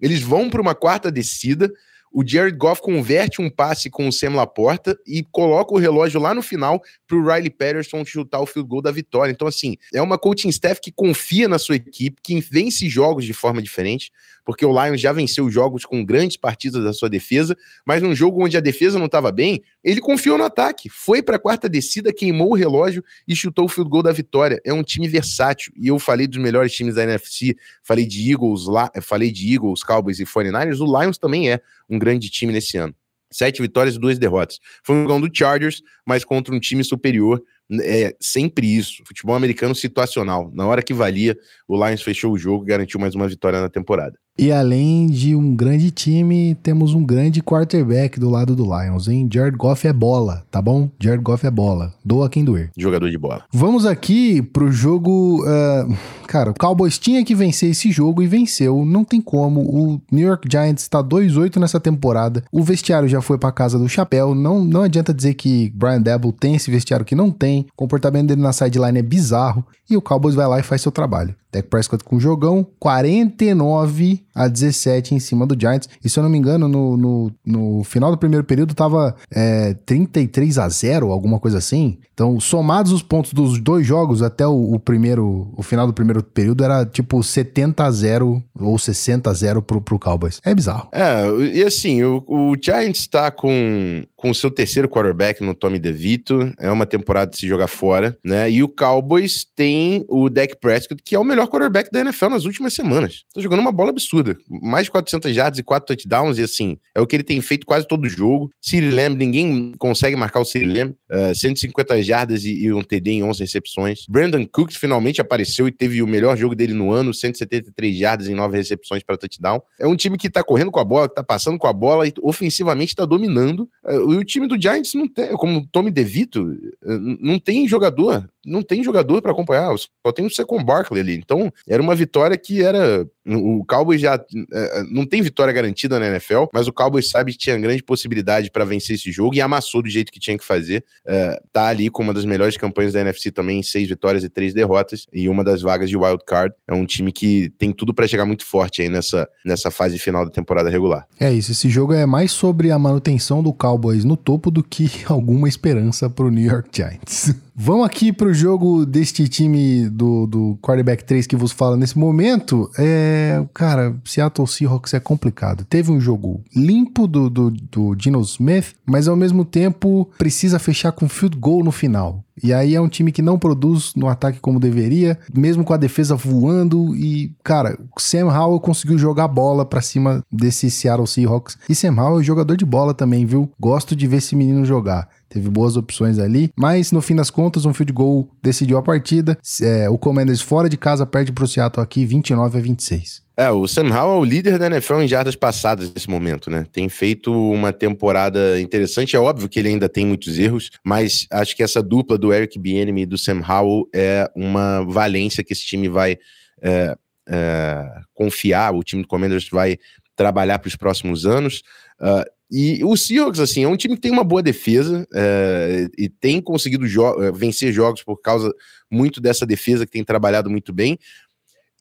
eles 0.00 0.20
vão 0.20 0.50
para 0.50 0.60
uma 0.60 0.74
quarta 0.74 1.10
descida. 1.10 1.72
O 2.12 2.26
Jared 2.26 2.56
Goff 2.56 2.82
converte 2.82 3.40
um 3.40 3.48
passe 3.48 3.88
com 3.88 4.06
o 4.06 4.12
Sam 4.12 4.34
Laporta 4.34 4.98
e 5.06 5.22
coloca 5.22 5.74
o 5.74 5.78
relógio 5.78 6.20
lá 6.20 6.34
no 6.34 6.42
final 6.42 6.82
para 7.06 7.16
o 7.16 7.24
Riley 7.24 7.50
Patterson 7.50 8.04
chutar 8.04 8.40
o 8.40 8.46
field 8.46 8.68
goal 8.68 8.82
da 8.82 8.90
vitória. 8.90 9.32
Então, 9.32 9.48
assim, 9.48 9.76
é 9.94 10.02
uma 10.02 10.18
coaching 10.18 10.48
staff 10.48 10.80
que 10.80 10.92
confia 10.92 11.48
na 11.48 11.58
sua 11.58 11.76
equipe, 11.76 12.20
que 12.22 12.40
vence 12.40 12.88
jogos 12.88 13.24
de 13.24 13.32
forma 13.32 13.62
diferente 13.62 14.10
porque 14.44 14.64
o 14.64 14.72
Lions 14.72 15.00
já 15.00 15.12
venceu 15.12 15.48
jogos 15.50 15.84
com 15.84 16.04
grandes 16.04 16.36
partidas 16.36 16.82
da 16.82 16.92
sua 16.92 17.08
defesa, 17.08 17.56
mas 17.86 18.02
num 18.02 18.14
jogo 18.14 18.44
onde 18.44 18.56
a 18.56 18.60
defesa 18.60 18.98
não 18.98 19.06
estava 19.06 19.30
bem, 19.30 19.62
ele 19.82 20.00
confiou 20.00 20.36
no 20.36 20.44
ataque, 20.44 20.88
foi 20.88 21.22
para 21.22 21.36
a 21.36 21.38
quarta 21.38 21.68
descida, 21.68 22.12
queimou 22.12 22.50
o 22.50 22.54
relógio 22.54 23.04
e 23.26 23.34
chutou 23.34 23.66
o 23.66 23.68
field 23.68 23.90
goal 23.90 24.02
da 24.02 24.12
vitória. 24.12 24.60
É 24.64 24.72
um 24.72 24.82
time 24.82 25.08
versátil, 25.08 25.72
e 25.76 25.88
eu 25.88 25.98
falei 25.98 26.26
dos 26.26 26.38
melhores 26.38 26.72
times 26.72 26.94
da 26.94 27.04
NFC, 27.04 27.56
falei 27.82 28.06
de 28.06 28.30
Eagles, 28.30 28.66
lá, 28.66 28.90
falei 29.00 29.30
de 29.30 29.52
Eagles, 29.52 29.82
Cowboys 29.82 30.18
e 30.18 30.24
49ers, 30.24 30.80
o 30.80 31.00
Lions 31.00 31.18
também 31.18 31.50
é 31.50 31.60
um 31.92 31.98
grande 31.98 32.30
time 32.30 32.52
nesse 32.52 32.76
ano. 32.76 32.94
Sete 33.30 33.62
vitórias 33.62 33.94
e 33.94 33.98
duas 33.98 34.18
derrotas. 34.18 34.58
Foi 34.84 34.96
um 34.96 35.06
jogo 35.06 35.28
do 35.28 35.36
Chargers, 35.36 35.82
mas 36.06 36.24
contra 36.24 36.54
um 36.54 36.60
time 36.60 36.84
superior 36.84 37.42
é 37.82 38.14
sempre 38.20 38.66
isso. 38.66 39.02
Futebol 39.06 39.34
americano 39.34 39.74
situacional. 39.74 40.50
Na 40.54 40.66
hora 40.66 40.82
que 40.82 40.92
valia, 40.92 41.36
o 41.66 41.74
Lions 41.76 42.02
fechou 42.02 42.32
o 42.32 42.38
jogo 42.38 42.64
e 42.64 42.68
garantiu 42.68 43.00
mais 43.00 43.14
uma 43.14 43.28
vitória 43.28 43.60
na 43.60 43.68
temporada. 43.68 44.18
E 44.38 44.50
além 44.50 45.08
de 45.08 45.36
um 45.36 45.54
grande 45.54 45.90
time, 45.90 46.56
temos 46.62 46.94
um 46.94 47.04
grande 47.04 47.42
quarterback 47.42 48.18
do 48.18 48.30
lado 48.30 48.56
do 48.56 48.64
Lions, 48.64 49.06
hein? 49.06 49.28
Jared 49.30 49.56
Goff 49.56 49.86
é 49.86 49.92
bola, 49.92 50.42
tá 50.50 50.60
bom? 50.62 50.90
Jared 50.98 51.22
Goff 51.22 51.46
é 51.46 51.50
bola. 51.50 51.92
Doa 52.02 52.30
quem 52.30 52.42
doer. 52.42 52.70
Jogador 52.76 53.10
de 53.10 53.18
bola. 53.18 53.44
Vamos 53.52 53.84
aqui 53.84 54.40
pro 54.40 54.72
jogo. 54.72 55.44
Uh, 55.44 55.94
cara, 56.26 56.50
o 56.50 56.54
Cowboys 56.54 56.98
tinha 56.98 57.22
que 57.24 57.34
vencer 57.34 57.70
esse 57.70 57.92
jogo 57.92 58.22
e 58.22 58.26
venceu. 58.26 58.86
Não 58.86 59.04
tem 59.04 59.20
como. 59.20 59.60
O 59.60 60.00
New 60.10 60.26
York 60.26 60.48
Giants 60.50 60.88
tá 60.88 61.04
2-8 61.04 61.58
nessa 61.58 61.78
temporada. 61.78 62.42
O 62.50 62.62
vestiário 62.62 63.08
já 63.08 63.20
foi 63.20 63.36
pra 63.36 63.52
casa 63.52 63.78
do 63.78 63.88
chapéu. 63.88 64.34
Não, 64.34 64.64
não 64.64 64.82
adianta 64.82 65.12
dizer 65.12 65.34
que 65.34 65.70
Brian 65.74 66.00
Debo 66.00 66.32
tem 66.32 66.54
esse 66.54 66.70
vestiário 66.70 67.04
que 67.04 67.14
não 67.14 67.30
tem. 67.30 67.66
O 67.72 67.76
comportamento 67.76 68.28
dele 68.28 68.40
na 68.40 68.52
sideline 68.52 68.98
é 68.98 69.02
bizarro. 69.02 69.64
E 69.90 69.96
o 69.96 70.02
Cowboys 70.02 70.34
vai 70.34 70.46
lá 70.46 70.58
e 70.58 70.62
faz 70.62 70.80
seu 70.80 70.90
trabalho. 70.90 71.34
Dak 71.52 71.68
Prescott 71.68 72.02
com 72.02 72.18
jogão, 72.18 72.66
49 72.78 74.24
a 74.34 74.48
17 74.48 75.14
em 75.14 75.20
cima 75.20 75.46
do 75.46 75.58
Giants. 75.58 75.88
E 76.02 76.08
se 76.08 76.18
eu 76.18 76.22
não 76.22 76.30
me 76.30 76.38
engano, 76.38 76.66
no, 76.66 76.96
no, 76.96 77.32
no 77.44 77.84
final 77.84 78.10
do 78.10 78.16
primeiro 78.16 78.44
período 78.44 78.74
tava 78.74 79.14
é, 79.30 79.74
33 79.84 80.58
a 80.58 80.68
0, 80.68 81.10
alguma 81.10 81.38
coisa 81.38 81.58
assim. 81.58 81.98
Então, 82.14 82.38
somados 82.40 82.92
os 82.92 83.02
pontos 83.02 83.32
dos 83.32 83.58
dois 83.58 83.86
jogos 83.86 84.22
até 84.22 84.46
o, 84.46 84.74
o, 84.74 84.78
primeiro, 84.78 85.52
o 85.56 85.62
final 85.62 85.86
do 85.86 85.92
primeiro 85.92 86.22
período 86.22 86.64
era 86.64 86.84
tipo 86.86 87.22
70 87.22 87.84
a 87.84 87.90
0 87.90 88.42
ou 88.58 88.78
60 88.78 89.28
a 89.28 89.32
0 89.32 89.62
pro, 89.62 89.80
pro 89.80 89.98
Cowboys. 89.98 90.40
É 90.44 90.54
bizarro. 90.54 90.88
É, 90.92 91.26
e 91.54 91.62
assim, 91.62 92.02
o, 92.02 92.24
o 92.26 92.54
Giants 92.60 93.06
tá 93.06 93.30
com 93.30 94.04
com 94.22 94.30
o 94.30 94.34
seu 94.34 94.52
terceiro 94.52 94.88
quarterback 94.88 95.42
no 95.42 95.52
Tommy 95.52 95.80
DeVito. 95.80 96.54
É 96.60 96.70
uma 96.70 96.86
temporada 96.86 97.32
de 97.32 97.38
se 97.38 97.48
jogar 97.48 97.66
fora, 97.66 98.16
né? 98.24 98.48
E 98.48 98.62
o 98.62 98.68
Cowboys 98.68 99.44
tem 99.56 100.04
o 100.08 100.30
Dak 100.30 100.56
Prescott, 100.60 101.02
que 101.04 101.16
é 101.16 101.18
o 101.18 101.24
melhor 101.24 101.48
quarterback 101.48 101.90
da 101.90 102.02
NFL 102.02 102.28
nas 102.28 102.44
últimas 102.44 102.72
semanas. 102.72 103.24
Tá 103.34 103.40
jogando 103.40 103.58
uma 103.58 103.72
bola 103.72 103.90
absurda. 103.90 104.38
Mais 104.48 104.84
de 104.84 104.92
400 104.92 105.36
yards 105.36 105.58
e 105.58 105.64
4 105.64 105.88
touchdowns, 105.88 106.38
e 106.38 106.42
assim, 106.44 106.78
é 106.94 107.00
o 107.00 107.06
que 107.06 107.16
ele 107.16 107.24
tem 107.24 107.40
feito 107.40 107.66
quase 107.66 107.84
todo 107.88 108.08
jogo. 108.08 108.48
Siri 108.60 108.92
Lamb, 108.92 109.16
ninguém 109.16 109.72
consegue 109.76 110.14
marcar 110.14 110.38
o 110.38 110.44
Siri 110.44 110.66
Lamb. 110.66 110.94
Uh, 111.10 111.34
150 111.34 112.00
jardas 112.04 112.44
e, 112.44 112.66
e, 112.66 112.72
um 112.72 112.80
TD 112.80 113.10
em 113.10 113.24
11 113.24 113.40
recepções. 113.40 114.04
Brandon 114.08 114.46
Cooks 114.46 114.76
finalmente 114.76 115.20
apareceu 115.20 115.66
e 115.66 115.72
teve 115.72 116.00
o 116.00 116.06
melhor 116.06 116.36
jogo 116.36 116.54
dele 116.54 116.74
no 116.74 116.92
ano, 116.92 117.12
173 117.12 117.96
jardas 117.96 118.28
em 118.28 118.34
9 118.34 118.56
recepções 118.56 119.02
para 119.02 119.16
touchdown. 119.16 119.60
É 119.80 119.86
um 119.86 119.96
time 119.96 120.16
que 120.16 120.30
tá 120.30 120.44
correndo 120.44 120.70
com 120.70 120.78
a 120.78 120.84
bola, 120.84 121.08
que 121.08 121.16
tá 121.16 121.24
passando 121.24 121.58
com 121.58 121.66
a 121.66 121.72
bola 121.72 122.06
e 122.06 122.12
ofensivamente 122.22 122.94
tá 122.94 123.04
dominando. 123.04 123.68
Uh, 123.84 124.11
o 124.16 124.24
time 124.24 124.46
do 124.46 124.60
Giants 124.60 124.94
não 124.94 125.08
tem, 125.08 125.32
como 125.32 125.66
Tommy 125.70 125.90
DeVito, 125.90 126.52
eh, 126.84 126.98
não 127.20 127.38
tem 127.38 127.68
jogador 127.68 128.28
não 128.44 128.62
tem 128.62 128.82
jogador 128.82 129.22
para 129.22 129.32
acompanhar, 129.32 129.74
só 129.78 130.12
tem 130.12 130.26
o 130.26 130.30
Second 130.30 130.64
Barkley 130.64 131.00
ali. 131.00 131.16
Então, 131.16 131.52
era 131.68 131.82
uma 131.82 131.94
vitória 131.94 132.36
que 132.36 132.62
era. 132.62 133.06
O 133.24 133.64
Cowboys 133.64 134.00
já 134.00 134.14
é, 134.52 134.82
não 134.90 135.06
tem 135.06 135.22
vitória 135.22 135.52
garantida 135.52 135.98
na 135.98 136.08
NFL, 136.08 136.44
mas 136.52 136.66
o 136.66 136.72
Cowboys 136.72 137.08
sabe 137.08 137.32
que 137.32 137.38
tinha 137.38 137.56
grande 137.56 137.82
possibilidade 137.82 138.50
para 138.50 138.64
vencer 138.64 138.96
esse 138.96 139.12
jogo 139.12 139.34
e 139.34 139.40
amassou 139.40 139.80
do 139.80 139.88
jeito 139.88 140.10
que 140.10 140.18
tinha 140.18 140.36
que 140.36 140.44
fazer. 140.44 140.84
É, 141.06 141.40
tá 141.52 141.66
ali 141.66 141.88
com 141.88 142.02
uma 142.02 142.12
das 142.12 142.24
melhores 142.24 142.56
campanhas 142.56 142.92
da 142.92 143.00
NFC 143.00 143.30
também, 143.30 143.62
seis 143.62 143.88
vitórias 143.88 144.24
e 144.24 144.28
três 144.28 144.52
derrotas, 144.52 145.06
e 145.12 145.28
uma 145.28 145.44
das 145.44 145.62
vagas 145.62 145.88
de 145.88 145.96
wild 145.96 146.22
card. 146.26 146.54
É 146.66 146.74
um 146.74 146.84
time 146.84 147.12
que 147.12 147.50
tem 147.58 147.72
tudo 147.72 147.94
para 147.94 148.08
chegar 148.08 148.24
muito 148.24 148.44
forte 148.44 148.82
aí 148.82 148.88
nessa, 148.88 149.28
nessa 149.44 149.70
fase 149.70 149.98
final 149.98 150.24
da 150.24 150.30
temporada 150.30 150.68
regular. 150.68 151.06
É 151.20 151.32
isso, 151.32 151.52
esse 151.52 151.68
jogo 151.68 151.92
é 151.92 152.04
mais 152.04 152.32
sobre 152.32 152.72
a 152.72 152.78
manutenção 152.78 153.42
do 153.42 153.52
Cowboys 153.52 154.04
no 154.04 154.16
topo 154.16 154.50
do 154.50 154.62
que 154.64 154.90
alguma 155.06 155.48
esperança 155.48 156.10
pro 156.10 156.30
New 156.30 156.44
York 156.44 156.68
Giants. 156.72 157.34
Vamos 157.54 157.84
aqui 157.84 158.12
para 158.12 158.28
o 158.28 158.34
jogo 158.34 158.86
deste 158.86 159.28
time 159.28 159.88
do, 159.90 160.26
do 160.26 160.58
quarterback 160.62 161.04
3 161.04 161.26
que 161.26 161.36
vos 161.36 161.52
fala 161.52 161.76
nesse 161.76 161.98
momento. 161.98 162.70
É, 162.78 163.44
cara, 163.52 163.94
Seattle 164.04 164.48
Seahawks 164.48 164.94
é 164.94 165.00
complicado. 165.00 165.64
Teve 165.64 165.92
um 165.92 166.00
jogo 166.00 166.42
limpo 166.56 167.06
do, 167.06 167.28
do, 167.28 167.50
do 167.50 167.96
Gino 167.98 168.20
Smith, 168.22 168.74
mas 168.86 169.06
ao 169.06 169.16
mesmo 169.16 169.44
tempo 169.44 170.10
precisa 170.16 170.58
fechar 170.58 170.92
com 170.92 171.08
field 171.08 171.36
goal 171.36 171.62
no 171.62 171.70
final. 171.70 172.24
E 172.42 172.52
aí 172.52 172.74
é 172.74 172.80
um 172.80 172.88
time 172.88 173.12
que 173.12 173.22
não 173.22 173.38
produz 173.38 173.94
no 173.94 174.08
ataque 174.08 174.40
como 174.40 174.60
deveria, 174.60 175.18
mesmo 175.34 175.64
com 175.64 175.72
a 175.72 175.76
defesa 175.76 176.14
voando. 176.14 176.94
E, 176.96 177.34
cara, 177.42 177.78
Sam 177.98 178.26
Howell 178.26 178.60
conseguiu 178.60 178.98
jogar 178.98 179.28
bola 179.28 179.64
para 179.64 179.80
cima 179.80 180.22
desse 180.30 180.70
Seattle 180.70 181.06
Seahawks. 181.06 181.58
E 181.68 181.74
Sam 181.74 182.00
Howell 182.00 182.20
é 182.20 182.24
jogador 182.24 182.56
de 182.56 182.64
bola 182.64 182.94
também, 182.94 183.26
viu? 183.26 183.50
Gosto 183.58 183.96
de 183.96 184.06
ver 184.06 184.18
esse 184.18 184.36
menino 184.36 184.64
jogar. 184.64 185.08
Teve 185.28 185.48
boas 185.48 185.78
opções 185.78 186.18
ali, 186.18 186.52
mas 186.54 186.92
no 186.92 187.00
fim 187.00 187.16
das 187.16 187.30
contas, 187.30 187.64
um 187.64 187.72
field 187.72 187.92
goal 187.92 188.28
decidiu 188.42 188.76
a 188.76 188.82
partida. 188.82 189.38
É, 189.62 189.88
o 189.88 189.96
Commanders 189.96 190.42
fora 190.42 190.68
de 190.68 190.76
casa 190.76 191.06
perde 191.06 191.32
para 191.32 191.44
o 191.44 191.48
Seattle 191.48 191.82
aqui 191.82 192.04
29 192.04 192.58
a 192.58 192.60
26. 192.60 193.22
É, 193.36 193.50
o 193.50 193.66
Sam 193.66 193.88
Howell 193.88 194.16
é 194.16 194.20
o 194.20 194.24
líder 194.24 194.58
da 194.58 194.66
NFL 194.66 195.00
em 195.00 195.08
jardas 195.08 195.34
passadas 195.34 195.92
nesse 195.92 196.08
momento, 196.08 196.50
né? 196.50 196.66
Tem 196.70 196.88
feito 196.88 197.32
uma 197.32 197.72
temporada 197.72 198.60
interessante. 198.60 199.16
É 199.16 199.18
óbvio 199.18 199.48
que 199.48 199.58
ele 199.58 199.68
ainda 199.68 199.88
tem 199.88 200.04
muitos 200.04 200.38
erros, 200.38 200.70
mas 200.84 201.26
acho 201.30 201.56
que 201.56 201.62
essa 201.62 201.82
dupla 201.82 202.18
do 202.18 202.32
Eric 202.32 202.58
Bieniemy 202.58 203.02
e 203.02 203.06
do 203.06 203.16
Sam 203.16 203.40
Howell 203.40 203.88
é 203.94 204.30
uma 204.36 204.84
valência 204.84 205.42
que 205.42 205.54
esse 205.54 205.64
time 205.64 205.88
vai 205.88 206.18
é, 206.60 206.94
é, 207.26 208.00
confiar, 208.12 208.74
o 208.74 208.82
time 208.82 209.02
do 209.02 209.08
Commanders 209.08 209.48
vai 209.48 209.78
trabalhar 210.14 210.58
para 210.58 210.68
os 210.68 210.76
próximos 210.76 211.24
anos. 211.24 211.62
Uh, 211.98 212.24
e 212.54 212.84
o 212.84 212.94
Seahawks, 212.98 213.40
assim, 213.40 213.64
é 213.64 213.68
um 213.68 213.78
time 213.78 213.94
que 213.94 214.02
tem 214.02 214.12
uma 214.12 214.22
boa 214.22 214.42
defesa 214.42 215.08
é, 215.14 215.88
e 215.96 216.06
tem 216.06 216.38
conseguido 216.38 216.86
jo 216.86 217.02
vencer 217.32 217.72
jogos 217.72 218.02
por 218.02 218.20
causa 218.20 218.52
muito 218.90 219.22
dessa 219.22 219.46
defesa 219.46 219.86
que 219.86 219.92
tem 219.92 220.04
trabalhado 220.04 220.50
muito 220.50 220.70
bem. 220.70 220.98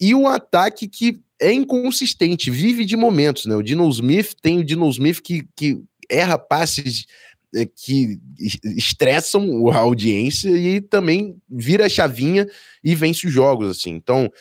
E 0.02 0.16
o 0.16 0.28
ataque 0.28 0.88
que 0.88 1.22
é 1.40 1.54
inconsistente, 1.54 2.50
vive 2.50 2.84
de 2.84 2.98
momentos, 2.98 3.46
né? 3.46 3.56
O 3.56 3.62
Dino 3.62 3.88
Smith 3.90 4.34
tem 4.42 4.60
o 4.60 4.64
Dino 4.64 4.90
Smith 4.90 5.22
que, 5.22 5.48
que 5.56 5.80
erra 6.10 6.40
passes 6.40 7.06
é, 7.54 7.66
que 7.66 8.20
estressam 8.78 9.70
a 9.70 9.78
audiência 9.78 10.50
e 10.50 10.82
também 10.82 11.38
vira 11.50 11.86
a 11.86 11.90
chavinha 11.90 12.48
e 12.84 12.96
vence 12.96 13.28
os 13.28 13.34
jogos, 13.34 13.70
assim. 13.70 13.92
Então, 13.92 14.32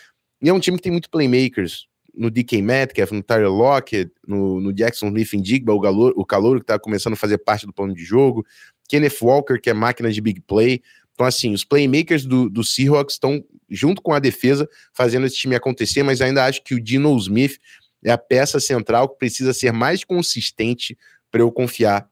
e 0.40 0.48
é 0.48 0.52
um 0.52 0.60
time 0.60 0.76
que 0.76 0.82
tem 0.82 0.92
muito 0.92 1.10
playmakers 1.10 1.86
no 2.14 2.30
DK 2.30 2.62
Metcalf, 2.62 3.12
no 3.12 3.22
Tyler 3.22 3.50
Lockett, 3.50 4.10
no, 4.26 4.60
no 4.60 4.72
Jackson 4.72 5.08
Smith 5.08 5.42
Digba, 5.42 5.72
o, 5.72 5.80
calor, 5.80 6.12
o 6.16 6.24
calor 6.24 6.60
que 6.60 6.66
tá 6.66 6.78
começando 6.78 7.12
a 7.12 7.16
fazer 7.16 7.38
parte 7.38 7.66
do 7.66 7.72
plano 7.72 7.94
de 7.94 8.04
jogo, 8.04 8.44
Kenneth 8.88 9.18
Walker, 9.22 9.58
que 9.60 9.70
é 9.70 9.74
máquina 9.74 10.10
de 10.10 10.20
big 10.20 10.40
play. 10.40 10.82
Então, 11.14 11.26
assim, 11.26 11.52
os 11.52 11.64
playmakers 11.64 12.24
do, 12.24 12.48
do 12.48 12.64
Seahawks 12.64 13.14
estão, 13.14 13.44
junto 13.70 14.02
com 14.02 14.12
a 14.12 14.18
defesa, 14.18 14.68
fazendo 14.92 15.26
esse 15.26 15.36
time 15.36 15.54
acontecer, 15.54 16.02
mas 16.02 16.20
ainda 16.20 16.44
acho 16.44 16.62
que 16.62 16.74
o 16.74 16.80
Dino 16.80 17.16
Smith 17.16 17.58
é 18.04 18.10
a 18.10 18.18
peça 18.18 18.58
central 18.58 19.08
que 19.08 19.18
precisa 19.18 19.52
ser 19.52 19.72
mais 19.72 20.04
consistente 20.04 20.96
para 21.30 21.42
eu 21.42 21.52
confiar 21.52 22.08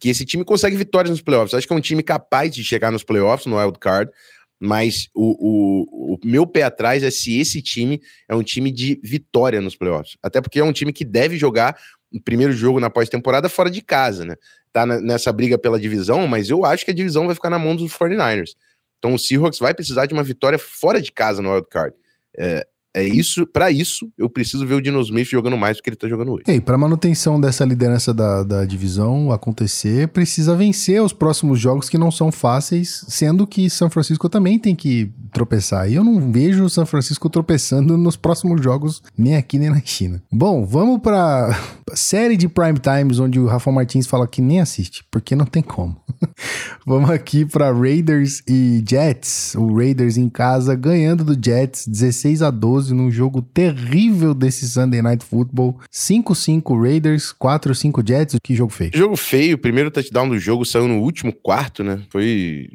que 0.00 0.08
esse 0.08 0.24
time 0.24 0.44
consegue 0.44 0.76
vitórias 0.76 1.10
nos 1.10 1.20
playoffs. 1.20 1.54
Acho 1.54 1.66
que 1.66 1.72
é 1.72 1.76
um 1.76 1.80
time 1.80 2.02
capaz 2.02 2.54
de 2.54 2.62
chegar 2.62 2.90
nos 2.90 3.02
playoffs, 3.02 3.46
no 3.46 3.58
wild 3.58 3.78
card, 3.78 4.10
mas 4.60 5.08
o, 5.14 5.36
o, 5.38 6.14
o, 6.14 6.18
meu 6.24 6.46
pé 6.46 6.62
atrás 6.62 7.02
é 7.02 7.10
se 7.10 7.38
esse 7.38 7.62
time 7.62 8.00
é 8.28 8.34
um 8.34 8.42
time 8.42 8.70
de 8.70 9.00
vitória 9.02 9.60
nos 9.60 9.76
playoffs. 9.76 10.16
Até 10.22 10.40
porque 10.40 10.58
é 10.58 10.64
um 10.64 10.72
time 10.72 10.92
que 10.92 11.04
deve 11.04 11.36
jogar 11.36 11.76
o 12.12 12.20
primeiro 12.20 12.52
jogo 12.52 12.80
na 12.80 12.90
pós-temporada 12.90 13.48
fora 13.48 13.70
de 13.70 13.82
casa, 13.82 14.24
né? 14.24 14.34
Tá 14.72 14.86
nessa 14.86 15.32
briga 15.32 15.58
pela 15.58 15.78
divisão, 15.78 16.26
mas 16.26 16.50
eu 16.50 16.64
acho 16.64 16.84
que 16.84 16.90
a 16.90 16.94
divisão 16.94 17.26
vai 17.26 17.34
ficar 17.34 17.50
na 17.50 17.58
mão 17.58 17.76
dos 17.76 17.92
49ers. 17.92 18.50
Então 18.98 19.14
o 19.14 19.18
Seahawks 19.18 19.58
vai 19.58 19.74
precisar 19.74 20.06
de 20.06 20.14
uma 20.14 20.22
vitória 20.22 20.58
fora 20.58 21.00
de 21.00 21.12
casa 21.12 21.40
no 21.40 21.52
wild 21.52 21.68
card. 21.68 21.94
É, 22.36 22.66
é 22.94 23.04
isso, 23.04 23.46
para 23.46 23.70
isso, 23.70 24.10
eu 24.16 24.30
preciso 24.30 24.66
ver 24.66 24.74
o 24.74 24.80
Dino 24.80 25.00
Smith 25.00 25.28
jogando 25.28 25.56
mais 25.56 25.76
do 25.76 25.82
que 25.82 25.90
ele 25.90 25.96
tá 25.96 26.08
jogando 26.08 26.32
hoje. 26.32 26.44
E 26.48 26.60
para 26.60 26.78
manutenção 26.78 27.40
dessa 27.40 27.64
liderança 27.64 28.14
da, 28.14 28.42
da 28.42 28.64
divisão 28.64 29.30
acontecer, 29.30 30.08
precisa 30.08 30.56
vencer 30.56 31.02
os 31.02 31.12
próximos 31.12 31.60
jogos 31.60 31.88
que 31.88 31.98
não 31.98 32.10
são 32.10 32.32
fáceis, 32.32 33.04
sendo 33.08 33.46
que 33.46 33.68
São 33.68 33.90
Francisco 33.90 34.28
também 34.28 34.58
tem 34.58 34.74
que 34.74 35.10
tropeçar. 35.32 35.90
E 35.90 35.94
eu 35.94 36.02
não 36.02 36.32
vejo 36.32 36.64
o 36.64 36.70
São 36.70 36.86
Francisco 36.86 37.28
tropeçando 37.28 37.96
nos 37.98 38.16
próximos 38.16 38.62
jogos, 38.62 39.02
nem 39.16 39.36
aqui 39.36 39.58
nem 39.58 39.70
na 39.70 39.80
China. 39.84 40.22
Bom, 40.32 40.64
vamos 40.64 41.00
para 41.00 41.56
série 41.94 42.36
de 42.36 42.48
prime 42.48 42.78
times 42.78 43.18
onde 43.18 43.38
o 43.38 43.46
Rafa 43.46 43.70
Martins 43.70 44.06
fala 44.06 44.26
que 44.26 44.40
nem 44.40 44.60
assiste, 44.60 45.04
porque 45.10 45.36
não 45.36 45.44
tem 45.44 45.62
como. 45.62 45.96
vamos 46.86 47.10
aqui 47.10 47.44
para 47.44 47.70
Raiders 47.70 48.42
e 48.48 48.82
Jets. 48.88 49.54
O 49.56 49.76
Raiders 49.76 50.16
em 50.16 50.28
casa 50.28 50.74
ganhando 50.74 51.22
do 51.22 51.38
Jets 51.40 51.86
16 51.86 52.42
a 52.42 52.50
12 52.50 52.77
12 52.78 52.94
num 52.94 53.10
jogo 53.10 53.42
terrível 53.42 54.32
desse 54.32 54.68
Sunday 54.68 55.02
Night 55.02 55.24
Football. 55.24 55.80
5-5 55.92 56.80
Raiders, 56.80 57.32
4-5 57.32 58.06
Jets. 58.06 58.36
Que 58.42 58.54
jogo 58.54 58.72
feio. 58.72 58.92
Jogo 58.94 59.16
feio. 59.16 59.58
Primeiro 59.58 59.90
touchdown 59.90 60.28
do 60.28 60.38
jogo 60.38 60.64
saiu 60.64 60.86
no 60.86 61.00
último 61.00 61.32
quarto, 61.32 61.82
né? 61.82 62.00
Foi 62.10 62.68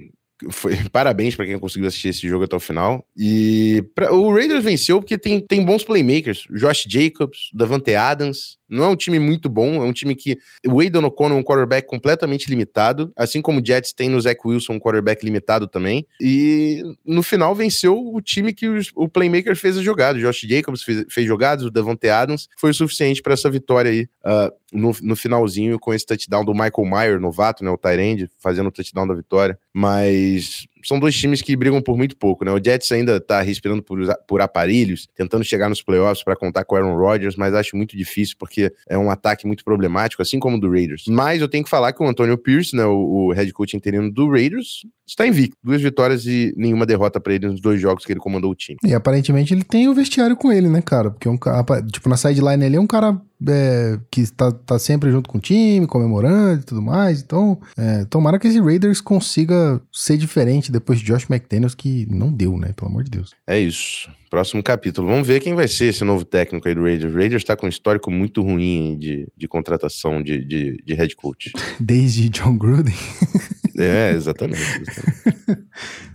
foi 0.50 0.76
parabéns 0.92 1.36
para 1.36 1.46
quem 1.46 1.58
conseguiu 1.58 1.88
assistir 1.88 2.10
esse 2.10 2.28
jogo 2.28 2.44
até 2.44 2.56
o 2.56 2.60
final. 2.60 3.06
E 3.16 3.84
pra, 3.96 4.13
o 4.13 4.34
Raiders 4.34 4.63
venceu 4.63 5.00
porque 5.00 5.18
tem, 5.18 5.39
tem 5.39 5.63
bons 5.63 5.84
playmakers. 5.86 6.46
Josh 6.52 6.86
Jacobs, 6.88 7.50
Davante 7.54 7.96
Adams. 7.96 8.58
Não 8.74 8.86
é 8.86 8.88
um 8.88 8.96
time 8.96 9.20
muito 9.20 9.48
bom, 9.48 9.76
é 9.76 9.86
um 9.86 9.94
time 9.94 10.16
que. 10.16 10.38
O 10.68 10.80
Aidan 10.80 11.06
O'Connor 11.06 11.38
é 11.38 11.40
um 11.40 11.44
quarterback 11.44 11.88
completamente 11.88 12.50
limitado, 12.50 13.12
assim 13.16 13.42
como 13.42 13.60
o 13.60 13.66
Jets 13.66 13.94
tem 13.94 14.10
no 14.10 14.20
Zach 14.20 14.40
Wilson 14.44 14.74
um 14.74 14.80
quarterback 14.80 15.24
limitado 15.24 15.68
também. 15.68 16.06
E 16.20 16.82
no 17.06 17.22
final 17.22 17.54
venceu 17.54 17.98
o 17.98 18.22
time 18.22 18.54
que 18.54 18.68
os, 18.68 18.92
o 18.96 19.08
playmaker 19.08 19.56
fez 19.56 19.78
a 19.78 19.82
jogada. 19.82 20.18
O 20.18 20.22
Josh 20.22 20.42
Jacobs 20.42 20.82
fez, 20.84 21.06
fez 21.10 21.28
jogadas, 21.28 21.66
o 21.66 21.72
Davante 21.72 22.10
Adams 22.10 22.48
foi 22.58 22.72
o 22.72 22.74
suficiente 22.74 23.22
para 23.22 23.34
essa 23.34 23.50
vitória 23.50 23.92
aí 23.92 24.08
uh, 24.26 24.52
no, 24.72 24.96
no 25.02 25.16
finalzinho 25.16 25.80
com 25.80 25.94
esse 25.94 26.06
touchdown 26.06 26.44
do 26.44 26.54
Michael 26.54 26.86
Mayer, 26.86 27.20
novato, 27.20 27.64
né? 27.64 27.70
O 27.70 27.78
Tyrande, 27.78 28.30
fazendo 28.40 28.68
o 28.68 28.72
touchdown 28.72 29.08
da 29.08 29.14
vitória. 29.14 29.58
Mas 29.72 30.66
são 30.84 31.00
dois 31.00 31.15
times 31.15 31.41
que 31.41 31.56
brigam 31.56 31.82
por 31.82 31.98
muito 31.98 32.15
pouco, 32.17 32.46
né? 32.46 32.52
O 32.52 32.63
Jets 32.63 32.91
ainda 32.91 33.19
tá 33.19 33.41
respirando 33.41 33.82
por, 33.82 34.00
por 34.28 34.41
aparelhos, 34.41 35.08
tentando 35.15 35.43
chegar 35.43 35.69
nos 35.69 35.82
playoffs 35.82 36.24
para 36.24 36.36
contar 36.36 36.65
com 36.65 36.76
o 36.76 36.78
Aaron 36.78 36.98
Rodgers, 36.98 37.36
mas 37.36 37.54
acho 37.54 37.76
muito 37.76 37.98
difícil 37.98 38.36
porque 38.38 38.74
é 38.88 38.98
um 38.98 39.10
ataque 39.10 39.46
muito 39.48 39.63
problemático, 39.63 40.22
assim 40.22 40.39
como 40.39 40.58
o 40.58 40.60
do 40.60 40.69
Raiders. 40.69 41.06
Mas 41.08 41.41
eu 41.41 41.48
tenho 41.48 41.63
que 41.63 41.69
falar 41.69 41.93
que 41.93 42.04
o 42.04 42.08
Antonio 42.08 42.38
Pierce, 42.38 42.76
né, 42.76 42.86
o, 42.86 43.28
o 43.28 43.32
head 43.32 43.52
coach 43.54 43.76
interino 43.76 44.12
do 44.12 44.30
Raiders, 44.30 44.86
está 45.08 45.28
invicto. 45.28 45.58
Duas 45.63 45.82
vitórias 45.82 46.26
e 46.26 46.54
nenhuma 46.58 46.86
derrota 46.86 47.20
para 47.20 47.34
ele 47.34 47.48
nos 47.48 47.62
dois 47.62 47.80
jogos 47.80 48.06
que 48.06 48.12
ele 48.12 48.20
comandou 48.20 48.52
o 48.52 48.56
time. 48.56 48.78
E 48.84 48.94
aparentemente 48.94 49.54
ele 49.54 49.63
tem 49.63 49.88
o 49.88 49.94
vestiário 49.94 50.36
com 50.36 50.52
ele, 50.52 50.68
né, 50.68 50.82
cara? 50.82 51.12
Porque 51.12 51.28
um 51.28 51.38
cara, 51.38 51.63
tipo, 51.92 52.10
na 52.10 52.18
sideline 52.18 52.66
ele 52.66 52.78
é 52.78 52.80
um 52.80 52.88
cara 52.88 53.20
é, 53.48 54.00
que 54.10 54.26
tá, 54.32 54.52
tá 54.52 54.80
sempre 54.80 55.12
junto 55.12 55.30
com 55.30 55.38
o 55.38 55.42
time, 55.42 55.86
comemorando 55.88 56.62
e 56.62 56.66
tudo 56.66 56.82
mais. 56.82 57.22
Então, 57.22 57.60
é, 57.78 58.06
tomara 58.06 58.39
que 58.39 58.48
esse 58.48 58.60
Raiders 58.60 59.02
consiga 59.02 59.82
ser 59.92 60.18
diferente 60.18 60.72
depois 60.72 61.00
de 61.00 61.06
Josh 61.06 61.30
McDaniels, 61.30 61.76
que 61.76 62.08
não 62.10 62.32
deu, 62.32 62.58
né? 62.58 62.74
Pelo 62.74 62.89
amor 62.89 63.04
de 63.04 63.12
Deus. 63.12 63.32
É 63.48 63.60
isso. 63.60 64.10
Próximo 64.30 64.63
capítulo. 64.63 65.08
Vamos 65.08 65.28
ver 65.28 65.39
quem 65.42 65.54
vai 65.54 65.68
ser 65.68 65.86
esse 65.86 66.04
novo 66.04 66.26
técnico 66.26 66.68
aí 66.68 66.74
do 66.74 66.82
Raiders. 66.82 67.13
O 67.13 67.18
Raiders 67.18 67.44
tá 67.44 67.56
com 67.56 67.68
um 67.68 67.70
histórico 67.70 68.10
muito 68.10 68.42
ruim 68.42 68.98
de, 68.98 69.28
de 69.38 69.48
contratação 69.48 70.24
de, 70.24 70.44
de, 70.44 70.82
de 70.84 70.94
head 70.96 71.16
coach. 71.16 71.52
Desde 71.80 72.30
John 72.30 72.58
Gruden. 72.58 72.96
É, 73.78 74.12
exatamente. 74.16 74.62
exatamente. 74.62 75.64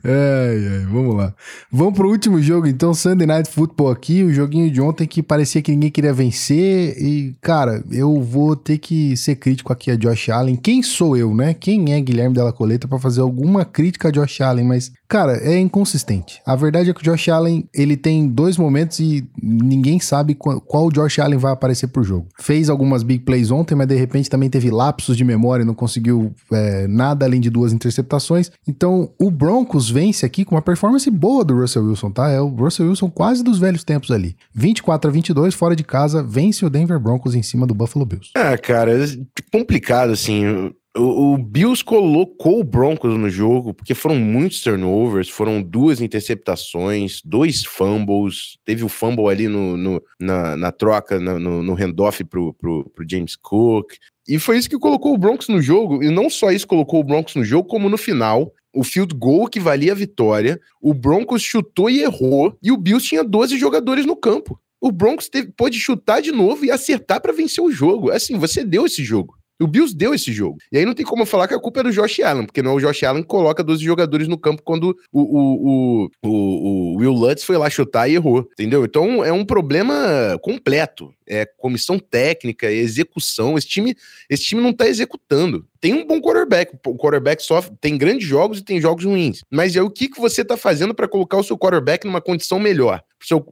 ai, 0.04 0.68
ai, 0.68 0.86
vamos 0.90 1.16
lá. 1.16 1.34
Vamos 1.70 1.94
pro 1.94 2.08
último 2.08 2.40
jogo, 2.40 2.66
então, 2.66 2.94
Sunday 2.94 3.26
Night 3.26 3.50
Football 3.50 3.90
aqui, 3.90 4.22
o 4.22 4.32
joguinho 4.32 4.70
de 4.70 4.80
ontem 4.80 5.06
que 5.06 5.22
parecia 5.22 5.62
que 5.62 5.72
ninguém 5.72 5.90
queria 5.90 6.12
vencer. 6.12 6.96
E, 7.00 7.36
cara, 7.40 7.82
eu 7.90 8.20
vou 8.22 8.54
ter 8.54 8.78
que 8.78 9.16
ser 9.16 9.36
crítico 9.36 9.72
aqui 9.72 9.90
a 9.90 9.96
Josh 9.96 10.28
Allen. 10.28 10.56
Quem 10.56 10.82
sou 10.82 11.16
eu, 11.16 11.34
né? 11.34 11.54
Quem 11.54 11.92
é 11.92 12.00
Guilherme 12.00 12.34
Della 12.34 12.52
Coleta 12.52 12.86
para 12.86 12.98
fazer 12.98 13.20
alguma 13.20 13.64
crítica 13.64 14.08
a 14.08 14.10
Josh 14.10 14.40
Allen? 14.40 14.64
Mas, 14.64 14.92
cara, 15.08 15.38
é 15.42 15.58
inconsistente. 15.58 16.40
A 16.46 16.54
verdade 16.54 16.90
é 16.90 16.94
que 16.94 17.00
o 17.00 17.04
Josh 17.04 17.28
Allen, 17.28 17.68
ele 17.74 17.96
tem 17.96 18.28
dois 18.28 18.56
momentos 18.56 19.00
e 19.00 19.28
ninguém 19.42 19.98
sabe 19.98 20.34
qual, 20.34 20.60
qual 20.60 20.90
Josh 20.90 21.18
Allen 21.18 21.38
vai 21.38 21.52
aparecer 21.52 21.88
pro 21.88 22.04
jogo. 22.04 22.28
Fez 22.38 22.70
algumas 22.70 23.02
big 23.02 23.24
plays 23.24 23.50
ontem, 23.50 23.74
mas 23.74 23.88
de 23.88 23.96
repente 23.96 24.30
também 24.30 24.48
teve 24.48 24.70
lapsos 24.70 25.16
de 25.16 25.24
memória, 25.24 25.64
não 25.64 25.74
conseguiu 25.74 26.32
é, 26.52 26.86
nada 26.86 27.26
além 27.26 27.40
de 27.40 27.48
de 27.48 27.50
duas 27.50 27.72
interceptações. 27.72 28.50
Então, 28.66 29.10
o 29.18 29.30
Broncos 29.30 29.90
vence 29.90 30.24
aqui 30.24 30.44
com 30.44 30.54
uma 30.54 30.62
performance 30.62 31.10
boa 31.10 31.44
do 31.44 31.58
Russell 31.58 31.84
Wilson, 31.84 32.10
tá? 32.10 32.28
É 32.30 32.40
o 32.40 32.48
Russell 32.48 32.88
Wilson 32.88 33.10
quase 33.10 33.42
dos 33.42 33.58
velhos 33.58 33.82
tempos 33.82 34.10
ali. 34.10 34.36
24 34.54 35.10
a 35.10 35.12
22, 35.12 35.54
fora 35.54 35.74
de 35.74 35.82
casa, 35.82 36.22
vence 36.22 36.64
o 36.64 36.70
Denver 36.70 37.00
Broncos 37.00 37.34
em 37.34 37.42
cima 37.42 37.66
do 37.66 37.74
Buffalo 37.74 38.06
Bills. 38.06 38.30
É, 38.36 38.56
cara, 38.56 38.92
é 38.92 39.06
complicado, 39.50 40.12
assim. 40.12 40.72
O, 40.98 41.38
Bills 41.38 41.84
colocou 41.84 42.60
o 42.60 42.64
Broncos 42.64 43.16
no 43.16 43.30
jogo 43.30 43.72
porque 43.72 43.94
foram 43.94 44.16
muitos 44.16 44.60
turnovers, 44.62 45.28
foram 45.28 45.62
duas 45.62 46.00
interceptações, 46.00 47.20
dois 47.24 47.64
fumbles, 47.64 48.58
teve 48.64 48.84
o 48.84 48.88
fumble 48.88 49.28
ali 49.28 49.46
no, 49.46 49.76
no 49.76 50.02
na, 50.18 50.56
na, 50.56 50.72
troca, 50.72 51.20
no, 51.20 51.62
no 51.62 51.74
handoff 51.74 52.24
pro, 52.24 52.52
pro, 52.54 52.90
pro 52.90 53.06
James 53.08 53.36
Cook. 53.36 53.92
E 54.26 54.38
foi 54.38 54.58
isso 54.58 54.68
que 54.68 54.78
colocou 54.78 55.14
o 55.14 55.18
Broncos 55.18 55.48
no 55.48 55.62
jogo. 55.62 56.02
E 56.02 56.10
não 56.10 56.28
só 56.28 56.50
isso 56.50 56.66
colocou 56.66 57.00
o 57.00 57.04
Broncos 57.04 57.34
no 57.34 57.44
jogo, 57.44 57.68
como 57.68 57.88
no 57.88 57.96
final, 57.96 58.52
o 58.74 58.82
field 58.82 59.14
goal 59.14 59.46
que 59.46 59.60
valia 59.60 59.92
a 59.92 59.94
vitória, 59.94 60.60
o 60.80 60.92
Broncos 60.92 61.42
chutou 61.42 61.88
e 61.88 62.02
errou, 62.02 62.56
e 62.62 62.70
o 62.70 62.76
Bills 62.76 63.06
tinha 63.06 63.24
12 63.24 63.56
jogadores 63.56 64.04
no 64.04 64.16
campo. 64.16 64.60
O 64.80 64.92
Broncos 64.92 65.28
teve, 65.28 65.50
pôde 65.56 65.78
chutar 65.78 66.20
de 66.20 66.30
novo 66.30 66.64
e 66.64 66.70
acertar 66.70 67.20
para 67.20 67.32
vencer 67.32 67.62
o 67.62 67.70
jogo. 67.70 68.10
Assim, 68.10 68.38
você 68.38 68.64
deu 68.64 68.86
esse 68.86 69.02
jogo. 69.02 69.37
O 69.60 69.66
Bills 69.66 69.94
deu 69.94 70.14
esse 70.14 70.32
jogo. 70.32 70.58
E 70.70 70.78
aí 70.78 70.84
não 70.84 70.94
tem 70.94 71.04
como 71.04 71.26
falar 71.26 71.48
que 71.48 71.54
a 71.54 71.60
culpa 71.60 71.80
é 71.80 71.82
do 71.82 71.92
Josh 71.92 72.20
Allen, 72.20 72.46
porque 72.46 72.62
não 72.62 72.72
é 72.72 72.74
o 72.74 72.80
Josh 72.80 73.02
Allen 73.02 73.22
que 73.22 73.28
coloca 73.28 73.64
12 73.64 73.82
jogadores 73.82 74.28
no 74.28 74.38
campo 74.38 74.62
quando 74.62 74.96
o, 75.12 75.20
o, 75.20 76.02
o, 76.02 76.10
o, 76.22 76.30
o 76.30 76.96
Will 76.98 77.12
Lutz 77.12 77.42
foi 77.42 77.58
lá 77.58 77.68
chutar 77.68 78.08
e 78.08 78.14
errou, 78.14 78.48
entendeu? 78.52 78.84
Então 78.84 79.24
é 79.24 79.32
um 79.32 79.44
problema 79.44 80.38
completo. 80.42 81.12
É 81.28 81.44
comissão 81.44 81.98
técnica, 81.98 82.70
execução. 82.70 83.58
Esse 83.58 83.68
time, 83.68 83.96
esse 84.28 84.44
time 84.44 84.62
não 84.62 84.72
tá 84.72 84.88
executando 84.88 85.66
tem 85.80 85.94
um 85.94 86.06
bom 86.06 86.20
quarterback. 86.20 86.76
O 86.86 86.96
quarterback 86.96 87.42
só 87.42 87.62
tem 87.80 87.96
grandes 87.96 88.26
jogos 88.26 88.58
e 88.58 88.64
tem 88.64 88.80
jogos 88.80 89.04
ruins. 89.04 89.42
Mas 89.50 89.76
é 89.76 89.82
o 89.82 89.90
que, 89.90 90.08
que 90.08 90.20
você 90.20 90.42
está 90.42 90.56
fazendo 90.56 90.94
para 90.94 91.08
colocar 91.08 91.36
o 91.36 91.42
seu 91.42 91.56
quarterback 91.56 92.04
numa 92.04 92.20
condição 92.20 92.58
melhor, 92.58 93.02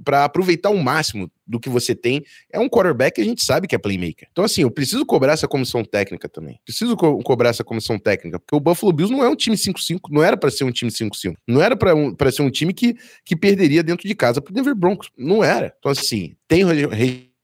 para 0.05 0.25
aproveitar 0.25 0.71
o 0.71 0.79
máximo 0.79 1.31
do 1.47 1.61
que 1.61 1.69
você 1.69 1.95
tem. 1.95 2.25
É 2.53 2.59
um 2.59 2.69
quarterback 2.69 3.17
que 3.17 3.21
a 3.21 3.25
gente 3.25 3.45
sabe 3.45 3.69
que 3.69 3.75
é 3.75 3.79
playmaker. 3.79 4.29
Então, 4.31 4.45
assim, 4.45 4.63
eu 4.63 4.71
preciso 4.71 5.07
cobrar 5.07 5.33
essa 5.33 5.47
comissão 5.47 5.85
técnica 5.85 6.29
também. 6.29 6.59
Preciso 6.65 6.97
co 6.97 7.19
cobrar 7.23 7.51
essa 7.51 7.63
comissão 7.63 7.99
técnica, 7.99 8.39
porque 8.39 8.57
o 8.57 8.61
Buffalo 8.61 8.93
Bills 8.93 9.15
não 9.15 9.25
é 9.25 9.29
um 9.29 9.37
time 9.37 9.57
5-5, 9.57 10.01
não 10.11 10.23
era 10.23 10.37
para 10.37 10.51
ser 10.51 10.65
um 10.65 10.73
time 10.73 10.91
5-5. 10.91 11.37
Não 11.47 11.63
era 11.63 11.77
para 11.77 11.95
um, 11.95 12.15
ser 12.33 12.43
um 12.43 12.51
time 12.51 12.75
que, 12.75 12.97
que 13.25 13.37
perderia 13.37 13.83
dentro 13.83 14.09
de 14.09 14.15
casa 14.15 14.41
pro 14.41 14.53
Denver 14.53 14.75
Broncos. 14.75 15.11
Não 15.17 15.45
era. 15.45 15.73
Então, 15.79 15.93
assim, 15.93 16.35
tem 16.49 16.65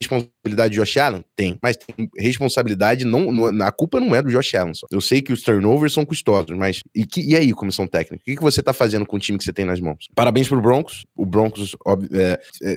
responsabilidade 0.03 0.77
do 0.77 0.81
Josh 0.81 0.97
Allen? 0.97 1.25
Tem. 1.37 1.59
Mas 1.63 1.77
tem 1.77 2.09
responsabilidade, 2.19 3.05
não, 3.05 3.33
não, 3.33 3.67
a 3.67 3.73
culpa 3.73 4.01
não 4.01 4.15
é 4.15 4.23
do 4.23 4.31
Josh 4.31 4.55
Allen 4.55 4.75
só. 4.75 4.87
Eu 4.91 5.01
sei 5.01 5.23
que 5.23 5.33
os 5.33 5.43
turnovers 5.43 5.93
são 5.93 6.05
custosos, 6.05 6.57
mas 6.57 6.83
e, 6.95 7.07
que, 7.07 7.21
e 7.21 7.37
aí, 7.37 7.53
comissão 7.53 7.87
técnica? 7.87 8.23
O 8.23 8.25
que, 8.25 8.37
que 8.37 8.43
você 8.43 8.63
tá 8.63 8.73
fazendo 8.73 9.07
com 9.07 9.17
o 9.17 9.21
time 9.21 9.39
que 9.39 9.45
você 9.45 9.53
tem 9.53 9.65
nas 9.65 9.81
mãos? 9.81 10.09
Parabéns 10.15 10.49
pro 10.49 10.61
Broncos. 10.61 11.05
O 11.17 11.25
Broncos, 11.25 11.77
óbvio, 11.85 12.09
é, 12.21 12.41
é, 12.63 12.77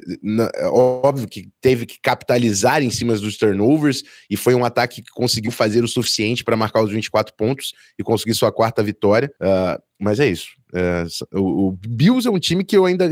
é, 0.55 0.67
óbvio 0.67 1.27
que 1.27 1.49
teve 1.61 1.85
que 1.85 1.99
capitalizar 2.01 2.83
em 2.83 2.89
cima 2.89 3.15
dos 3.15 3.38
turnovers 3.38 4.03
e 4.29 4.38
foi 4.38 4.55
um 4.55 4.65
ataque 4.65 5.01
que 5.01 5.11
conseguiu 5.11 5.51
fazer 5.51 5.83
o 5.83 5.88
suficiente 5.88 6.43
para 6.43 6.55
marcar 6.55 6.83
os 6.83 6.91
24 6.91 7.33
pontos 7.35 7.73
e 7.99 8.03
conseguir 8.03 8.33
sua 8.33 8.51
quarta 8.51 8.83
vitória. 8.83 9.31
Uh, 9.41 9.81
mas 9.99 10.19
é 10.19 10.27
isso. 10.27 10.49
É, 10.73 11.05
o, 11.33 11.67
o, 11.67 11.71
Bills 11.71 12.27
é 12.27 12.31
um 12.31 12.39
time 12.39 12.63
que 12.63 12.75
eu 12.75 12.85
ainda 12.85 13.09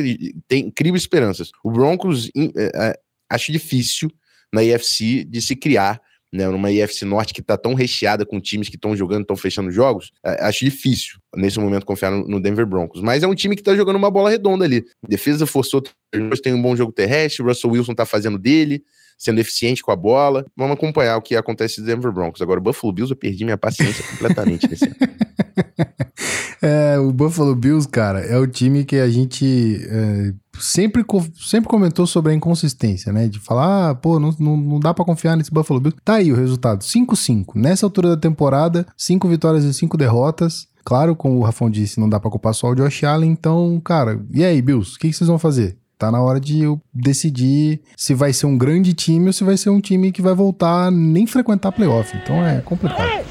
tenho 0.47 0.67
incríveis 0.67 1.03
esperanças. 1.03 1.49
O 1.63 1.71
Broncos 1.71 2.29
é, 2.35 2.71
é, 2.89 2.99
acho 3.33 3.51
difícil 3.51 4.09
na 4.53 4.63
IFC 4.63 5.23
de 5.23 5.41
se 5.41 5.55
criar, 5.55 5.99
né, 6.31 6.47
numa 6.47 6.71
IFC 6.71 7.05
Norte 7.05 7.33
que 7.33 7.41
está 7.41 7.57
tão 7.57 7.73
recheada 7.73 8.25
com 8.25 8.39
times 8.39 8.69
que 8.69 8.75
estão 8.75 8.95
jogando, 8.95 9.21
estão 9.21 9.35
fechando 9.35 9.71
jogos, 9.71 10.11
acho 10.23 10.65
difícil 10.65 11.19
nesse 11.35 11.59
momento 11.59 11.85
confiar 11.85 12.11
no, 12.11 12.41
Denver 12.41 12.65
Broncos. 12.65 13.01
Mas 13.01 13.21
é 13.21 13.27
um 13.27 13.35
time 13.35 13.55
que 13.55 13.61
está 13.61 13.75
jogando 13.75 13.97
uma 13.97 14.09
bola 14.09 14.29
redonda 14.31 14.65
ali. 14.65 14.83
defesa 15.07 15.45
forçou, 15.45 15.83
tem 16.41 16.53
um 16.53 16.61
bom 16.61 16.75
jogo 16.75 16.91
terrestre, 16.91 17.43
Russell 17.43 17.71
Wilson 17.71 17.91
está 17.91 18.05
fazendo 18.05 18.39
dele, 18.39 18.83
sendo 19.17 19.39
eficiente 19.39 19.81
com 19.81 19.91
a 19.91 19.95
bola. 19.95 20.45
Vamos 20.55 20.73
acompanhar 20.73 21.17
o 21.17 21.21
que 21.21 21.35
acontece 21.35 21.79
no 21.79 21.87
Denver 21.87 22.11
Broncos. 22.11 22.41
Agora, 22.41 22.59
o 22.59 22.63
Buffalo 22.63 22.93
Bills, 22.93 23.11
eu 23.11 23.17
perdi 23.17 23.43
minha 23.43 23.57
paciência 23.57 24.03
completamente 24.05 24.69
nesse 24.69 24.85
ano. 24.85 24.95
É, 26.65 26.97
o 26.97 27.11
Buffalo 27.11 27.53
Bills, 27.53 27.85
cara, 27.89 28.21
é 28.21 28.37
o 28.37 28.47
time 28.47 28.85
que 28.85 28.95
a 28.95 29.09
gente 29.09 29.85
é, 29.85 30.33
sempre, 30.57 31.03
sempre 31.35 31.69
comentou 31.69 32.07
sobre 32.07 32.31
a 32.31 32.35
inconsistência, 32.35 33.11
né? 33.11 33.27
De 33.27 33.37
falar, 33.37 33.89
ah, 33.89 33.95
pô, 33.95 34.17
não, 34.17 34.33
não, 34.39 34.55
não 34.55 34.79
dá 34.79 34.93
para 34.93 35.03
confiar 35.03 35.35
nesse 35.35 35.51
Buffalo 35.51 35.81
Bills. 35.81 35.99
Tá 36.05 36.15
aí 36.15 36.31
o 36.31 36.37
resultado: 36.37 36.81
5-5. 36.81 37.55
Nessa 37.55 37.85
altura 37.85 38.11
da 38.11 38.17
temporada, 38.17 38.87
5 38.95 39.27
vitórias 39.27 39.65
e 39.65 39.73
5 39.73 39.97
derrotas. 39.97 40.67
Claro, 40.85 41.17
como 41.17 41.37
o 41.37 41.43
Rafão 41.43 41.69
disse, 41.69 41.99
não 41.99 42.07
dá 42.07 42.17
pra 42.17 42.31
culpar 42.31 42.53
só 42.53 42.69
o 42.69 42.75
Josh 42.75 43.03
Allen. 43.03 43.31
Então, 43.31 43.81
cara, 43.83 44.21
e 44.33 44.45
aí, 44.45 44.61
Bills? 44.61 44.95
O 44.95 44.99
que, 44.99 45.09
que 45.09 45.13
vocês 45.13 45.27
vão 45.27 45.39
fazer? 45.39 45.77
Tá 46.03 46.11
na 46.11 46.21
hora 46.21 46.37
de 46.37 46.61
eu 46.61 46.81
decidir 46.93 47.79
se 47.95 48.13
vai 48.13 48.33
ser 48.33 48.45
um 48.45 48.57
grande 48.57 48.93
time 48.93 49.27
ou 49.27 49.31
se 49.31 49.41
vai 49.41 49.55
ser 49.55 49.69
um 49.69 49.79
time 49.79 50.11
que 50.11 50.21
vai 50.21 50.33
voltar 50.33 50.91
nem 50.91 51.25
frequentar 51.25 51.71
playoff. 51.71 52.13
Então 52.21 52.45
é 52.45 52.59
complicado. 52.59 53.23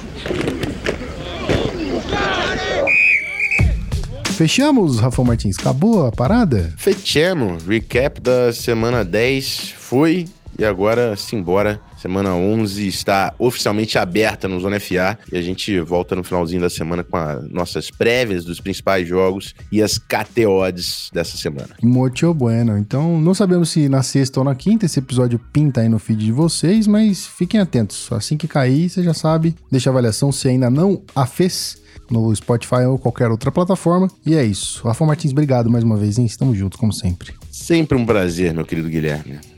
Fechamos, 4.29 5.01
Rafael 5.01 5.27
Martins? 5.27 5.59
Acabou 5.59 6.07
a 6.07 6.13
parada? 6.13 6.73
Fechamos. 6.79 7.63
Recap 7.67 8.19
da 8.23 8.55
semana 8.55 9.05
10 9.05 9.75
foi 9.77 10.25
e 10.59 10.65
agora 10.65 11.17
simbora. 11.17 11.81
Semana 11.97 12.35
11 12.35 12.87
está 12.89 13.33
oficialmente 13.39 13.97
aberta 13.97 14.49
no 14.49 14.59
Zona 14.59 14.81
FA 14.81 15.17
e 15.33 15.37
a 15.37 15.43
gente 15.43 15.79
volta 15.81 16.17
no 16.17 16.25
finalzinho 16.25 16.61
da 16.61 16.69
semana 16.69 17.05
com 17.05 17.17
as 17.17 17.49
nossas 17.49 17.91
prévias 17.91 18.45
dos 18.45 18.61
principais 18.61 19.07
jogos 19.07 19.55
e 19.71 19.81
as 19.81 19.99
KTOs 19.99 21.11
dessa 21.13 21.37
semana. 21.37 21.69
Muito 21.81 22.33
bueno. 22.35 22.77
Então, 22.77 23.21
não 23.21 23.35
sabemos 23.35 23.71
se 23.71 23.89
na 23.89 24.03
sexta 24.03 24.41
ou 24.41 24.45
na 24.45 24.55
quinta 24.55 24.87
esse 24.87 24.99
episódio 24.99 25.39
pinta 25.53 25.81
aí 25.81 25.89
no 25.89 25.99
feed 25.99 26.25
de 26.25 26.33
vocês, 26.33 26.87
mas 26.89 27.25
fiquem 27.25 27.61
atentos. 27.61 28.11
Assim 28.13 28.37
que 28.37 28.49
cair, 28.49 28.89
você 28.89 29.03
já 29.03 29.15
sabe, 29.15 29.55
deixa 29.71 29.91
a 29.91 29.93
avaliação 29.93 30.33
se 30.33 30.49
ainda 30.49 30.69
não 30.69 31.03
a 31.15 31.25
fez 31.25 31.81
no 32.11 32.35
Spotify 32.35 32.85
ou 32.89 32.99
qualquer 32.99 33.31
outra 33.31 33.53
plataforma. 33.53 34.09
E 34.27 34.35
é 34.35 34.45
isso. 34.45 34.87
Rafa 34.87 35.05
Martins, 35.05 35.33
obrigado 35.33 35.71
mais 35.71 35.85
uma 35.85 35.97
vez, 35.97 36.19
hein? 36.19 36.27
Estamos 36.27 36.59
juntos, 36.59 36.79
como 36.79 36.93
sempre. 36.93 37.33
Sempre 37.51 37.97
um 37.97 38.05
prazer, 38.05 38.53
meu 38.53 38.65
querido 38.65 38.89
Guilherme. 38.89 39.52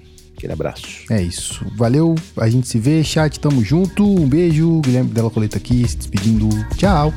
Aquele 0.45 0.53
abraço. 0.53 0.87
É 1.11 1.23
isso. 1.23 1.65
Valeu, 1.75 2.15
a 2.37 2.51
gente 2.51 2.69
se 2.69 2.79
vê, 2.79 3.03
chat, 3.03 3.41
tamo 3.41 3.65
junto. 3.65 4.05
Um 4.05 4.29
beijo. 4.29 4.81
Guilherme 4.83 5.11
Della 5.11 5.31
Coleta 5.31 5.57
aqui, 5.57 5.89
se 5.89 5.97
despedindo. 5.97 6.51
Tchau. 6.77 7.15